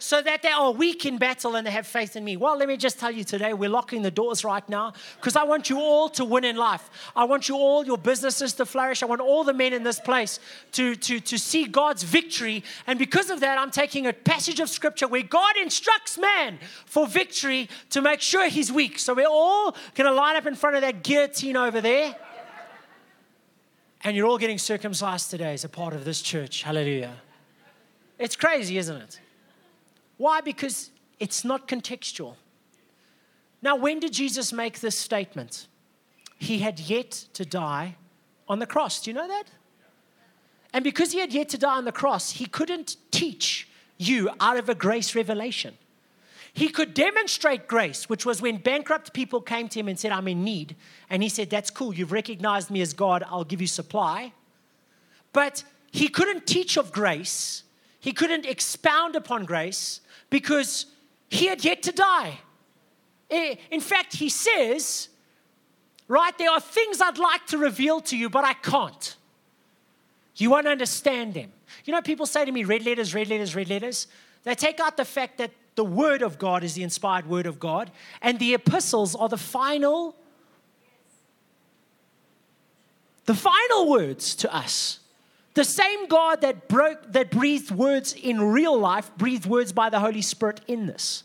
so 0.00 0.22
that 0.22 0.42
they 0.42 0.48
oh, 0.52 0.68
are 0.68 0.72
weak 0.72 1.04
in 1.04 1.18
battle 1.18 1.54
and 1.56 1.66
they 1.66 1.70
have 1.70 1.86
faith 1.86 2.16
in 2.16 2.24
me. 2.24 2.36
Well, 2.36 2.56
let 2.56 2.66
me 2.66 2.78
just 2.78 2.98
tell 2.98 3.10
you 3.10 3.22
today, 3.22 3.52
we're 3.52 3.68
locking 3.68 4.00
the 4.00 4.10
doors 4.10 4.44
right 4.44 4.66
now 4.66 4.94
because 5.16 5.36
I 5.36 5.44
want 5.44 5.68
you 5.68 5.78
all 5.78 6.08
to 6.10 6.24
win 6.24 6.44
in 6.44 6.56
life. 6.56 6.90
I 7.14 7.24
want 7.24 7.50
you 7.50 7.56
all, 7.56 7.84
your 7.84 7.98
businesses 7.98 8.54
to 8.54 8.64
flourish. 8.64 9.02
I 9.02 9.06
want 9.06 9.20
all 9.20 9.44
the 9.44 9.52
men 9.52 9.74
in 9.74 9.84
this 9.84 10.00
place 10.00 10.40
to, 10.72 10.96
to, 10.96 11.20
to 11.20 11.38
see 11.38 11.66
God's 11.66 12.02
victory. 12.02 12.64
And 12.86 12.98
because 12.98 13.28
of 13.28 13.40
that, 13.40 13.58
I'm 13.58 13.70
taking 13.70 14.06
a 14.06 14.14
passage 14.14 14.58
of 14.58 14.70
scripture 14.70 15.06
where 15.06 15.22
God 15.22 15.56
instructs 15.60 16.16
man 16.16 16.58
for 16.86 17.06
victory 17.06 17.68
to 17.90 18.00
make 18.00 18.22
sure 18.22 18.48
he's 18.48 18.72
weak. 18.72 18.98
So 18.98 19.12
we're 19.12 19.28
all 19.28 19.76
going 19.94 20.10
to 20.10 20.14
line 20.14 20.36
up 20.36 20.46
in 20.46 20.54
front 20.54 20.76
of 20.76 20.82
that 20.82 21.04
guillotine 21.04 21.58
over 21.58 21.82
there. 21.82 22.16
And 24.02 24.16
you're 24.16 24.26
all 24.26 24.38
getting 24.38 24.56
circumcised 24.56 25.30
today 25.30 25.52
as 25.52 25.64
a 25.64 25.68
part 25.68 25.92
of 25.92 26.06
this 26.06 26.22
church. 26.22 26.62
Hallelujah. 26.62 27.16
It's 28.18 28.34
crazy, 28.34 28.78
isn't 28.78 28.96
it? 28.96 29.20
Why? 30.20 30.42
Because 30.42 30.90
it's 31.18 31.46
not 31.46 31.66
contextual. 31.66 32.34
Now, 33.62 33.74
when 33.74 34.00
did 34.00 34.12
Jesus 34.12 34.52
make 34.52 34.80
this 34.80 34.94
statement? 34.94 35.66
He 36.36 36.58
had 36.58 36.78
yet 36.78 37.12
to 37.32 37.46
die 37.46 37.96
on 38.46 38.58
the 38.58 38.66
cross. 38.66 39.00
Do 39.00 39.10
you 39.10 39.14
know 39.14 39.26
that? 39.26 39.44
And 40.74 40.84
because 40.84 41.12
he 41.12 41.20
had 41.20 41.32
yet 41.32 41.48
to 41.48 41.58
die 41.58 41.74
on 41.74 41.86
the 41.86 41.90
cross, 41.90 42.32
he 42.32 42.44
couldn't 42.44 42.98
teach 43.10 43.66
you 43.96 44.28
out 44.40 44.58
of 44.58 44.68
a 44.68 44.74
grace 44.74 45.14
revelation. 45.14 45.78
He 46.52 46.68
could 46.68 46.92
demonstrate 46.92 47.66
grace, 47.66 48.10
which 48.10 48.26
was 48.26 48.42
when 48.42 48.58
bankrupt 48.58 49.14
people 49.14 49.40
came 49.40 49.70
to 49.70 49.80
him 49.80 49.88
and 49.88 49.98
said, 49.98 50.12
I'm 50.12 50.28
in 50.28 50.44
need. 50.44 50.76
And 51.08 51.22
he 51.22 51.30
said, 51.30 51.48
That's 51.48 51.70
cool. 51.70 51.94
You've 51.94 52.12
recognized 52.12 52.70
me 52.70 52.82
as 52.82 52.92
God. 52.92 53.24
I'll 53.26 53.44
give 53.44 53.62
you 53.62 53.66
supply. 53.66 54.34
But 55.32 55.64
he 55.90 56.08
couldn't 56.08 56.46
teach 56.46 56.76
of 56.76 56.92
grace, 56.92 57.62
he 58.00 58.12
couldn't 58.12 58.46
expound 58.46 59.14
upon 59.14 59.44
grace 59.44 60.00
because 60.30 60.86
he 61.28 61.46
had 61.46 61.64
yet 61.64 61.82
to 61.84 61.92
die. 61.92 62.40
In 63.30 63.80
fact, 63.80 64.16
he 64.16 64.28
says, 64.28 65.08
right, 66.08 66.36
there 66.38 66.50
are 66.50 66.60
things 66.60 67.00
I'd 67.00 67.18
like 67.18 67.46
to 67.48 67.58
reveal 67.58 68.00
to 68.02 68.16
you, 68.16 68.28
but 68.28 68.44
I 68.44 68.54
can't. 68.54 69.16
You 70.36 70.50
won't 70.50 70.66
understand 70.66 71.34
them. 71.34 71.52
You 71.84 71.92
know, 71.92 72.02
people 72.02 72.26
say 72.26 72.44
to 72.44 72.50
me, 72.50 72.64
red 72.64 72.84
letters, 72.84 73.14
red 73.14 73.28
letters, 73.28 73.54
red 73.54 73.68
letters. 73.68 74.08
They 74.42 74.54
take 74.54 74.80
out 74.80 74.96
the 74.96 75.04
fact 75.04 75.38
that 75.38 75.52
the 75.76 75.84
Word 75.84 76.22
of 76.22 76.38
God 76.38 76.64
is 76.64 76.74
the 76.74 76.82
inspired 76.82 77.26
Word 77.26 77.46
of 77.46 77.60
God, 77.60 77.90
and 78.22 78.38
the 78.38 78.54
epistles 78.54 79.14
are 79.14 79.28
the 79.28 79.36
final, 79.36 80.16
the 83.26 83.34
final 83.34 83.88
words 83.88 84.34
to 84.36 84.54
us. 84.54 84.98
The 85.54 85.64
same 85.64 86.06
God 86.06 86.42
that 86.42 86.68
broke 86.68 87.12
that 87.12 87.30
breathed 87.30 87.70
words 87.70 88.12
in 88.12 88.40
real 88.40 88.78
life 88.78 89.10
breathed 89.16 89.46
words 89.46 89.72
by 89.72 89.90
the 89.90 89.98
Holy 89.98 90.22
Spirit 90.22 90.60
in 90.68 90.86
this. 90.86 91.24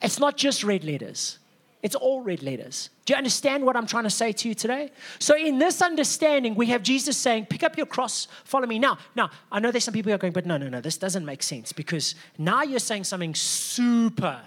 It's 0.00 0.18
not 0.18 0.36
just 0.36 0.64
red 0.64 0.84
letters. 0.84 1.38
It's 1.82 1.94
all 1.94 2.22
red 2.22 2.42
letters. 2.42 2.90
Do 3.04 3.12
you 3.12 3.16
understand 3.16 3.64
what 3.64 3.76
I'm 3.76 3.86
trying 3.86 4.04
to 4.04 4.10
say 4.10 4.32
to 4.32 4.48
you 4.48 4.54
today? 4.54 4.90
So, 5.20 5.36
in 5.36 5.58
this 5.58 5.80
understanding, 5.80 6.56
we 6.56 6.66
have 6.66 6.82
Jesus 6.82 7.16
saying, 7.16 7.46
Pick 7.46 7.62
up 7.62 7.76
your 7.76 7.86
cross, 7.86 8.26
follow 8.44 8.66
me. 8.66 8.78
Now, 8.78 8.98
now, 9.14 9.30
I 9.52 9.60
know 9.60 9.70
there's 9.70 9.84
some 9.84 9.94
people 9.94 10.10
who 10.10 10.14
are 10.14 10.18
going, 10.18 10.32
But 10.32 10.44
no, 10.44 10.56
no, 10.56 10.68
no, 10.68 10.80
this 10.80 10.98
doesn't 10.98 11.24
make 11.24 11.42
sense 11.42 11.72
because 11.72 12.14
now 12.36 12.62
you're 12.62 12.80
saying 12.80 13.04
something 13.04 13.34
super 13.34 14.40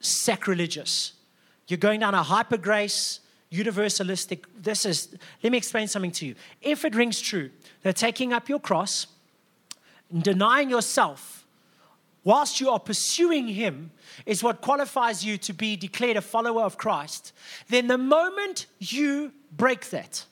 sacrilegious. 0.00 1.12
You're 1.68 1.78
going 1.78 2.00
down 2.00 2.14
a 2.14 2.22
hyper 2.22 2.56
grace, 2.56 3.20
universalistic. 3.52 4.44
This 4.58 4.86
is, 4.86 5.14
let 5.42 5.52
me 5.52 5.58
explain 5.58 5.88
something 5.88 6.10
to 6.12 6.26
you. 6.26 6.34
If 6.62 6.84
it 6.84 6.94
rings 6.94 7.20
true 7.20 7.50
that 7.82 7.96
taking 7.96 8.32
up 8.32 8.48
your 8.48 8.60
cross 8.60 9.06
and 10.10 10.22
denying 10.22 10.70
yourself 10.70 11.40
whilst 12.24 12.60
you 12.60 12.70
are 12.70 12.78
pursuing 12.78 13.48
Him 13.48 13.90
is 14.26 14.42
what 14.42 14.60
qualifies 14.60 15.24
you 15.24 15.38
to 15.38 15.52
be 15.52 15.76
declared 15.76 16.16
a 16.16 16.20
follower 16.20 16.62
of 16.62 16.76
Christ, 16.76 17.32
then 17.68 17.86
the 17.86 17.98
moment 17.98 18.66
you 18.78 19.32
break 19.56 19.90
that, 19.90 20.26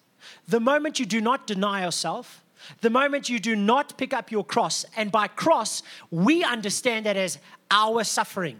the 0.47 0.61
moment 0.61 0.99
you 0.99 1.07
do 1.07 1.21
not 1.21 1.47
deny 1.47 1.85
yourself, 1.85 2.45
the 2.81 2.91
moment 2.91 3.29
you 3.29 3.39
do 3.39 3.57
not 3.57 3.97
pick 3.97 4.13
up 4.13 4.31
your 4.31 4.45
cross, 4.45 4.85
and 4.97 5.11
by 5.11 5.29
cross, 5.29 5.83
we 6.11 6.45
understand 6.45 7.07
that 7.07 7.17
as 7.17 7.39
our 7.71 8.05
suffering. 8.05 8.59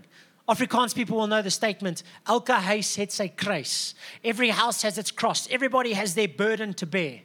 Afrikaans 0.49 0.95
people 0.95 1.19
will 1.19 1.27
know 1.27 1.43
the 1.43 1.51
statement, 1.51 2.03
Elke 2.27 2.49
huis 2.49 2.97
het 2.97 3.13
sy 3.13 3.29
kruis. 3.29 3.93
Every 4.25 4.49
house 4.49 4.81
has 4.83 4.97
its 4.97 5.11
cross. 5.11 5.47
Everybody 5.51 5.93
has 5.93 6.15
their 6.15 6.29
burden 6.29 6.73
to 6.75 6.87
bear. 6.87 7.21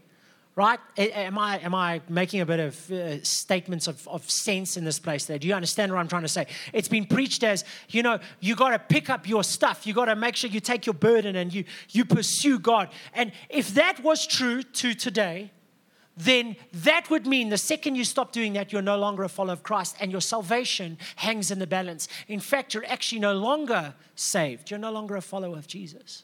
Right? 0.56 0.80
Am 0.98 1.40
I, 1.40 1.58
am 1.60 1.74
I 1.74 2.02
making 2.08 2.42
a 2.42 2.46
bit 2.46 2.60
of 2.60 2.92
uh, 2.92 3.24
statements 3.24 3.88
of, 3.88 4.08
of 4.08 4.30
sense 4.30 4.78
in 4.78 4.86
this 4.86 5.00
place 5.00 5.26
there? 5.26 5.40
Do 5.40 5.48
you 5.48 5.56
understand 5.56 5.92
what 5.92 5.98
I'm 5.98 6.08
trying 6.08 6.22
to 6.22 6.28
say? 6.28 6.46
It's 6.74 6.88
been 6.88 7.06
preached 7.06 7.44
as, 7.44 7.66
you 7.90 8.04
know, 8.04 8.20
you 8.40 8.56
got 8.56 8.70
to 8.70 8.78
pick 8.78 9.10
up 9.10 9.28
your 9.28 9.44
stuff. 9.44 9.88
You 9.88 9.96
got 9.96 10.06
to 10.06 10.16
make 10.16 10.36
sure 10.36 10.52
you 10.52 10.60
take 10.60 10.86
your 10.86 10.94
burden 10.94 11.36
and 11.36 11.52
you, 11.52 11.64
you 11.90 12.06
pursue 12.06 12.60
God. 12.60 12.90
And 13.16 13.32
if 13.50 13.74
that 13.74 14.04
was 14.04 14.28
true 14.28 14.62
to 14.62 14.94
today, 14.94 15.50
then 16.16 16.56
that 16.72 17.10
would 17.10 17.26
mean 17.26 17.50
the 17.50 17.58
second 17.58 17.96
you 17.96 18.04
stop 18.04 18.32
doing 18.32 18.54
that, 18.54 18.72
you're 18.72 18.84
no 18.84 18.98
longer 18.98 19.24
a 19.24 19.30
follower 19.30 19.54
of 19.54 19.64
Christ 19.64 19.96
and 20.00 20.12
your 20.12 20.22
salvation 20.22 21.00
hangs 21.16 21.50
in 21.50 21.58
the 21.58 21.66
balance. 21.66 22.08
In 22.28 22.40
fact, 22.40 22.76
you're 22.76 22.86
actually 22.86 23.22
no 23.22 23.34
longer 23.34 23.96
saved. 24.16 24.70
You're 24.70 24.80
no 24.80 24.92
longer 24.92 25.16
a 25.16 25.22
follower 25.22 25.58
of 25.58 25.66
Jesus. 25.66 26.24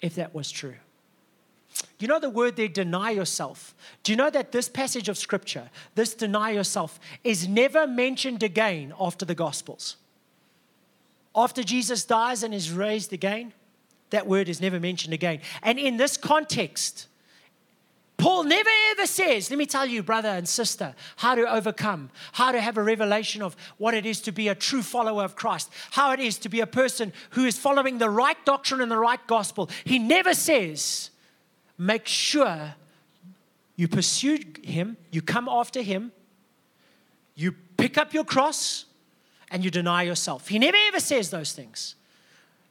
If 0.00 0.14
that 0.14 0.32
was 0.32 0.52
true. 0.52 0.76
You 1.98 2.08
know 2.08 2.18
the 2.18 2.30
word 2.30 2.56
there, 2.56 2.68
deny 2.68 3.10
yourself. 3.10 3.74
Do 4.02 4.10
you 4.10 4.16
know 4.16 4.30
that 4.30 4.50
this 4.50 4.68
passage 4.68 5.08
of 5.08 5.16
scripture, 5.16 5.70
this 5.94 6.14
deny 6.14 6.50
yourself, 6.50 6.98
is 7.22 7.46
never 7.46 7.86
mentioned 7.86 8.42
again 8.42 8.92
after 8.98 9.24
the 9.24 9.36
Gospels? 9.36 9.96
After 11.34 11.62
Jesus 11.62 12.04
dies 12.04 12.42
and 12.42 12.52
is 12.52 12.72
raised 12.72 13.12
again, 13.12 13.52
that 14.10 14.26
word 14.26 14.48
is 14.48 14.60
never 14.60 14.80
mentioned 14.80 15.14
again. 15.14 15.40
And 15.62 15.78
in 15.78 15.96
this 15.96 16.16
context, 16.16 17.06
Paul 18.18 18.44
never 18.44 18.70
ever 18.90 19.06
says, 19.06 19.48
let 19.50 19.58
me 19.58 19.66
tell 19.66 19.86
you, 19.86 20.02
brother 20.02 20.28
and 20.28 20.48
sister, 20.48 20.94
how 21.16 21.34
to 21.34 21.50
overcome, 21.50 22.10
how 22.32 22.52
to 22.52 22.60
have 22.60 22.76
a 22.76 22.82
revelation 22.82 23.42
of 23.42 23.56
what 23.78 23.94
it 23.94 24.04
is 24.04 24.20
to 24.22 24.32
be 24.32 24.48
a 24.48 24.54
true 24.54 24.82
follower 24.82 25.24
of 25.24 25.36
Christ, 25.36 25.70
how 25.92 26.12
it 26.12 26.20
is 26.20 26.36
to 26.38 26.48
be 26.48 26.60
a 26.60 26.66
person 26.66 27.12
who 27.30 27.44
is 27.44 27.58
following 27.58 27.98
the 27.98 28.10
right 28.10 28.36
doctrine 28.44 28.80
and 28.80 28.90
the 28.90 28.98
right 28.98 29.24
gospel. 29.26 29.70
He 29.84 29.98
never 29.98 30.34
says, 30.34 31.10
make 31.78 32.06
sure 32.06 32.74
you 33.76 33.88
pursue 33.88 34.38
him, 34.62 34.96
you 35.10 35.22
come 35.22 35.48
after 35.48 35.82
him, 35.82 36.12
you 37.34 37.52
pick 37.76 37.98
up 37.98 38.12
your 38.12 38.24
cross, 38.24 38.84
and 39.50 39.64
you 39.64 39.70
deny 39.70 40.02
yourself. 40.02 40.48
He 40.48 40.58
never 40.58 40.76
ever 40.88 41.00
says 41.00 41.30
those 41.30 41.52
things. 41.52 41.94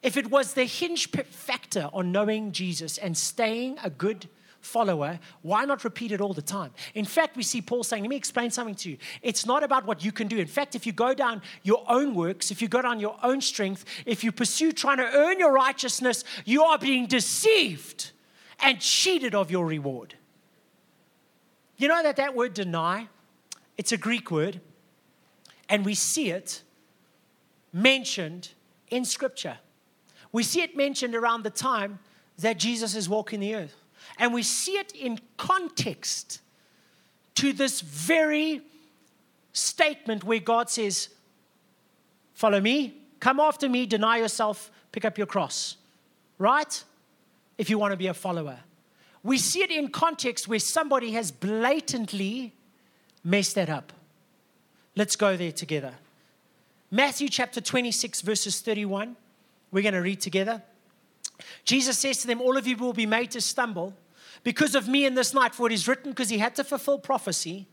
If 0.02 0.18
it 0.18 0.32
was 0.32 0.56
the 0.56 0.66
hinge 0.66 1.12
factor 1.12 1.89
on 1.93 2.12
knowing 2.12 2.52
Jesus 2.52 2.97
and 2.97 3.16
staying 3.16 3.78
a 3.84 3.89
good 3.89 4.28
follower, 4.60 5.20
why 5.43 5.66
not 5.66 5.84
repeat 5.84 6.12
it 6.12 6.22
all 6.22 6.34
the 6.34 6.41
time? 6.41 6.72
In 6.95 7.06
fact, 7.06 7.38
we 7.38 7.43
see 7.43 7.62
Paul 7.62 7.84
saying, 7.84 8.04
Let 8.04 8.10
me 8.10 8.16
explain 8.16 8.49
something 8.49 8.76
to 8.76 8.89
you. 8.89 8.97
It's 9.22 9.45
not 9.45 9.64
about 9.64 9.86
what 9.86 10.04
you 10.04 10.12
can 10.12 10.28
do. 10.28 10.39
In 10.39 10.47
fact, 10.47 10.74
if 10.74 10.88
you 10.88 10.91
go 10.91 11.14
down 11.14 11.43
your 11.62 11.84
own 11.88 12.16
works, 12.16 12.49
if 12.49 12.62
you 12.62 12.68
go 12.68 12.82
down 12.82 12.99
your 12.99 13.18
own 13.22 13.41
strength, 13.41 13.86
if 14.08 14.24
you 14.24 14.32
pursue 14.32 14.72
trying 14.72 14.97
to 14.97 15.10
earn 15.14 15.39
your 15.39 15.54
righteousness, 15.54 16.24
you 16.45 16.64
are 16.64 16.80
being 16.80 17.06
deceived 17.06 18.12
and 18.62 18.80
cheated 18.80 19.36
of 19.36 19.51
your 19.51 19.66
reward. 19.66 20.16
You 21.78 21.88
know 21.88 22.03
that 22.03 22.18
that 22.18 22.36
word 22.36 22.53
deny, 22.53 23.07
it's 23.78 23.91
a 23.91 23.97
Greek 23.97 24.30
word, 24.30 24.62
and 25.68 25.84
we 25.86 25.95
see 25.95 26.30
it 26.30 26.62
mentioned 27.74 28.49
in 28.89 29.05
Scripture. 29.05 29.57
We 30.32 30.43
see 30.43 30.62
it 30.62 30.78
mentioned 30.78 31.16
around 31.16 31.43
the 31.43 31.49
time 31.49 31.99
that 32.38 32.57
Jesus 32.57 32.95
is 32.95 33.09
walking 33.09 33.39
the 33.39 33.55
earth. 33.55 33.76
And 34.18 34.34
we 34.34 34.43
see 34.43 34.74
it 34.74 34.93
in 34.93 35.20
context 35.38 36.41
to 37.36 37.53
this 37.53 37.82
very 37.82 38.62
statement 39.53 40.24
where 40.24 40.39
God 40.39 40.70
says, 40.70 41.09
Follow 42.34 42.59
me, 42.59 42.95
come 43.20 43.39
after 43.39 43.70
me, 43.70 43.86
deny 43.86 44.18
yourself, 44.18 44.72
pick 44.91 45.05
up 45.05 45.18
your 45.18 45.28
cross. 45.28 45.78
Right? 46.38 46.84
If 47.62 47.70
you 47.70 47.78
want 47.78 47.91
to 47.91 47.97
be 47.97 48.07
a 48.07 48.14
follower. 48.16 48.57
We 49.22 49.38
see 49.38 49.62
it 49.62 49.70
in 49.70 49.89
context 49.89 50.47
where 50.47 50.57
somebody 50.57 51.12
has 51.12 51.32
blatantly 51.32 52.55
messed 53.24 53.53
that 53.53 53.70
up. 53.70 53.93
Let's 54.95 55.16
go 55.16 55.38
there 55.38 55.51
together. 55.51 55.93
Matthew 56.89 57.30
chapter 57.30 57.62
26, 57.62 58.22
verses 58.22 58.62
31. 58.62 59.16
We're 59.70 59.84
going 59.84 59.93
to 59.93 60.01
read 60.01 60.22
together. 60.22 60.64
Jesus 61.64 61.99
says 61.99 62.18
to 62.22 62.28
them, 62.28 62.41
All 62.41 62.57
of 62.57 62.66
you 62.66 62.76
will 62.78 62.93
be 62.93 63.05
made 63.05 63.30
to 63.30 63.41
stumble 63.41 63.93
because 64.41 64.74
of 64.74 64.88
me 64.88 65.05
in 65.05 65.14
this 65.14 65.32
night, 65.32 65.53
for 65.53 65.68
it 65.68 65.74
is 65.74 65.88
written, 65.88 66.14
because 66.14 66.30
he 66.30 66.39
had 66.39 66.55
to 66.55 66.64
fulfill 66.64 66.97
prophecy, 66.97 67.68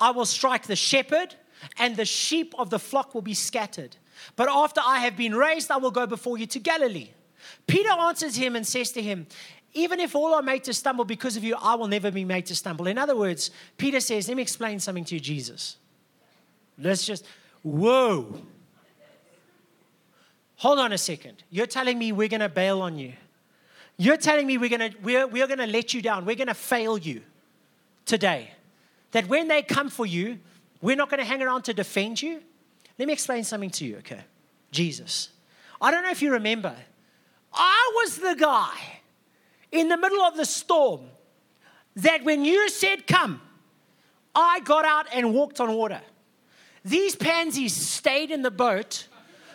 I 0.00 0.12
will 0.12 0.24
strike 0.24 0.66
the 0.66 0.76
shepherd, 0.76 1.34
and 1.78 1.94
the 1.94 2.06
sheep 2.06 2.54
of 2.58 2.70
the 2.70 2.78
flock 2.78 3.14
will 3.14 3.20
be 3.20 3.34
scattered. 3.34 3.96
But 4.34 4.48
after 4.50 4.80
I 4.82 5.00
have 5.00 5.14
been 5.14 5.34
raised, 5.34 5.70
I 5.70 5.76
will 5.76 5.90
go 5.90 6.06
before 6.06 6.38
you 6.38 6.46
to 6.46 6.58
Galilee. 6.58 7.10
Peter 7.66 7.90
answers 7.90 8.36
him 8.36 8.56
and 8.56 8.66
says 8.66 8.92
to 8.92 9.02
him, 9.02 9.26
Even 9.74 10.00
if 10.00 10.14
all 10.14 10.34
are 10.34 10.42
made 10.42 10.64
to 10.64 10.74
stumble 10.74 11.04
because 11.04 11.36
of 11.36 11.44
you, 11.44 11.56
I 11.60 11.74
will 11.74 11.88
never 11.88 12.10
be 12.10 12.24
made 12.24 12.46
to 12.46 12.54
stumble. 12.54 12.86
In 12.86 12.98
other 12.98 13.16
words, 13.16 13.50
Peter 13.76 14.00
says, 14.00 14.28
Let 14.28 14.36
me 14.36 14.42
explain 14.42 14.80
something 14.80 15.04
to 15.06 15.14
you, 15.14 15.20
Jesus. 15.20 15.76
Let's 16.78 17.06
just, 17.06 17.24
whoa. 17.62 18.40
Hold 20.56 20.78
on 20.78 20.92
a 20.92 20.98
second. 20.98 21.42
You're 21.50 21.66
telling 21.66 21.98
me 21.98 22.12
we're 22.12 22.28
going 22.28 22.40
to 22.40 22.48
bail 22.48 22.80
on 22.80 22.98
you. 22.98 23.12
You're 23.98 24.16
telling 24.16 24.46
me 24.46 24.58
we're 24.58 24.70
going 24.70 24.92
to 24.92 24.98
we're, 25.02 25.26
we're 25.26 25.46
going 25.46 25.58
to 25.58 25.66
let 25.66 25.94
you 25.94 26.02
down. 26.02 26.24
We're 26.24 26.36
going 26.36 26.48
to 26.48 26.54
fail 26.54 26.98
you 26.98 27.22
today. 28.04 28.50
That 29.12 29.28
when 29.28 29.48
they 29.48 29.62
come 29.62 29.88
for 29.88 30.04
you, 30.04 30.38
we're 30.82 30.96
not 30.96 31.08
going 31.08 31.20
to 31.20 31.24
hang 31.26 31.42
around 31.42 31.62
to 31.62 31.74
defend 31.74 32.20
you. 32.20 32.42
Let 32.98 33.08
me 33.08 33.14
explain 33.14 33.44
something 33.44 33.70
to 33.70 33.84
you, 33.84 33.96
okay? 33.98 34.20
Jesus. 34.70 35.30
I 35.80 35.90
don't 35.90 36.02
know 36.02 36.10
if 36.10 36.22
you 36.22 36.32
remember. 36.32 36.74
I 37.52 37.92
was 37.96 38.18
the 38.18 38.34
guy 38.34 39.00
in 39.72 39.88
the 39.88 39.96
middle 39.96 40.22
of 40.22 40.36
the 40.36 40.44
storm 40.44 41.02
that 41.96 42.24
when 42.24 42.44
you 42.44 42.68
said 42.68 43.06
come, 43.06 43.40
I 44.34 44.60
got 44.60 44.84
out 44.84 45.06
and 45.12 45.32
walked 45.32 45.60
on 45.60 45.72
water. 45.74 46.00
These 46.84 47.16
pansies 47.16 47.74
stayed 47.74 48.30
in 48.30 48.42
the 48.42 48.50
boat, 48.50 49.08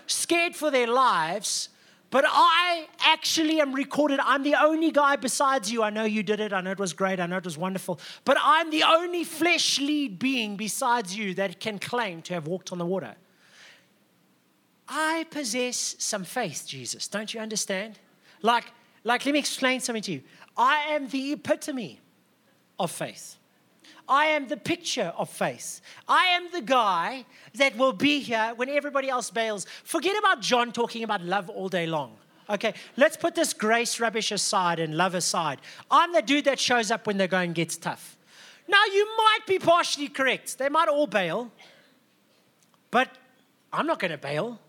scared 0.08 0.56
for 0.56 0.72
their 0.72 0.88
lives, 0.88 1.70
but 2.10 2.26
I 2.28 2.88
actually 3.00 3.62
am 3.62 3.74
recorded. 3.74 4.20
I'm 4.22 4.44
the 4.44 4.56
only 4.56 4.92
guy 4.92 5.16
besides 5.16 5.72
you. 5.72 5.82
I 5.82 5.92
know 5.92 6.04
you 6.04 6.24
did 6.24 6.42
it. 6.42 6.52
I 6.52 6.60
know 6.60 6.72
it 6.72 6.80
was 6.80 6.92
great. 6.92 7.22
I 7.22 7.26
know 7.26 7.38
it 7.38 7.46
was 7.46 7.58
wonderful. 7.58 8.02
But 8.26 8.38
I'm 8.42 8.70
the 8.70 8.84
only 8.84 9.24
fleshly 9.24 10.10
being 10.10 10.58
besides 10.58 11.16
you 11.16 11.34
that 11.36 11.62
can 11.62 11.80
claim 11.80 12.22
to 12.24 12.34
have 12.34 12.48
walked 12.48 12.74
on 12.74 12.80
the 12.80 12.86
water. 12.86 13.16
I 14.94 15.26
possess 15.30 15.96
some 16.00 16.26
faith, 16.26 16.66
Jesus. 16.68 17.08
Don't 17.08 17.34
you 17.34 17.40
understand? 17.40 17.98
Like, 18.42 18.66
like, 19.06 19.26
let 19.26 19.32
me 19.32 19.40
explain 19.40 19.80
something 19.80 20.04
to 20.04 20.12
you. 20.12 20.22
I 20.58 20.80
am 20.90 21.08
the 21.08 21.32
epitome 21.32 22.02
of 22.78 22.92
faith. 22.92 23.38
I 24.10 24.26
am 24.26 24.50
the 24.50 24.58
picture 24.58 25.14
of 25.18 25.30
faith. 25.30 25.80
I 26.10 26.26
am 26.36 26.52
the 26.52 26.62
guy 26.62 27.24
that 27.54 27.78
will 27.78 27.94
be 27.94 28.20
here 28.20 28.52
when 28.58 28.68
everybody 28.68 29.08
else 29.08 29.30
bails. 29.32 29.66
Forget 29.86 30.18
about 30.20 30.42
John 30.42 30.74
talking 30.74 31.04
about 31.06 31.24
love 31.24 31.50
all 31.50 31.70
day 31.70 31.88
long. 31.88 32.18
Okay, 32.50 32.74
let's 32.98 33.16
put 33.16 33.34
this 33.34 33.54
grace 33.54 33.98
rubbish 33.98 34.30
aside 34.30 34.80
and 34.80 34.98
love 34.98 35.16
aside. 35.16 35.62
I'm 35.90 36.12
the 36.12 36.22
dude 36.22 36.44
that 36.46 36.60
shows 36.60 36.92
up 36.92 37.08
when 37.08 37.18
the 37.18 37.30
going 37.30 37.54
gets 37.54 37.78
tough. 37.78 38.18
Now, 38.68 38.84
you 38.92 39.08
might 39.18 39.48
be 39.48 39.58
partially 39.58 40.10
correct. 40.10 40.58
They 40.58 40.68
might 40.68 40.90
all 40.90 41.08
bail, 41.08 41.50
but 42.90 43.08
I'm 43.72 43.88
not 43.88 44.00
going 44.00 44.12
to 44.12 44.18
bail. 44.18 44.60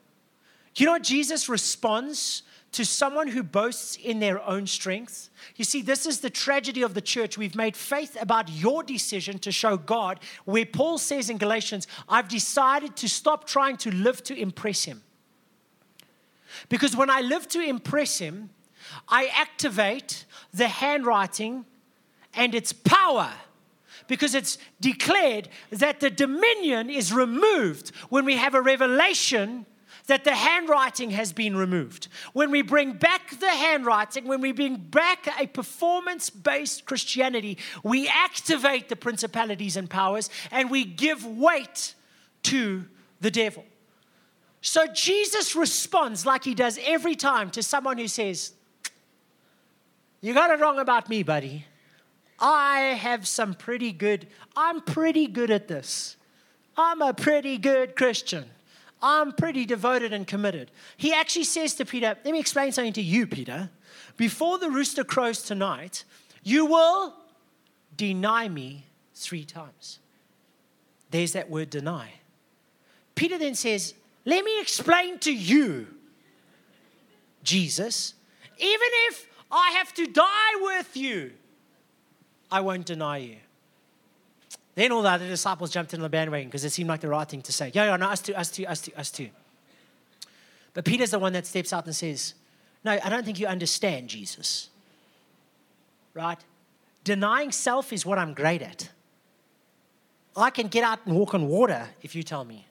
You 0.75 0.87
know 0.87 0.99
Jesus 0.99 1.49
responds 1.49 2.43
to 2.73 2.85
someone 2.87 3.29
who 3.29 3.43
boasts 3.43 3.97
in 3.97 4.19
their 4.19 4.43
own 4.43 4.67
strength. 4.67 5.29
You 5.57 5.65
see, 5.65 5.83
this 5.83 6.07
is 6.07 6.21
the 6.21 6.31
tragedy 6.31 6.83
of 6.83 6.95
the 6.95 7.03
church. 7.03 7.37
We've 7.37 7.55
made 7.55 7.77
faith 7.77 8.17
about 8.21 8.49
your 8.49 8.83
decision 8.83 9.39
to 9.41 9.53
show 9.53 9.77
God, 9.77 10.21
where 10.47 10.65
Paul 10.65 10.97
says 10.97 11.29
in 11.29 11.37
Galatians, 11.37 11.87
I've 12.09 12.29
decided 12.29 12.97
to 12.97 13.09
stop 13.09 13.47
trying 13.47 13.77
to 13.79 13.91
live 13.91 14.23
to 14.25 14.35
impress 14.35 14.85
him. 14.85 15.03
Because 16.71 16.97
when 16.97 17.11
I 17.11 17.21
live 17.21 17.47
to 17.49 17.61
impress 17.61 18.19
him, 18.19 18.51
I 19.09 19.31
activate 19.35 20.25
the 20.53 20.69
handwriting 20.69 21.67
and 22.35 22.55
its 22.55 22.73
power 22.73 23.31
because 24.09 24.35
it's 24.35 24.59
declared 24.81 25.49
that 25.71 26.01
the 26.01 26.11
dominion 26.11 26.91
is 26.91 27.13
removed 27.13 27.91
when 28.09 28.25
we 28.25 28.37
have 28.37 28.55
a 28.55 28.61
revelation 28.61 29.67
that 30.07 30.25
the 30.25 30.35
handwriting 30.35 31.11
has 31.11 31.33
been 31.33 31.57
removed. 31.57 32.09
When 32.33 32.51
we 32.51 32.63
bring 32.63 32.95
back 32.95 33.39
the 33.39 33.49
handwriting, 33.49 34.27
when 34.27 34.41
we 34.41 34.53
bring 34.53 34.77
back 34.77 35.29
a 35.41 35.47
performance 35.47 36.31
based 36.31 36.85
Christianity, 36.85 37.59
we 37.83 38.09
activate 38.09 38.89
the 38.89 38.97
principalities 38.97 39.77
and 39.77 39.89
powers 39.89 40.29
and 40.51 40.71
we 40.71 40.85
give 40.85 41.25
weight 41.25 41.95
to 42.45 42.85
the 43.21 43.31
devil. 43.31 43.65
So 44.61 44.87
Jesus 44.87 45.57
responds 45.57 46.25
like 46.25 46.45
he 46.45 46.55
does 46.55 46.79
every 46.85 47.17
time 47.17 47.51
to 47.51 47.63
someone 47.63 47.99
who 47.99 48.09
says, 48.09 48.53
You 50.21 50.35
got 50.35 50.51
it 50.51 50.61
wrong 50.61 50.79
about 50.79 51.09
me, 51.09 51.23
buddy. 51.23 51.67
I 52.39 52.97
have 53.01 53.27
some 53.29 53.55
pretty 53.55 53.93
good, 53.93 54.27
I'm 54.57 54.81
pretty 54.81 55.29
good 55.29 55.51
at 55.51 55.69
this. 55.69 56.17
I'm 56.77 57.03
a 57.03 57.13
pretty 57.13 57.59
good 57.59 57.95
Christian. 57.95 58.47
I'm 59.03 59.33
pretty 59.33 59.65
devoted 59.65 60.13
and 60.13 60.27
committed. 60.27 60.71
He 60.97 61.13
actually 61.13 61.45
says 61.45 61.75
to 61.75 61.85
Peter, 61.85 62.17
Let 62.25 62.33
me 62.33 62.39
explain 62.39 62.71
something 62.73 62.93
to 62.93 63.03
you, 63.03 63.27
Peter. 63.27 63.71
Before 64.17 64.59
the 64.59 64.71
rooster 64.71 65.03
crows 65.03 65.43
tonight, 65.43 66.05
you 66.43 66.67
will 66.67 67.15
deny 67.97 68.49
me 68.49 68.87
three 69.15 69.45
times. 69.45 69.99
There's 71.11 71.33
that 71.33 71.51
word 71.51 71.71
deny. 71.71 72.13
Peter 73.15 73.39
then 73.39 73.55
says, 73.55 73.95
Let 74.25 74.45
me 74.45 74.61
explain 74.61 75.19
to 75.21 75.33
you, 75.33 75.89
Jesus, 77.43 78.15
even 78.59 78.89
if 79.09 79.27
I 79.51 79.73
have 79.73 79.93
to 79.95 80.07
die 80.07 80.55
with 80.61 80.97
you, 80.97 81.33
I 82.51 82.61
won't 82.61 82.87
deny 82.87 83.19
you. 83.19 83.37
Then 84.75 84.93
all 84.93 85.03
the 85.03 85.11
other 85.11 85.29
disciples 85.29 85.71
jumped 85.71 85.93
in 85.93 86.01
the 86.01 86.09
bandwagon 86.09 86.49
because 86.49 86.65
it 86.65 86.71
seemed 86.71 86.89
like 86.89 87.01
the 87.01 87.09
right 87.09 87.29
thing 87.29 87.43
to 87.43 87.53
say. 87.53 87.71
Yeah, 87.75 87.85
yeah, 87.85 87.97
no, 87.97 88.07
us 88.07 88.23
too, 88.23 88.35
us 88.35 88.51
too, 88.51 88.65
us 88.67 88.81
too, 88.81 88.93
us 88.97 89.11
too. 89.11 89.29
But 90.75 90.85
Peter's 90.85 91.11
the 91.11 91.19
one 91.19 91.35
that 91.35 91.47
steps 91.47 91.73
out 91.73 91.85
and 91.85 91.95
says, 91.95 92.35
No, 92.85 92.93
I 92.93 93.09
don't 93.11 93.25
think 93.25 93.39
you 93.39 93.47
understand 93.47 94.09
Jesus. 94.09 94.71
Right? 96.15 96.39
Denying 97.05 97.53
self 97.53 97.93
is 97.93 98.07
what 98.07 98.19
I'm 98.19 98.33
great 98.33 98.63
at. 98.63 98.91
I 100.37 100.51
can 100.51 100.69
get 100.69 100.85
out 100.85 101.01
and 101.05 101.15
walk 101.15 101.35
on 101.35 101.49
water 101.49 101.89
if 102.01 102.15
you 102.15 102.23
tell 102.23 102.45
me. 102.45 102.67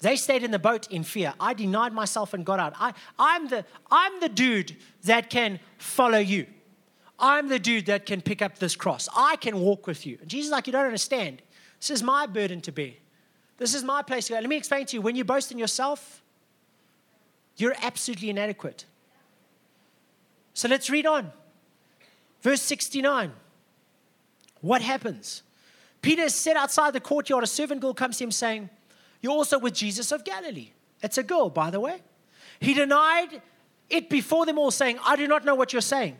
They 0.00 0.16
stayed 0.16 0.42
in 0.42 0.50
the 0.50 0.58
boat 0.58 0.90
in 0.90 1.04
fear. 1.04 1.34
I 1.38 1.54
denied 1.54 1.92
myself 1.92 2.34
and 2.34 2.44
got 2.44 2.58
out. 2.58 2.74
I, 2.78 2.92
I'm, 3.18 3.48
the, 3.48 3.64
I'm 3.90 4.20
the 4.20 4.28
dude 4.28 4.76
that 5.04 5.30
can 5.30 5.60
follow 5.78 6.18
you. 6.18 6.46
I'm 7.22 7.48
the 7.48 7.60
dude 7.60 7.86
that 7.86 8.04
can 8.04 8.20
pick 8.20 8.42
up 8.42 8.58
this 8.58 8.74
cross. 8.74 9.08
I 9.16 9.36
can 9.36 9.60
walk 9.60 9.86
with 9.86 10.04
you. 10.04 10.18
And 10.20 10.28
Jesus 10.28 10.46
is 10.46 10.52
like, 10.52 10.66
You 10.66 10.72
don't 10.72 10.84
understand. 10.84 11.40
This 11.78 11.90
is 11.90 12.02
my 12.02 12.26
burden 12.26 12.60
to 12.62 12.72
bear. 12.72 12.92
This 13.58 13.74
is 13.74 13.84
my 13.84 14.02
place 14.02 14.26
to 14.26 14.32
go. 14.32 14.40
Let 14.40 14.48
me 14.48 14.56
explain 14.56 14.86
to 14.86 14.96
you 14.96 15.00
when 15.00 15.14
you 15.14 15.24
boast 15.24 15.52
in 15.52 15.58
yourself, 15.58 16.20
you're 17.56 17.74
absolutely 17.80 18.28
inadequate. 18.28 18.86
So 20.52 20.68
let's 20.68 20.90
read 20.90 21.06
on. 21.06 21.32
Verse 22.40 22.60
69. 22.60 23.32
What 24.60 24.82
happens? 24.82 25.42
Peter 26.02 26.22
is 26.22 26.34
set 26.34 26.56
outside 26.56 26.92
the 26.92 27.00
courtyard. 27.00 27.44
A 27.44 27.46
servant 27.46 27.80
girl 27.80 27.94
comes 27.94 28.18
to 28.18 28.24
him 28.24 28.32
saying, 28.32 28.68
You're 29.20 29.32
also 29.32 29.60
with 29.60 29.74
Jesus 29.74 30.10
of 30.10 30.24
Galilee. 30.24 30.70
It's 31.02 31.18
a 31.18 31.22
girl, 31.22 31.50
by 31.50 31.70
the 31.70 31.78
way. 31.78 32.00
He 32.58 32.74
denied 32.74 33.42
it 33.88 34.10
before 34.10 34.44
them 34.44 34.58
all, 34.58 34.72
saying, 34.72 34.98
I 35.04 35.14
do 35.14 35.28
not 35.28 35.44
know 35.44 35.54
what 35.54 35.72
you're 35.72 35.82
saying. 35.82 36.16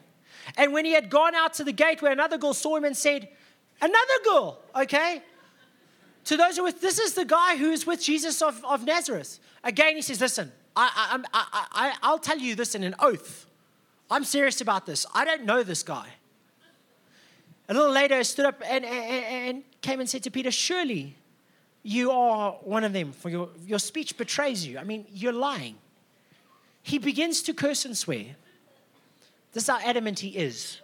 And 0.57 0.72
when 0.72 0.84
he 0.84 0.92
had 0.92 1.11
gone 1.11 1.34
out 1.34 1.55
to 1.55 1.64
the 1.64 1.72
gate 1.72 2.03
where 2.03 2.12
another 2.12 2.38
girl 2.38 2.55
saw 2.55 2.76
him 2.76 2.84
and 2.84 2.96
said, 2.96 3.28
Another 3.80 4.18
girl, 4.24 4.61
okay? 4.76 5.22
To 6.26 6.36
those 6.36 6.57
who 6.57 6.62
are 6.62 6.66
with, 6.66 6.80
this 6.80 6.98
is 6.98 7.14
the 7.14 7.24
guy 7.24 7.57
who's 7.57 7.86
with 7.86 8.00
Jesus 8.00 8.40
of, 8.42 8.64
of 8.64 8.84
Nazareth. 8.84 9.40
Again, 9.64 9.96
he 9.96 10.03
says, 10.03 10.20
Listen, 10.20 10.53
I, 10.76 11.18
I, 11.32 11.42
I, 11.42 11.66
I, 11.72 11.96
I'll 12.03 12.18
tell 12.18 12.38
you 12.38 12.55
this 12.55 12.74
in 12.74 12.84
an 12.84 12.94
oath. 12.98 13.46
I'm 14.11 14.24
serious 14.24 14.61
about 14.61 14.86
this. 14.86 15.07
I 15.14 15.24
don't 15.24 15.44
know 15.44 15.62
this 15.62 15.82
guy. 15.82 16.09
A 17.68 17.74
little 17.74 17.90
later, 17.90 18.16
I 18.16 18.22
stood 18.22 18.44
up 18.44 18.62
and, 18.66 18.84
and, 18.84 19.24
and 19.24 19.64
came 19.80 20.00
and 20.00 20.09
said 20.09 20.22
to 20.24 20.30
Peter, 20.30 20.50
Surely 20.50 21.16
you 21.82 22.11
are 22.11 22.53
one 22.62 22.84
of 22.84 22.92
them, 22.92 23.12
for 23.12 23.30
your, 23.30 23.48
your 23.66 23.78
speech 23.78 24.16
betrays 24.16 24.66
you. 24.66 24.78
I 24.78 24.84
mean, 24.84 25.07
you're 25.12 25.32
lying. 25.32 25.76
He 26.82 26.98
begins 26.98 27.42
to 27.42 27.55
curse 27.55 27.84
and 27.84 27.96
swear. 27.96 28.36
This 29.53 29.64
is 29.64 29.68
how 29.68 29.78
adamant 29.78 30.20
he 30.20 30.30
is. 30.30 30.80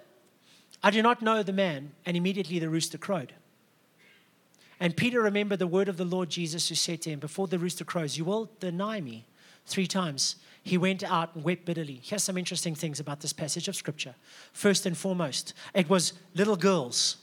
I 0.83 0.91
do 0.91 1.03
not 1.03 1.23
know 1.23 1.43
the 1.43 1.53
man. 1.53 1.93
And 2.07 2.17
immediately 2.17 2.59
the 2.59 2.69
rooster 2.69 2.99
crowed. 2.99 3.33
And 4.81 4.97
Peter 4.97 5.21
remembered 5.21 5.59
the 5.59 5.67
word 5.67 5.89
of 5.89 5.97
the 5.97 6.05
Lord 6.05 6.31
Jesus 6.31 6.69
who 6.69 6.75
said 6.75 7.03
to 7.03 7.11
him, 7.11 7.19
Before 7.19 7.49
the 7.49 7.59
rooster 7.59 7.85
crows, 7.85 8.17
you 8.17 8.25
will 8.25 8.51
deny 8.61 9.01
me 9.01 9.25
three 9.67 9.87
times. 9.87 10.37
He 10.63 10.79
went 10.79 11.03
out 11.03 11.35
and 11.35 11.43
wept 11.43 11.65
bitterly. 11.65 12.01
Here's 12.03 12.23
some 12.23 12.39
interesting 12.39 12.75
things 12.75 13.01
about 13.01 13.21
this 13.21 13.33
passage 13.33 13.69
of 13.69 13.75
scripture. 13.75 14.15
First 14.53 14.87
and 14.87 14.97
foremost, 14.97 15.55
it 15.75 15.89
was 15.89 16.13
little 16.35 16.57
girls 16.57 17.17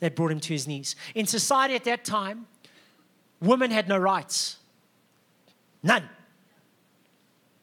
that 0.00 0.16
brought 0.16 0.32
him 0.32 0.40
to 0.40 0.52
his 0.52 0.66
knees. 0.66 0.96
In 1.14 1.26
society 1.26 1.74
at 1.74 1.84
that 1.84 2.04
time, 2.04 2.46
women 3.40 3.70
had 3.70 3.88
no 3.88 3.98
rights. 3.98 4.56
None. 5.82 6.08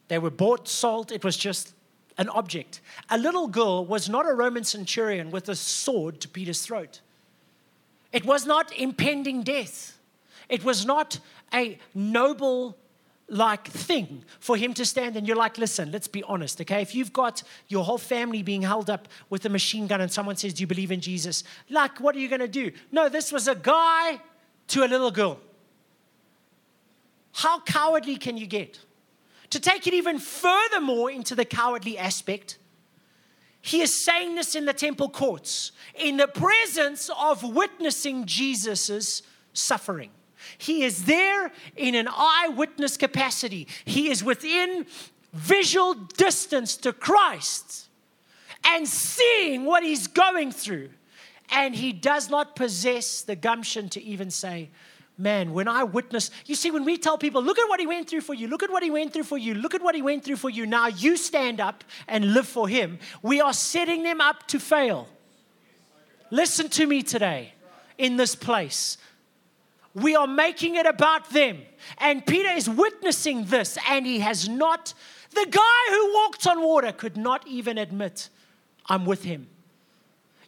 They 0.09 0.19
were 0.19 0.29
bought, 0.29 0.67
sold, 0.67 1.11
it 1.11 1.23
was 1.23 1.37
just 1.37 1.73
an 2.19 2.29
object. 2.29 2.81
A 3.09 3.17
little 3.17 3.47
girl 3.47 3.85
was 3.85 4.09
not 4.09 4.29
a 4.29 4.33
Roman 4.33 4.65
centurion 4.65 5.31
with 5.31 5.47
a 5.49 5.55
sword 5.55 6.19
to 6.19 6.27
Peter's 6.27 6.61
throat. 6.61 6.99
It 8.11 8.25
was 8.25 8.45
not 8.45 8.77
impending 8.77 9.41
death. 9.41 9.97
It 10.49 10.63
was 10.63 10.85
not 10.85 11.19
a 11.53 11.79
noble 11.95 12.77
like 13.31 13.67
thing 13.67 14.23
for 14.39 14.57
him 14.57 14.73
to 14.73 14.83
stand 14.83 15.15
and 15.15 15.27
you're 15.27 15.37
like 15.37 15.59
listen 15.59 15.91
let's 15.91 16.07
be 16.07 16.23
honest 16.23 16.59
okay 16.59 16.81
if 16.81 16.95
you've 16.95 17.13
got 17.13 17.43
your 17.67 17.83
whole 17.83 17.99
family 17.99 18.41
being 18.41 18.63
held 18.63 18.89
up 18.89 19.07
with 19.29 19.45
a 19.45 19.49
machine 19.49 19.85
gun 19.85 20.01
and 20.01 20.11
someone 20.11 20.35
says 20.35 20.51
do 20.51 20.61
you 20.61 20.65
believe 20.65 20.91
in 20.91 20.99
jesus 20.99 21.43
like 21.69 21.99
what 21.99 22.15
are 22.15 22.19
you 22.19 22.27
to 22.27 22.47
do 22.47 22.71
no 22.91 23.07
this 23.07 23.31
was 23.31 23.47
a 23.47 23.53
guy 23.53 24.19
to 24.67 24.83
a 24.83 24.87
little 24.87 25.11
girl 25.11 25.39
how 27.33 27.59
cowardly 27.59 28.15
can 28.15 28.35
you 28.35 28.47
get 28.47 28.79
to 29.49 29.59
take 29.59 29.87
it 29.87 29.93
even 29.93 30.19
furthermore 30.19 31.09
into 31.11 31.35
the 31.35 31.45
cowardly 31.45 31.97
aspect, 31.97 32.57
he 33.61 33.81
is 33.81 34.05
saying 34.05 34.35
this 34.35 34.55
in 34.55 34.65
the 34.65 34.73
temple 34.73 35.09
courts, 35.09 35.71
in 35.95 36.17
the 36.17 36.27
presence 36.27 37.09
of 37.17 37.43
witnessing 37.43 38.25
Jesus' 38.25 39.21
suffering. 39.53 40.11
He 40.57 40.83
is 40.83 41.05
there 41.05 41.51
in 41.75 41.95
an 41.95 42.07
eyewitness 42.09 42.95
capacity. 42.95 43.67
He 43.83 44.09
is 44.09 44.23
within 44.23 44.85
visual 45.33 45.93
distance 45.93 46.77
to 46.77 46.93
Christ 46.93 47.89
and 48.65 48.87
seeing 48.87 49.65
what 49.65 49.83
he's 49.83 50.07
going 50.07 50.51
through. 50.51 50.89
And 51.51 51.75
he 51.75 51.91
does 51.91 52.29
not 52.29 52.55
possess 52.55 53.21
the 53.21 53.35
gumption 53.35 53.89
to 53.89 54.01
even 54.01 54.29
say, 54.29 54.69
man, 55.19 55.53
when 55.53 55.67
I 55.67 55.83
witness, 55.83 56.31
you 56.45 56.55
see, 56.55 56.71
when 56.71 56.85
we 56.85 56.97
tell 56.97 57.17
people, 57.17 57.43
look 57.43 57.59
at 57.59 57.67
what 57.67 57.79
he 57.79 57.85
went 57.85 58.09
through 58.09 58.21
for 58.21 58.33
you, 58.33 58.47
look 58.47 58.63
at 58.63 58.71
what 58.71 58.83
he 58.83 58.89
went 58.89 59.13
through 59.13 59.23
for 59.23 59.37
you, 59.37 59.53
look 59.53 59.75
at 59.75 59.81
what 59.81 59.93
he 59.93 60.01
went 60.01 60.23
through 60.23 60.37
for 60.37 60.49
you, 60.49 60.65
now 60.65 60.87
you 60.87 61.17
stand 61.17 61.59
up 61.59 61.83
and 62.07 62.33
live 62.33 62.47
for 62.47 62.67
him, 62.67 62.97
we 63.21 63.41
are 63.41 63.53
setting 63.53 64.03
them 64.03 64.21
up 64.21 64.47
to 64.47 64.59
fail. 64.59 65.07
Listen 66.31 66.69
to 66.69 66.85
me 66.87 67.03
today 67.03 67.53
in 67.97 68.15
this 68.15 68.33
place. 68.33 68.97
We 69.93 70.15
are 70.15 70.27
making 70.27 70.75
it 70.75 70.85
about 70.85 71.29
them. 71.31 71.63
And 71.97 72.25
Peter 72.25 72.49
is 72.49 72.69
witnessing 72.69 73.45
this, 73.45 73.77
and 73.89 74.05
he 74.05 74.19
has 74.19 74.47
not, 74.47 74.93
the 75.31 75.47
guy 75.49 75.91
who 75.91 76.13
walked 76.13 76.47
on 76.47 76.61
water 76.61 76.91
could 76.91 77.17
not 77.17 77.45
even 77.47 77.77
admit, 77.77 78.29
I'm 78.85 79.05
with 79.05 79.23
him. 79.23 79.47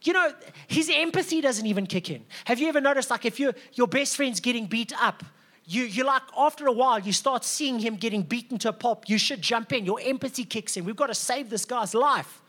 You 0.03 0.13
know, 0.13 0.33
his 0.67 0.89
empathy 0.91 1.41
doesn't 1.41 1.65
even 1.65 1.85
kick 1.85 2.09
in. 2.09 2.25
Have 2.45 2.59
you 2.59 2.67
ever 2.67 2.81
noticed, 2.81 3.11
like, 3.11 3.25
if 3.25 3.39
you, 3.39 3.53
your 3.73 3.87
best 3.87 4.15
friend's 4.15 4.39
getting 4.39 4.65
beat 4.65 4.93
up, 4.99 5.23
you, 5.65 5.83
you 5.83 6.03
like, 6.03 6.23
after 6.35 6.65
a 6.65 6.71
while, 6.71 6.99
you 6.99 7.13
start 7.13 7.45
seeing 7.45 7.79
him 7.79 7.95
getting 7.95 8.23
beaten 8.23 8.57
to 8.59 8.69
a 8.69 8.73
pulp. 8.73 9.07
You 9.07 9.19
should 9.19 9.41
jump 9.41 9.71
in. 9.71 9.85
Your 9.85 9.99
empathy 10.01 10.43
kicks 10.43 10.75
in. 10.75 10.85
We've 10.85 10.95
got 10.95 11.07
to 11.07 11.15
save 11.15 11.49
this 11.49 11.65
guy's 11.65 11.93
life. 11.93 12.41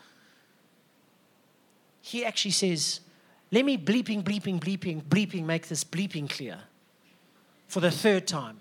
He 2.01 2.25
actually 2.25 2.53
says, 2.53 3.01
let 3.51 3.65
me 3.67 3.77
bleeping, 3.77 4.23
bleeping, 4.23 4.59
bleeping, 4.59 5.03
bleeping 5.03 5.45
make 5.45 5.69
this 5.69 5.85
bleeping 5.85 6.29
clear 6.29 6.59
for 7.69 7.81
the 7.81 7.91
third 7.91 8.27
time. 8.27 8.59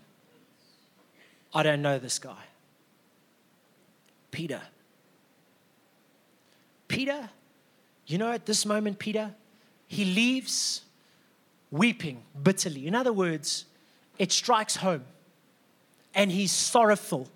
I 1.54 1.64
don't 1.64 1.82
know 1.82 1.98
this 1.98 2.20
guy. 2.20 2.44
Peter. 4.32 4.62
Peter 6.88 7.30
you 8.08 8.18
know, 8.18 8.32
at 8.32 8.45
this 8.45 8.66
moment, 8.66 8.99
Peter, 8.99 9.32
he 9.88 10.06
leaves 10.06 10.82
weeping 11.70 12.24
bitterly. 12.41 12.88
In 12.88 12.95
other 12.95 13.14
words, 13.14 13.66
it 14.18 14.32
strikes 14.32 14.78
home 14.78 15.04
and 16.14 16.32
he's 16.32 16.52
sorrowful. 16.52 17.28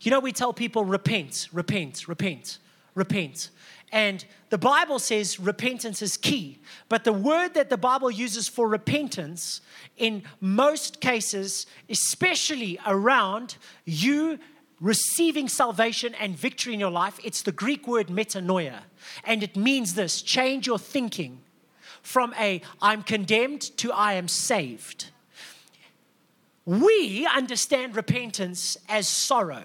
You 0.00 0.10
know, 0.10 0.20
we 0.20 0.32
tell 0.32 0.52
people, 0.52 0.84
repent, 0.84 1.48
repent, 1.52 2.06
repent, 2.08 2.58
repent. 2.94 3.50
And 3.92 4.24
the 4.50 4.58
Bible 4.58 4.98
says 4.98 5.38
repentance 5.38 6.02
is 6.02 6.16
key. 6.16 6.58
But 6.88 7.04
the 7.04 7.12
word 7.12 7.54
that 7.54 7.70
the 7.70 7.76
Bible 7.76 8.10
uses 8.10 8.48
for 8.48 8.68
repentance, 8.68 9.60
in 9.96 10.24
most 10.40 11.00
cases, 11.00 11.66
especially 11.88 12.78
around 12.86 13.56
you 13.84 14.38
receiving 14.80 15.48
salvation 15.48 16.14
and 16.16 16.36
victory 16.36 16.74
in 16.74 16.80
your 16.80 16.90
life, 16.90 17.18
it's 17.24 17.42
the 17.42 17.52
Greek 17.52 17.86
word 17.86 18.08
metanoia. 18.08 18.80
And 19.24 19.42
it 19.42 19.56
means 19.56 19.94
this 19.94 20.22
change 20.22 20.66
your 20.66 20.78
thinking 20.78 21.40
from 22.02 22.34
a 22.38 22.60
I'm 22.80 23.02
condemned 23.02 23.62
to 23.78 23.92
I 23.92 24.14
am 24.14 24.28
saved. 24.28 25.10
We 26.64 27.26
understand 27.26 27.96
repentance 27.96 28.76
as 28.88 29.06
sorrow. 29.06 29.62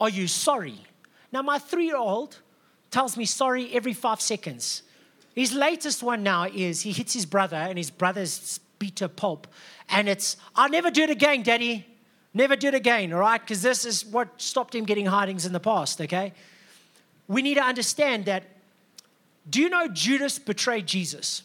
Are 0.00 0.08
you 0.08 0.28
sorry? 0.28 0.86
Now, 1.32 1.42
my 1.42 1.58
three 1.58 1.86
year 1.86 1.96
old 1.96 2.38
tells 2.90 3.16
me 3.16 3.24
sorry 3.24 3.72
every 3.72 3.92
five 3.92 4.20
seconds. 4.20 4.82
His 5.34 5.52
latest 5.52 6.02
one 6.02 6.22
now 6.22 6.44
is 6.44 6.82
he 6.82 6.92
hits 6.92 7.12
his 7.12 7.26
brother, 7.26 7.56
and 7.56 7.78
his 7.78 7.90
brother's 7.90 8.58
beat 8.78 8.96
to 8.96 9.08
pulp. 9.08 9.46
And 9.88 10.08
it's, 10.08 10.36
I'll 10.56 10.68
never 10.68 10.90
do 10.90 11.02
it 11.02 11.10
again, 11.10 11.42
Daddy. 11.42 11.86
Never 12.34 12.56
do 12.56 12.68
it 12.68 12.74
again, 12.74 13.12
all 13.12 13.20
right? 13.20 13.40
Because 13.40 13.62
this 13.62 13.84
is 13.84 14.04
what 14.04 14.40
stopped 14.40 14.74
him 14.74 14.84
getting 14.84 15.06
hidings 15.06 15.46
in 15.46 15.52
the 15.52 15.60
past, 15.60 16.00
okay? 16.00 16.32
We 17.30 17.42
need 17.42 17.54
to 17.54 17.62
understand 17.62 18.24
that. 18.24 18.42
Do 19.48 19.60
you 19.60 19.68
know 19.68 19.86
Judas 19.86 20.36
betrayed 20.40 20.88
Jesus? 20.88 21.44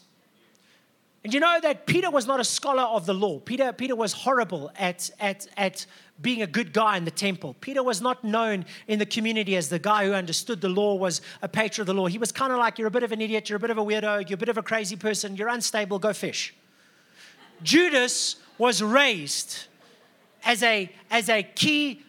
And 1.22 1.32
you 1.32 1.38
know 1.38 1.60
that 1.62 1.86
Peter 1.86 2.10
was 2.10 2.26
not 2.26 2.40
a 2.40 2.44
scholar 2.44 2.82
of 2.82 3.06
the 3.06 3.14
law. 3.14 3.38
Peter, 3.38 3.72
Peter 3.72 3.94
was 3.94 4.12
horrible 4.12 4.72
at, 4.76 5.08
at, 5.20 5.46
at 5.56 5.86
being 6.20 6.42
a 6.42 6.46
good 6.48 6.72
guy 6.72 6.96
in 6.96 7.04
the 7.04 7.12
temple. 7.12 7.54
Peter 7.60 7.84
was 7.84 8.00
not 8.02 8.24
known 8.24 8.64
in 8.88 8.98
the 8.98 9.06
community 9.06 9.54
as 9.54 9.68
the 9.68 9.78
guy 9.78 10.04
who 10.04 10.12
understood 10.12 10.60
the 10.60 10.68
law, 10.68 10.96
was 10.96 11.20
a 11.40 11.48
patron 11.48 11.82
of 11.82 11.86
the 11.86 11.94
law. 11.94 12.06
He 12.06 12.18
was 12.18 12.32
kind 12.32 12.52
of 12.52 12.58
like, 12.58 12.80
you're 12.80 12.88
a 12.88 12.90
bit 12.90 13.04
of 13.04 13.12
an 13.12 13.20
idiot, 13.20 13.48
you're 13.48 13.58
a 13.58 13.60
bit 13.60 13.70
of 13.70 13.78
a 13.78 13.84
weirdo, 13.84 14.28
you're 14.28 14.34
a 14.34 14.38
bit 14.38 14.48
of 14.48 14.58
a 14.58 14.62
crazy 14.62 14.96
person, 14.96 15.36
you're 15.36 15.48
unstable, 15.48 16.00
go 16.00 16.12
fish. 16.12 16.52
Judas 17.62 18.36
was 18.58 18.82
raised 18.82 19.66
as 20.44 20.64
a, 20.64 20.90
as 21.12 21.28
a 21.28 21.44
key 21.44 22.02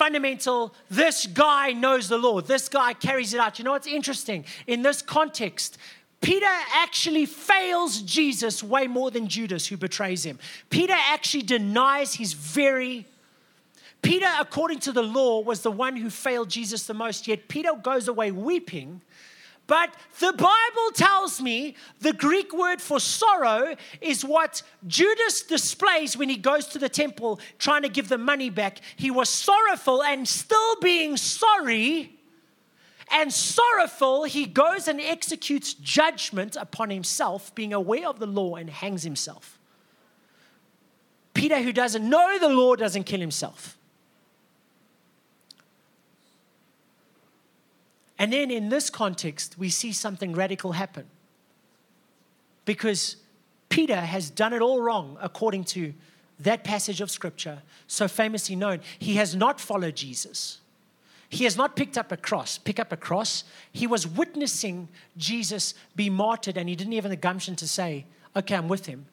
fundamental 0.00 0.74
this 0.90 1.26
guy 1.26 1.72
knows 1.72 2.08
the 2.08 2.16
law 2.16 2.40
this 2.40 2.70
guy 2.70 2.92
carries 2.94 3.34
it 3.34 3.40
out 3.40 3.58
you 3.58 3.64
know 3.66 3.72
what's 3.72 3.86
interesting 3.86 4.44
in 4.66 4.80
this 4.80 5.02
context 5.02 5.76
Peter 6.22 6.54
actually 6.74 7.24
fails 7.24 8.02
Jesus 8.02 8.62
way 8.62 8.86
more 8.86 9.10
than 9.10 9.26
Judas, 9.26 9.66
who 9.66 9.78
betrays 9.78 10.22
him. 10.22 10.38
Peter 10.68 10.92
actually 10.94 11.44
denies 11.44 12.12
his 12.12 12.34
very 12.34 13.06
Peter, 14.02 14.28
according 14.38 14.78
to 14.80 14.92
the 14.92 15.02
law, 15.02 15.40
was 15.40 15.62
the 15.62 15.70
one 15.70 15.96
who 15.96 16.08
failed 16.08 16.48
Jesus 16.48 16.86
the 16.86 16.94
most, 16.94 17.28
yet 17.28 17.48
Peter 17.48 17.70
goes 17.74 18.08
away 18.08 18.30
weeping. 18.30 19.02
But 19.70 19.94
the 20.18 20.32
Bible 20.32 20.90
tells 20.94 21.40
me 21.40 21.76
the 22.00 22.12
Greek 22.12 22.52
word 22.52 22.82
for 22.82 22.98
sorrow 22.98 23.76
is 24.00 24.24
what 24.24 24.64
Judas 24.88 25.42
displays 25.42 26.16
when 26.16 26.28
he 26.28 26.36
goes 26.36 26.66
to 26.70 26.80
the 26.80 26.88
temple 26.88 27.38
trying 27.60 27.82
to 27.82 27.88
give 27.88 28.08
the 28.08 28.18
money 28.18 28.50
back. 28.50 28.80
He 28.96 29.12
was 29.12 29.28
sorrowful 29.28 30.02
and 30.02 30.26
still 30.26 30.74
being 30.80 31.16
sorry 31.16 32.18
and 33.12 33.32
sorrowful, 33.32 34.24
he 34.24 34.44
goes 34.44 34.88
and 34.88 35.00
executes 35.00 35.74
judgment 35.74 36.56
upon 36.56 36.90
himself, 36.90 37.54
being 37.54 37.72
aware 37.72 38.08
of 38.08 38.18
the 38.18 38.26
law, 38.26 38.56
and 38.56 38.68
hangs 38.68 39.04
himself. 39.04 39.56
Peter, 41.32 41.62
who 41.62 41.72
doesn't 41.72 42.08
know 42.08 42.38
the 42.40 42.48
law, 42.48 42.74
doesn't 42.74 43.04
kill 43.04 43.20
himself. 43.20 43.76
And 48.20 48.34
then 48.34 48.50
in 48.50 48.68
this 48.68 48.90
context, 48.90 49.58
we 49.58 49.70
see 49.70 49.92
something 49.92 50.34
radical 50.34 50.72
happen. 50.72 51.06
Because 52.66 53.16
Peter 53.70 53.96
has 53.96 54.28
done 54.28 54.52
it 54.52 54.60
all 54.60 54.82
wrong 54.82 55.16
according 55.22 55.64
to 55.64 55.94
that 56.38 56.62
passage 56.62 57.00
of 57.00 57.10
scripture, 57.10 57.62
so 57.86 58.06
famously 58.06 58.54
known. 58.56 58.80
He 58.98 59.14
has 59.14 59.34
not 59.34 59.58
followed 59.58 59.96
Jesus. 59.96 60.58
He 61.30 61.44
has 61.44 61.56
not 61.56 61.76
picked 61.76 61.96
up 61.96 62.12
a 62.12 62.16
cross. 62.18 62.58
Pick 62.58 62.78
up 62.78 62.92
a 62.92 62.96
cross. 62.96 63.44
He 63.72 63.86
was 63.86 64.06
witnessing 64.06 64.88
Jesus 65.16 65.72
be 65.96 66.10
martyred, 66.10 66.58
and 66.58 66.68
he 66.68 66.76
didn't 66.76 66.92
even 66.92 67.10
have 67.10 67.18
the 67.18 67.28
gumption 67.28 67.56
to 67.56 67.66
say, 67.66 68.04
Okay, 68.36 68.54
I'm 68.54 68.68
with 68.68 68.84
him. 68.84 69.06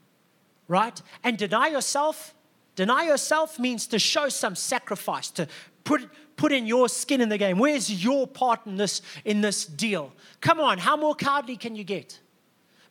Right? 0.67 1.01
And 1.23 1.37
deny 1.37 1.67
yourself. 1.67 2.33
Deny 2.77 3.07
yourself 3.07 3.57
means 3.57 3.87
to 3.87 3.97
show 3.97 4.29
some 4.29 4.55
sacrifice, 4.55 5.31
to 5.31 5.47
put, 5.83 6.07
put 6.37 6.51
in 6.51 6.67
your 6.67 6.87
skin 6.87 7.21
in 7.21 7.27
the 7.27 7.37
game. 7.37 7.57
Where's 7.57 8.03
your 8.03 8.27
part 8.27 8.67
in 8.67 8.77
this, 8.77 9.01
in 9.25 9.41
this 9.41 9.65
deal? 9.65 10.13
Come 10.41 10.59
on, 10.59 10.77
how 10.77 10.95
more 10.95 11.15
cowardly 11.15 11.57
can 11.57 11.75
you 11.75 11.83
get? 11.83 12.19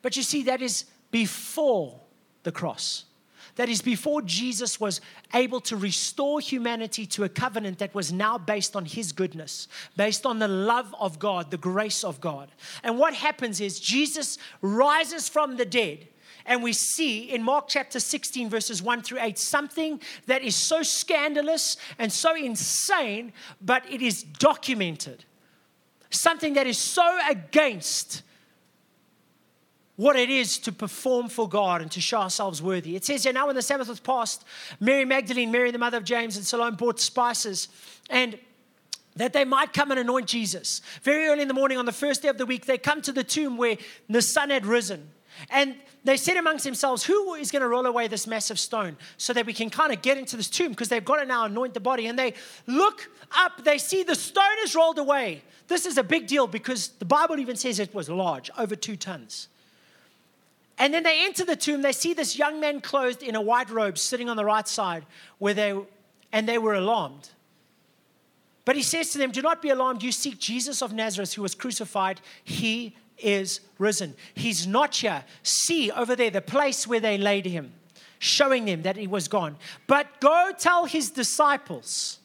But 0.01 0.17
you 0.17 0.23
see, 0.23 0.43
that 0.43 0.61
is 0.61 0.83
before 1.09 2.01
the 2.43 2.51
cross. 2.51 3.05
That 3.55 3.69
is 3.69 3.81
before 3.81 4.21
Jesus 4.21 4.77
was 4.77 4.99
able 5.33 5.61
to 5.61 5.77
restore 5.77 6.41
humanity 6.41 7.05
to 7.07 7.23
a 7.23 7.29
covenant 7.29 7.79
that 7.79 7.95
was 7.95 8.11
now 8.11 8.37
based 8.37 8.75
on 8.75 8.83
his 8.83 9.13
goodness, 9.13 9.69
based 9.95 10.25
on 10.25 10.39
the 10.39 10.49
love 10.49 10.93
of 10.99 11.17
God, 11.17 11.49
the 11.49 11.57
grace 11.57 12.03
of 12.03 12.19
God. 12.19 12.51
And 12.83 12.99
what 12.99 13.13
happens 13.13 13.61
is 13.61 13.79
Jesus 13.79 14.37
rises 14.61 15.29
from 15.29 15.55
the 15.55 15.65
dead 15.65 16.09
and 16.47 16.63
we 16.63 16.73
see 16.73 17.23
in 17.29 17.43
Mark 17.43 17.65
chapter 17.67 17.99
16, 17.99 18.49
verses 18.49 18.81
1 18.81 19.01
through 19.01 19.19
8, 19.19 19.37
something 19.37 20.01
that 20.25 20.41
is 20.41 20.55
so 20.55 20.81
scandalous 20.81 21.75
and 21.99 22.11
so 22.11 22.35
insane, 22.35 23.33
but 23.61 23.83
it 23.91 24.01
is 24.01 24.23
documented. 24.23 25.25
Something 26.09 26.53
that 26.53 26.65
is 26.65 26.77
so 26.77 27.19
against 27.29 28.23
what 29.97 30.15
it 30.15 30.29
is 30.29 30.57
to 30.59 30.71
perform 30.71 31.27
for 31.27 31.49
God 31.49 31.81
and 31.81 31.91
to 31.91 31.99
show 31.99 32.19
ourselves 32.19 32.61
worthy. 32.61 32.95
It 32.95 33.03
says 33.03 33.23
here, 33.23 33.33
now 33.33 33.47
when 33.47 33.55
the 33.55 33.61
Sabbath 33.61 33.89
was 33.89 33.99
past, 33.99 34.45
Mary 34.79 35.05
Magdalene, 35.05 35.51
Mary 35.51 35.71
the 35.71 35.77
mother 35.77 35.97
of 35.97 36.05
James, 36.05 36.37
and 36.37 36.45
Salome 36.45 36.77
bought 36.77 36.99
spices 36.99 37.67
and 38.09 38.39
that 39.15 39.33
they 39.33 39.43
might 39.43 39.73
come 39.73 39.91
and 39.91 39.99
anoint 39.99 40.27
Jesus. 40.27 40.81
Very 41.01 41.25
early 41.25 41.41
in 41.41 41.47
the 41.47 41.53
morning 41.53 41.77
on 41.77 41.85
the 41.85 41.91
first 41.91 42.21
day 42.21 42.27
of 42.29 42.37
the 42.37 42.45
week, 42.45 42.67
they 42.67 42.77
come 42.77 43.01
to 43.01 43.11
the 43.11 43.23
tomb 43.23 43.57
where 43.57 43.77
the 44.07 44.21
sun 44.21 44.51
had 44.51 44.65
risen. 44.65 45.09
And 45.49 45.75
they 46.03 46.17
said 46.17 46.37
amongst 46.37 46.63
themselves, 46.63 47.03
Who 47.03 47.33
is 47.35 47.51
going 47.51 47.61
to 47.61 47.67
roll 47.67 47.85
away 47.85 48.07
this 48.07 48.27
massive 48.27 48.59
stone 48.59 48.97
so 49.17 49.33
that 49.33 49.45
we 49.45 49.53
can 49.53 49.69
kind 49.69 49.91
of 49.91 50.01
get 50.01 50.17
into 50.17 50.37
this 50.37 50.49
tomb? 50.49 50.69
Because 50.69 50.89
they've 50.89 51.03
got 51.03 51.17
to 51.17 51.25
now 51.25 51.45
anoint 51.45 51.73
the 51.73 51.79
body. 51.79 52.07
And 52.07 52.17
they 52.17 52.33
look 52.65 53.09
up, 53.35 53.63
they 53.63 53.77
see 53.77 54.03
the 54.03 54.15
stone 54.15 54.57
is 54.63 54.75
rolled 54.75 54.99
away. 54.99 55.43
This 55.67 55.85
is 55.85 55.97
a 55.97 56.03
big 56.03 56.27
deal 56.27 56.47
because 56.47 56.89
the 56.89 57.05
Bible 57.05 57.39
even 57.39 57.55
says 57.55 57.79
it 57.79 57.93
was 57.93 58.09
large, 58.09 58.49
over 58.57 58.75
two 58.75 58.95
tons. 58.95 59.49
And 60.77 60.93
then 60.93 61.03
they 61.03 61.25
enter 61.25 61.43
the 61.43 61.55
tomb, 61.55 61.81
they 61.81 61.91
see 61.91 62.13
this 62.13 62.37
young 62.37 62.59
man 62.59 62.81
clothed 62.81 63.23
in 63.23 63.35
a 63.35 63.41
white 63.41 63.69
robe 63.69 63.97
sitting 63.97 64.29
on 64.29 64.37
the 64.37 64.45
right 64.45 64.67
side 64.67 65.05
where 65.39 65.53
they 65.53 65.77
and 66.31 66.47
they 66.47 66.57
were 66.57 66.73
alarmed. 66.73 67.29
But 68.65 68.75
he 68.75 68.83
says 68.83 69.11
to 69.11 69.17
them, 69.17 69.31
Do 69.31 69.41
not 69.41 69.61
be 69.61 69.69
alarmed. 69.69 70.03
You 70.03 70.11
seek 70.11 70.39
Jesus 70.39 70.81
of 70.81 70.93
Nazareth 70.93 71.33
who 71.33 71.41
was 71.41 71.55
crucified. 71.55 72.21
He 72.43 72.95
is 73.19 73.61
risen. 73.77 74.15
He's 74.33 74.67
not 74.67 74.95
here. 74.95 75.23
See 75.43 75.91
over 75.91 76.15
there 76.15 76.29
the 76.29 76.41
place 76.41 76.87
where 76.87 76.99
they 76.99 77.17
laid 77.17 77.45
him, 77.45 77.73
showing 78.19 78.65
them 78.65 78.83
that 78.83 78.97
he 78.97 79.07
was 79.07 79.27
gone. 79.27 79.57
But 79.87 80.19
go 80.19 80.51
tell 80.57 80.85
his 80.85 81.09
disciples 81.09 82.19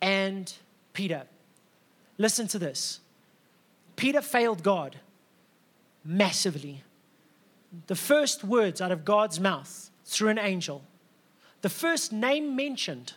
and 0.00 0.52
Peter. 0.92 1.24
Listen 2.18 2.46
to 2.48 2.58
this. 2.58 3.00
Peter 3.96 4.20
failed 4.20 4.62
God 4.62 4.96
massively. 6.04 6.82
The 7.86 7.94
first 7.94 8.42
words 8.42 8.80
out 8.80 8.90
of 8.90 9.04
God's 9.04 9.38
mouth 9.38 9.90
through 10.04 10.28
an 10.28 10.38
angel, 10.38 10.82
the 11.60 11.68
first 11.68 12.12
name 12.12 12.56
mentioned 12.56 13.14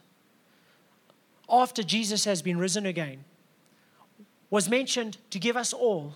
after 1.49 1.83
Jesus 1.83 2.25
has 2.25 2.41
been 2.41 2.57
risen 2.57 2.85
again 2.85 3.23
was 4.53 4.69
mentioned 4.69 5.17
to 5.31 5.39
give 5.39 5.57
us 5.57 5.73
all 5.73 6.13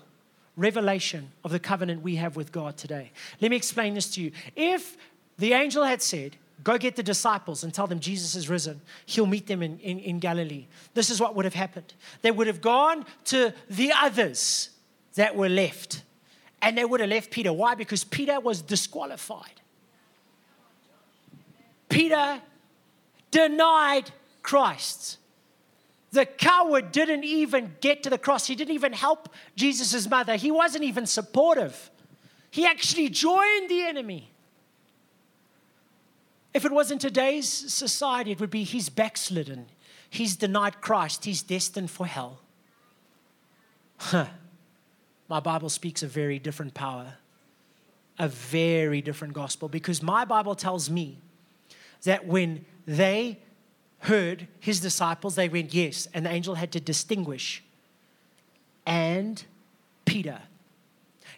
revelation 0.56 1.32
of 1.44 1.50
the 1.50 1.60
covenant 1.60 2.04
we 2.04 2.18
have 2.18 2.36
with 2.36 2.52
God 2.52 2.78
today. 2.78 3.12
Let 3.42 3.50
me 3.50 3.58
explain 3.58 3.96
this 3.96 4.12
to 4.12 4.22
you. 4.22 4.32
If 4.56 4.96
the 5.40 5.54
angel 5.54 5.84
had 5.84 6.04
said, 6.04 6.38
Go 6.64 6.78
get 6.78 6.96
the 6.96 7.04
disciples 7.04 7.64
and 7.64 7.74
tell 7.74 7.88
them 7.88 8.00
Jesus 8.00 8.36
is 8.36 8.50
risen. 8.50 8.82
He'll 9.06 9.28
meet 9.28 9.46
them 9.46 9.62
in, 9.62 9.80
in, 9.80 10.00
in, 10.00 10.20
Galilee. 10.20 10.66
This 10.96 11.12
is 11.12 11.22
what 11.22 11.36
would 11.36 11.46
have 11.46 11.54
happened. 11.54 11.94
They 12.24 12.32
would 12.32 12.48
have 12.48 12.62
gone 12.62 13.06
to 13.26 13.54
the 13.70 13.92
others 13.92 14.72
that 15.14 15.36
were 15.36 15.50
left. 15.50 16.02
And 16.62 16.76
they 16.76 16.84
would 16.84 17.00
have 17.00 17.10
left 17.10 17.30
Peter. 17.30 17.54
Why? 17.54 17.76
Because 17.76 18.04
Peter 18.04 18.40
was 18.40 18.64
disqualified. 18.64 19.62
Peter 21.90 22.42
denied 23.30 24.10
Christ. 24.42 25.20
The 26.18 26.26
coward 26.26 26.92
didn't 26.92 27.26
even 27.26 27.76
get 27.80 28.02
to 28.02 28.10
the 28.10 28.18
cross. 28.18 28.48
He 28.48 28.56
didn't 28.56 28.74
even 28.74 28.92
help 28.92 29.30
Jesus' 29.56 30.10
mother. 30.10 30.36
He 30.36 30.50
wasn't 30.50 30.84
even 30.84 31.06
supportive. 31.06 31.92
He 32.50 32.66
actually 32.66 33.10
joined 33.10 33.70
the 33.70 33.84
enemy. 33.84 34.32
If 36.56 36.66
it 36.66 36.72
was 36.72 36.90
in 36.90 36.98
today's 36.98 37.48
society, 37.48 38.32
it 38.32 38.40
would 38.40 38.50
be 38.50 38.64
he's 38.64 38.90
backslidden. 38.90 39.68
He's 40.10 40.36
denied 40.36 40.82
Christ. 40.82 41.26
He's 41.26 41.44
destined 41.44 41.92
for 41.92 42.08
hell. 42.08 42.40
Huh. 43.98 44.26
My 45.30 45.40
Bible 45.40 45.70
speaks 45.70 46.02
a 46.02 46.08
very 46.08 46.40
different 46.40 46.74
power, 46.74 47.14
a 48.18 48.28
very 48.28 49.02
different 49.02 49.36
gospel, 49.36 49.70
because 49.70 50.02
my 50.02 50.26
Bible 50.26 50.56
tells 50.56 50.90
me 50.90 51.20
that 52.06 52.26
when 52.26 52.66
they 52.88 53.38
heard 54.00 54.48
his 54.60 54.80
disciples, 54.80 55.36
they 55.36 55.50
went, 55.50 55.74
Yes. 55.74 56.08
And 56.14 56.26
the 56.26 56.32
angel 56.32 56.56
had 56.56 56.72
to 56.74 56.80
distinguish. 56.80 57.64
And 58.86 59.44
Peter. 60.06 60.42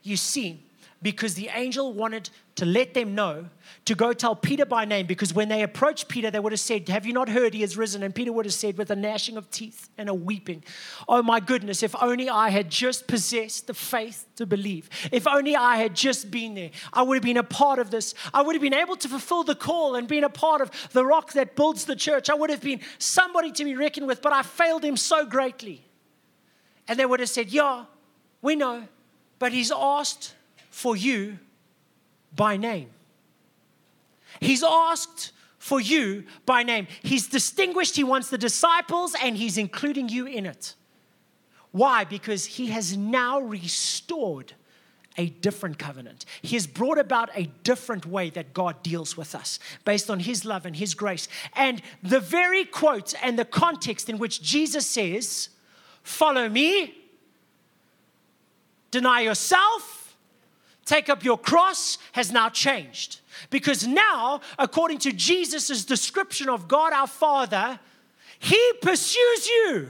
You 0.04 0.18
see, 0.18 0.64
because 1.02 1.36
the 1.36 1.50
angel 1.54 1.94
wanted 1.94 2.30
to 2.56 2.66
let 2.66 2.94
them 2.94 3.16
know 3.16 3.46
to 3.86 3.96
go 3.96 4.12
tell 4.12 4.36
Peter 4.36 4.66
by 4.66 4.84
name. 4.84 5.06
Because 5.06 5.34
when 5.34 5.48
they 5.48 5.64
approached 5.64 6.10
Peter, 6.10 6.30
they 6.30 6.40
would 6.40 6.52
have 6.52 6.60
said, 6.60 6.90
Have 6.90 7.06
you 7.06 7.14
not 7.14 7.30
heard 7.30 7.54
he 7.54 7.62
has 7.62 7.78
risen? 7.78 8.04
And 8.04 8.14
Peter 8.14 8.34
would 8.34 8.46
have 8.46 8.54
said, 8.54 8.78
with 8.78 8.92
a 8.92 8.98
gnashing 8.98 9.38
of 9.38 9.50
teeth 9.50 9.90
and 9.98 10.10
a 10.10 10.14
weeping, 10.14 10.64
Oh 11.08 11.24
my 11.24 11.40
goodness, 11.40 11.84
if 11.84 11.96
only 12.02 12.30
I 12.30 12.50
had 12.50 12.70
just 12.70 13.08
possessed 13.08 13.68
the 13.68 13.74
faith 13.74 14.26
to 14.36 14.46
believe. 14.46 14.90
If 15.12 15.26
only 15.26 15.56
I 15.56 15.78
had 15.78 15.96
just 15.96 16.30
been 16.30 16.54
there, 16.54 16.72
I 16.92 17.02
would 17.02 17.16
have 17.16 17.24
been 17.24 17.38
a 17.38 17.44
part 17.44 17.80
of 17.80 17.92
this. 17.92 18.14
I 18.34 18.42
would 18.42 18.56
have 18.56 18.62
been 18.62 18.74
able 18.74 18.98
to 18.98 19.08
fulfill 19.08 19.44
the 19.44 19.56
call 19.56 19.96
and 19.96 20.06
been 20.06 20.26
a 20.26 20.30
part 20.30 20.60
of 20.60 20.70
the 20.92 21.06
rock 21.06 21.32
that 21.34 21.56
builds 21.56 21.86
the 21.86 21.96
church. 21.96 22.30
I 22.30 22.34
would 22.34 22.50
have 22.50 22.62
been 22.62 22.82
somebody 22.98 23.54
to 23.54 23.64
be 23.64 23.76
reckoned 23.76 24.08
with, 24.08 24.22
but 24.22 24.34
I 24.34 24.42
failed 24.42 24.84
him 24.84 24.98
so 24.98 25.26
greatly. 25.26 25.86
And 26.90 27.00
they 27.00 27.06
would 27.06 27.22
have 27.22 27.30
said, 27.30 27.50
Yeah, 27.50 27.86
we 28.42 28.58
know, 28.58 28.86
but 29.38 29.54
he's 29.54 29.72
asked 29.72 30.34
for 30.70 30.96
you 30.96 31.40
by 32.36 32.58
name. 32.58 32.90
He's 34.40 34.64
asked 34.64 35.32
for 35.58 35.80
you 35.80 36.24
by 36.46 36.64
name. 36.64 36.88
He's 37.04 37.28
distinguished, 37.28 37.96
he 37.96 38.04
wants 38.04 38.30
the 38.30 38.38
disciples, 38.38 39.16
and 39.22 39.38
he's 39.38 39.58
including 39.58 40.10
you 40.10 40.26
in 40.26 40.46
it. 40.46 40.76
Why? 41.72 42.04
Because 42.04 42.46
he 42.46 42.68
has 42.68 42.98
now 42.98 43.40
restored 43.40 44.54
a 45.18 45.28
different 45.28 45.78
covenant. 45.78 46.24
He 46.42 46.56
has 46.56 46.66
brought 46.66 46.98
about 46.98 47.30
a 47.36 47.50
different 47.64 48.06
way 48.06 48.30
that 48.32 48.54
God 48.54 48.82
deals 48.82 49.18
with 49.18 49.36
us 49.36 49.60
based 49.84 50.10
on 50.10 50.22
his 50.22 50.46
love 50.46 50.66
and 50.66 50.76
his 50.76 50.94
grace. 50.94 51.28
And 51.56 51.82
the 52.02 52.22
very 52.22 52.64
quote 52.64 53.14
and 53.22 53.38
the 53.38 53.46
context 53.46 54.10
in 54.10 54.18
which 54.18 54.42
Jesus 54.42 54.88
says, 54.88 55.50
Follow 56.04 56.48
me, 56.48 56.96
deny 58.92 59.22
yourself, 59.22 59.99
take 60.90 61.08
up 61.08 61.24
your 61.24 61.38
cross 61.38 62.00
has 62.14 62.32
now 62.32 62.50
changed. 62.50 63.22
Because 63.52 63.86
now, 63.86 64.42
according 64.58 64.98
to 65.00 65.12
Jesus' 65.12 65.86
description 65.86 66.50
of 66.50 66.68
God 66.68 66.92
our 66.92 67.08
Father, 67.08 67.80
He 68.40 68.62
pursues 68.82 69.48
you, 69.48 69.90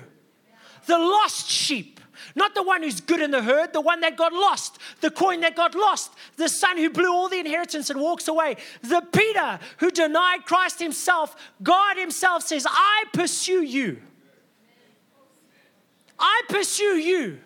the 0.86 1.00
lost 1.00 1.50
sheep. 1.50 2.00
Not 2.36 2.54
the 2.54 2.64
one 2.64 2.84
who's 2.84 3.00
good 3.02 3.22
in 3.22 3.32
the 3.32 3.42
herd, 3.42 3.74
the 3.74 3.82
one 3.82 4.02
that 4.02 4.18
got 4.18 4.34
lost, 4.34 4.78
the 5.02 5.10
coin 5.10 5.40
that 5.42 5.56
got 5.56 5.74
lost, 5.74 6.12
the 6.36 6.50
son 6.50 6.78
who 6.78 6.90
blew 6.90 7.12
all 7.12 7.30
the 7.30 7.40
inheritance 7.40 7.90
and 7.90 8.00
walks 8.00 8.28
away, 8.28 8.58
the 8.82 9.02
Peter 9.12 9.60
who 9.78 9.90
denied 9.90 10.46
Christ 10.46 10.80
himself. 10.80 11.36
God 11.64 11.98
himself 11.98 12.44
says, 12.44 12.68
I 12.70 13.06
pursue 13.14 13.64
you. 13.64 14.02
I 16.20 16.42
pursue 16.50 16.98
you. 16.98 17.40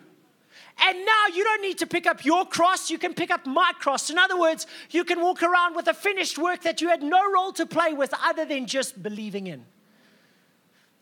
And 0.78 0.98
now 1.04 1.26
you 1.34 1.44
don't 1.44 1.62
need 1.62 1.78
to 1.78 1.86
pick 1.86 2.06
up 2.06 2.24
your 2.24 2.44
cross, 2.44 2.90
you 2.90 2.98
can 2.98 3.14
pick 3.14 3.30
up 3.30 3.46
my 3.46 3.72
cross. 3.78 4.10
In 4.10 4.18
other 4.18 4.38
words, 4.38 4.66
you 4.90 5.04
can 5.04 5.20
walk 5.20 5.42
around 5.42 5.76
with 5.76 5.86
a 5.88 5.94
finished 5.94 6.38
work 6.38 6.62
that 6.62 6.80
you 6.80 6.88
had 6.88 7.02
no 7.02 7.30
role 7.32 7.52
to 7.52 7.66
play 7.66 7.92
with 7.92 8.12
other 8.22 8.44
than 8.44 8.66
just 8.66 9.02
believing 9.02 9.46
in. 9.46 9.64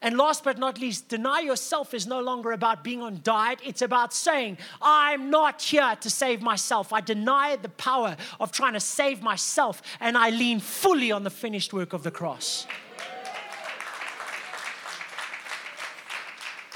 And 0.02 0.18
last 0.18 0.42
but 0.42 0.58
not 0.58 0.80
least, 0.80 1.08
deny 1.08 1.40
yourself 1.40 1.94
is 1.94 2.08
no 2.08 2.20
longer 2.20 2.50
about 2.50 2.82
being 2.82 3.00
on 3.00 3.20
diet. 3.22 3.60
It's 3.64 3.82
about 3.82 4.12
saying, 4.12 4.58
I'm 4.82 5.30
not 5.30 5.62
here 5.62 5.96
to 6.00 6.10
save 6.10 6.42
myself. 6.42 6.92
I 6.92 7.00
deny 7.00 7.54
the 7.54 7.68
power 7.68 8.16
of 8.40 8.50
trying 8.50 8.72
to 8.72 8.80
save 8.80 9.22
myself 9.22 9.80
and 10.00 10.18
I 10.18 10.30
lean 10.30 10.58
fully 10.58 11.12
on 11.12 11.22
the 11.22 11.30
finished 11.30 11.72
work 11.72 11.92
of 11.92 12.02
the 12.02 12.10
cross. 12.10 12.66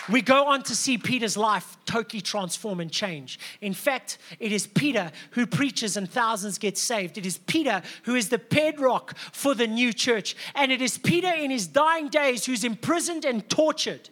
We 0.09 0.23
go 0.23 0.47
on 0.47 0.63
to 0.65 0.75
see 0.75 0.99
Peter's 0.99 1.37
life 1.37 1.77
totally 1.85 2.21
transform 2.21 2.81
and 2.81 2.91
change. 2.91 3.39
In 3.61 3.75
fact, 3.75 4.19
it 4.39 4.53
is 4.53 4.67
Peter 4.67 5.11
who 5.33 5.47
preaches 5.47 5.97
and 5.97 6.09
thousands 6.09 6.59
get 6.59 6.79
saved. 6.79 7.19
It 7.19 7.27
is 7.27 7.39
Peter 7.39 7.83
who 8.05 8.15
is 8.15 8.29
the 8.29 8.39
bedrock 8.39 9.17
for 9.33 9.55
the 9.55 9.67
new 9.67 9.93
church. 9.93 10.37
And 10.55 10.71
it 10.71 10.81
is 10.81 10.99
Peter 10.99 11.33
in 11.33 11.51
his 11.51 11.67
dying 11.67 12.09
days 12.09 12.47
who's 12.47 12.65
imprisoned 12.65 13.25
and 13.25 13.49
tortured. 13.49 14.11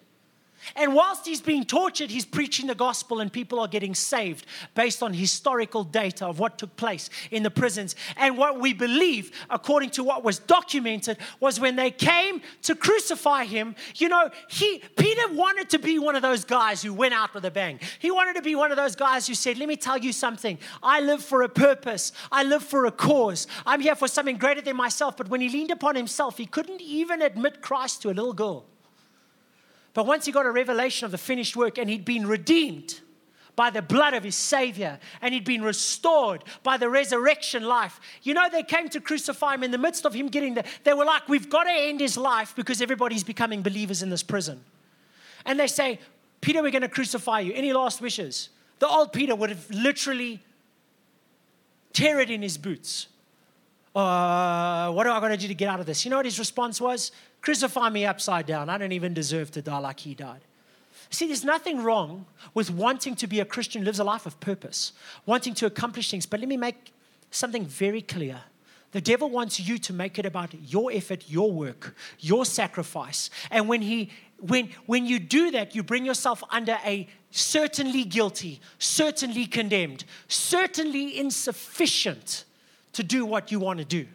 And 0.77 0.95
whilst 0.95 1.27
he's 1.27 1.41
being 1.41 1.65
tortured, 1.65 2.11
he's 2.11 2.25
preaching 2.25 2.67
the 2.67 2.75
gospel 2.75 3.21
and 3.21 3.33
people 3.33 3.61
are 3.61 3.69
getting 3.69 3.95
saved 3.95 4.47
based 4.75 5.03
on 5.03 5.12
historical 5.12 5.85
data 5.85 6.27
of 6.27 6.39
what 6.39 6.59
took 6.59 6.75
place 6.77 7.11
in 7.31 7.43
the 7.43 7.51
prisons. 7.51 7.97
And 8.17 8.37
what 8.37 8.61
we 8.61 8.73
believe, 8.73 9.33
according 9.51 9.91
to 9.91 10.05
what 10.05 10.25
was 10.25 10.39
documented, 10.39 11.19
was 11.41 11.61
when 11.61 11.77
they 11.77 11.91
came 11.91 12.43
to 12.62 12.75
crucify 12.75 13.45
him, 13.45 13.75
you 13.97 14.09
know, 14.09 14.31
he 14.49 14.83
Peter 14.97 15.33
wanted 15.33 15.71
to 15.71 15.79
be 15.79 15.99
one 15.99 16.17
of 16.17 16.23
those 16.23 16.45
guys 16.45 16.83
who 16.83 16.93
went 16.93 17.15
out 17.15 17.35
with 17.35 17.45
a 17.45 17.51
bang. 17.51 17.79
He 17.99 18.11
wanted 18.11 18.37
to 18.37 18.43
be 18.43 18.55
one 18.55 18.71
of 18.71 18.77
those 18.77 18.97
guys 18.97 19.27
who 19.27 19.35
said, 19.35 19.59
Let 19.59 19.69
me 19.69 19.77
tell 19.77 19.99
you 19.99 20.12
something. 20.12 20.59
I 20.83 21.01
live 21.01 21.23
for 21.23 21.43
a 21.43 21.49
purpose, 21.49 22.12
I 22.33 22.43
live 22.45 22.62
for 22.62 22.87
a 22.87 22.93
cause. 22.93 23.47
I'm 23.67 23.81
here 23.81 23.95
for 23.95 24.09
something 24.09 24.37
greater 24.37 24.61
than 24.61 24.77
myself. 24.77 25.17
But 25.17 25.29
when 25.29 25.41
he 25.41 25.49
leaned 25.49 25.71
upon 25.71 25.97
himself, 25.97 26.39
he 26.39 26.47
couldn't 26.47 26.81
even 26.81 27.23
admit 27.23 27.62
Christ 27.62 28.03
to 28.03 28.09
a 28.09 28.15
little 28.15 28.33
girl. 28.33 28.67
But 29.95 30.07
once 30.07 30.27
he 30.27 30.33
got 30.33 30.45
a 30.45 30.51
revelation 30.51 31.05
of 31.05 31.13
the 31.13 31.19
finished 31.19 31.57
work 31.57 31.79
and 31.79 31.89
he'd 31.89 32.05
been 32.05 32.27
redeemed 32.27 33.01
by 33.57 33.71
the 33.71 33.81
blood 33.81 34.13
of 34.13 34.25
his 34.25 34.35
Savior 34.35 34.99
and 35.23 35.33
he'd 35.33 35.45
been 35.45 35.63
restored 35.63 36.43
by 36.65 36.77
the 36.77 36.91
resurrection 36.91 37.63
life, 37.63 38.01
you 38.25 38.35
know, 38.35 38.49
they 38.51 38.65
came 38.65 38.89
to 38.89 39.01
crucify 39.01 39.55
him 39.55 39.63
in 39.63 39.71
the 39.71 39.79
midst 39.79 40.05
of 40.05 40.13
him 40.13 40.27
getting 40.27 40.55
there. 40.55 40.65
They 40.83 40.93
were 40.93 41.05
like, 41.05 41.29
We've 41.29 41.49
got 41.49 41.65
to 41.65 41.73
end 41.73 42.01
his 42.01 42.17
life 42.17 42.55
because 42.57 42.83
everybody's 42.83 43.23
becoming 43.23 43.63
believers 43.63 44.03
in 44.03 44.11
this 44.11 44.25
prison. 44.25 44.61
And 45.47 45.59
they 45.61 45.69
say, 45.69 46.01
Peter, 46.41 46.61
we're 46.61 46.73
going 46.73 46.83
to 46.83 46.89
crucify 46.89 47.41
you. 47.41 47.53
Any 47.55 47.73
last 47.73 48.01
wishes? 48.01 48.49
The 48.81 48.89
old 48.89 49.13
Peter 49.13 49.35
would 49.37 49.51
have 49.51 49.71
literally 49.71 50.41
tear 51.93 52.19
it 52.19 52.31
in 52.31 52.43
his 52.43 52.59
boots. 52.59 53.07
Uh, 53.95 54.91
what 54.91 55.07
am 55.07 55.13
I 55.13 55.21
going 55.21 55.31
to 55.31 55.39
do 55.39 55.47
to 55.47 55.55
get 55.55 55.69
out 55.69 55.79
of 55.79 55.87
this? 55.87 56.05
You 56.05 56.11
know 56.11 56.17
what 56.17 56.25
his 56.25 56.39
response 56.39 56.81
was? 56.81 57.13
Crucify 57.45 57.91
me 57.91 58.07
upside 58.07 58.47
down. 58.47 58.71
I 58.71 58.79
don't 58.79 58.93
even 58.93 59.13
deserve 59.13 59.51
to 59.51 59.61
die 59.61 59.77
like 59.77 60.01
he 60.01 60.15
died. 60.15 60.41
See, 61.11 61.27
there's 61.27 61.45
nothing 61.45 61.83
wrong 61.83 62.25
with 62.55 62.71
wanting 62.71 63.15
to 63.17 63.27
be 63.27 63.39
a 63.39 63.45
Christian 63.45 63.83
who 63.83 63.85
lives 63.85 63.99
a 63.99 64.05
life 64.05 64.25
of 64.25 64.41
purpose, 64.41 64.95
wanting 65.27 65.53
to 65.57 65.67
accomplish 65.67 66.11
things. 66.11 66.25
But 66.25 66.41
let 66.41 66.49
me 66.49 66.57
make 66.57 66.95
something 67.31 67.67
very 67.67 68.01
clear. 68.01 68.41
The 68.93 69.03
devil 69.03 69.29
wants 69.29 69.61
you 69.61 69.77
to 69.77 69.93
make 69.93 70.19
it 70.19 70.25
about 70.25 70.55
your 70.55 70.91
effort, 70.91 71.25
your 71.29 71.53
work, 71.53 71.95
your 72.19 72.47
sacrifice. 72.47 73.29
And 73.51 73.69
when 73.69 73.83
he 73.83 74.09
when 74.41 74.71
when 74.87 75.05
you 75.05 75.19
do 75.19 75.51
that, 75.51 75.75
you 75.75 75.83
bring 75.83 76.07
yourself 76.07 76.43
under 76.49 76.79
a 76.83 77.07
certainly 77.31 78.05
guilty, 78.05 78.59
certainly 78.79 79.45
condemned, 79.45 80.05
certainly 80.29 81.19
insufficient 81.19 82.47
to 82.95 83.03
do 83.03 83.27
what 83.27 83.53
you 83.53 83.61
want 83.61 83.81
to 83.81 83.85
do. 83.85 84.07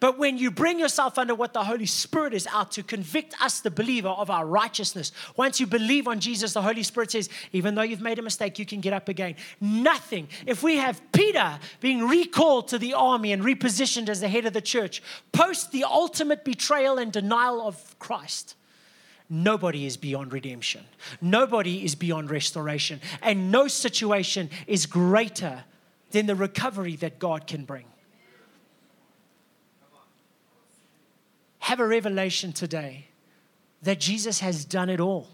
But 0.00 0.16
when 0.16 0.38
you 0.38 0.52
bring 0.52 0.78
yourself 0.78 1.18
under 1.18 1.34
what 1.34 1.52
the 1.52 1.64
Holy 1.64 1.86
Spirit 1.86 2.32
is 2.32 2.46
out 2.52 2.70
to 2.72 2.84
convict 2.84 3.34
us, 3.42 3.60
the 3.60 3.70
believer, 3.70 4.08
of 4.08 4.30
our 4.30 4.46
righteousness, 4.46 5.10
once 5.36 5.58
you 5.58 5.66
believe 5.66 6.06
on 6.06 6.20
Jesus, 6.20 6.52
the 6.52 6.62
Holy 6.62 6.84
Spirit 6.84 7.10
says, 7.10 7.28
even 7.52 7.74
though 7.74 7.82
you've 7.82 8.00
made 8.00 8.18
a 8.18 8.22
mistake, 8.22 8.58
you 8.58 8.66
can 8.66 8.80
get 8.80 8.92
up 8.92 9.08
again. 9.08 9.34
Nothing. 9.60 10.28
If 10.46 10.62
we 10.62 10.76
have 10.76 11.00
Peter 11.10 11.58
being 11.80 12.06
recalled 12.06 12.68
to 12.68 12.78
the 12.78 12.94
army 12.94 13.32
and 13.32 13.42
repositioned 13.42 14.08
as 14.08 14.20
the 14.20 14.28
head 14.28 14.46
of 14.46 14.52
the 14.52 14.60
church, 14.60 15.02
post 15.32 15.72
the 15.72 15.84
ultimate 15.84 16.44
betrayal 16.44 16.98
and 16.98 17.10
denial 17.10 17.60
of 17.60 17.98
Christ, 17.98 18.54
nobody 19.28 19.84
is 19.84 19.96
beyond 19.96 20.32
redemption. 20.32 20.84
Nobody 21.20 21.84
is 21.84 21.96
beyond 21.96 22.30
restoration. 22.30 23.00
And 23.20 23.50
no 23.50 23.66
situation 23.66 24.50
is 24.68 24.86
greater 24.86 25.64
than 26.12 26.26
the 26.26 26.36
recovery 26.36 26.94
that 26.96 27.18
God 27.18 27.48
can 27.48 27.64
bring. 27.64 27.84
Have 31.68 31.80
a 31.80 31.86
revelation 31.86 32.50
today 32.50 33.04
that 33.82 34.00
Jesus 34.00 34.40
has 34.40 34.64
done 34.64 34.88
it 34.88 35.00
all. 35.00 35.28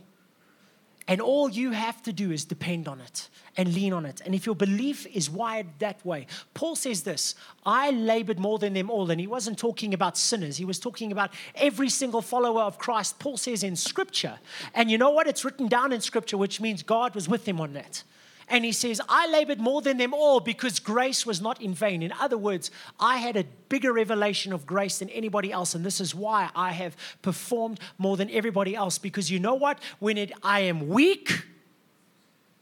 And 1.06 1.20
all 1.20 1.48
you 1.48 1.70
have 1.70 2.02
to 2.04 2.12
do 2.12 2.32
is 2.32 2.44
depend 2.44 2.88
on 2.88 3.00
it 3.00 3.28
and 3.56 3.72
lean 3.72 3.92
on 3.92 4.04
it. 4.04 4.20
And 4.24 4.34
if 4.34 4.44
your 4.44 4.54
belief 4.56 5.06
is 5.14 5.30
wired 5.30 5.66
that 5.78 6.04
way, 6.04 6.26
Paul 6.54 6.74
says 6.74 7.02
this 7.02 7.36
I 7.64 7.92
labored 7.92 8.40
more 8.40 8.58
than 8.58 8.72
them 8.72 8.90
all. 8.90 9.10
And 9.10 9.20
he 9.20 9.28
wasn't 9.28 9.58
talking 9.58 9.94
about 9.94 10.18
sinners, 10.18 10.56
he 10.56 10.64
was 10.64 10.80
talking 10.80 11.12
about 11.12 11.30
every 11.54 11.88
single 11.88 12.22
follower 12.22 12.62
of 12.62 12.78
Christ. 12.78 13.20
Paul 13.20 13.36
says 13.36 13.62
in 13.62 13.76
Scripture. 13.76 14.38
And 14.74 14.90
you 14.90 14.98
know 14.98 15.10
what? 15.10 15.28
It's 15.28 15.44
written 15.44 15.68
down 15.68 15.92
in 15.92 16.00
Scripture, 16.00 16.36
which 16.36 16.60
means 16.60 16.82
God 16.82 17.14
was 17.14 17.28
with 17.28 17.46
him 17.46 17.60
on 17.60 17.74
that. 17.74 18.02
And 18.48 18.64
he 18.64 18.72
says, 18.72 19.00
I 19.08 19.26
labored 19.28 19.60
more 19.60 19.80
than 19.80 19.96
them 19.96 20.12
all 20.12 20.40
because 20.40 20.78
grace 20.78 21.24
was 21.24 21.40
not 21.40 21.60
in 21.60 21.74
vain. 21.74 22.02
In 22.02 22.12
other 22.12 22.38
words, 22.38 22.70
I 23.00 23.16
had 23.16 23.36
a 23.36 23.44
bigger 23.68 23.92
revelation 23.92 24.52
of 24.52 24.66
grace 24.66 24.98
than 24.98 25.08
anybody 25.10 25.50
else. 25.50 25.74
And 25.74 25.84
this 25.84 26.00
is 26.00 26.14
why 26.14 26.50
I 26.54 26.72
have 26.72 26.96
performed 27.22 27.80
more 27.98 28.16
than 28.16 28.30
everybody 28.30 28.74
else. 28.74 28.98
Because 28.98 29.30
you 29.30 29.38
know 29.38 29.54
what? 29.54 29.78
When 29.98 30.18
it, 30.18 30.32
I 30.42 30.60
am 30.60 30.88
weak, 30.88 31.44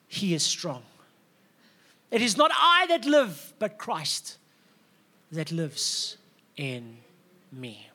he 0.06 0.34
is 0.34 0.42
strong. 0.42 0.82
It 2.10 2.22
is 2.22 2.36
not 2.36 2.50
I 2.54 2.86
that 2.88 3.06
live, 3.06 3.54
but 3.58 3.78
Christ 3.78 4.36
that 5.32 5.50
lives 5.50 6.18
in 6.56 6.98
me. 7.50 7.88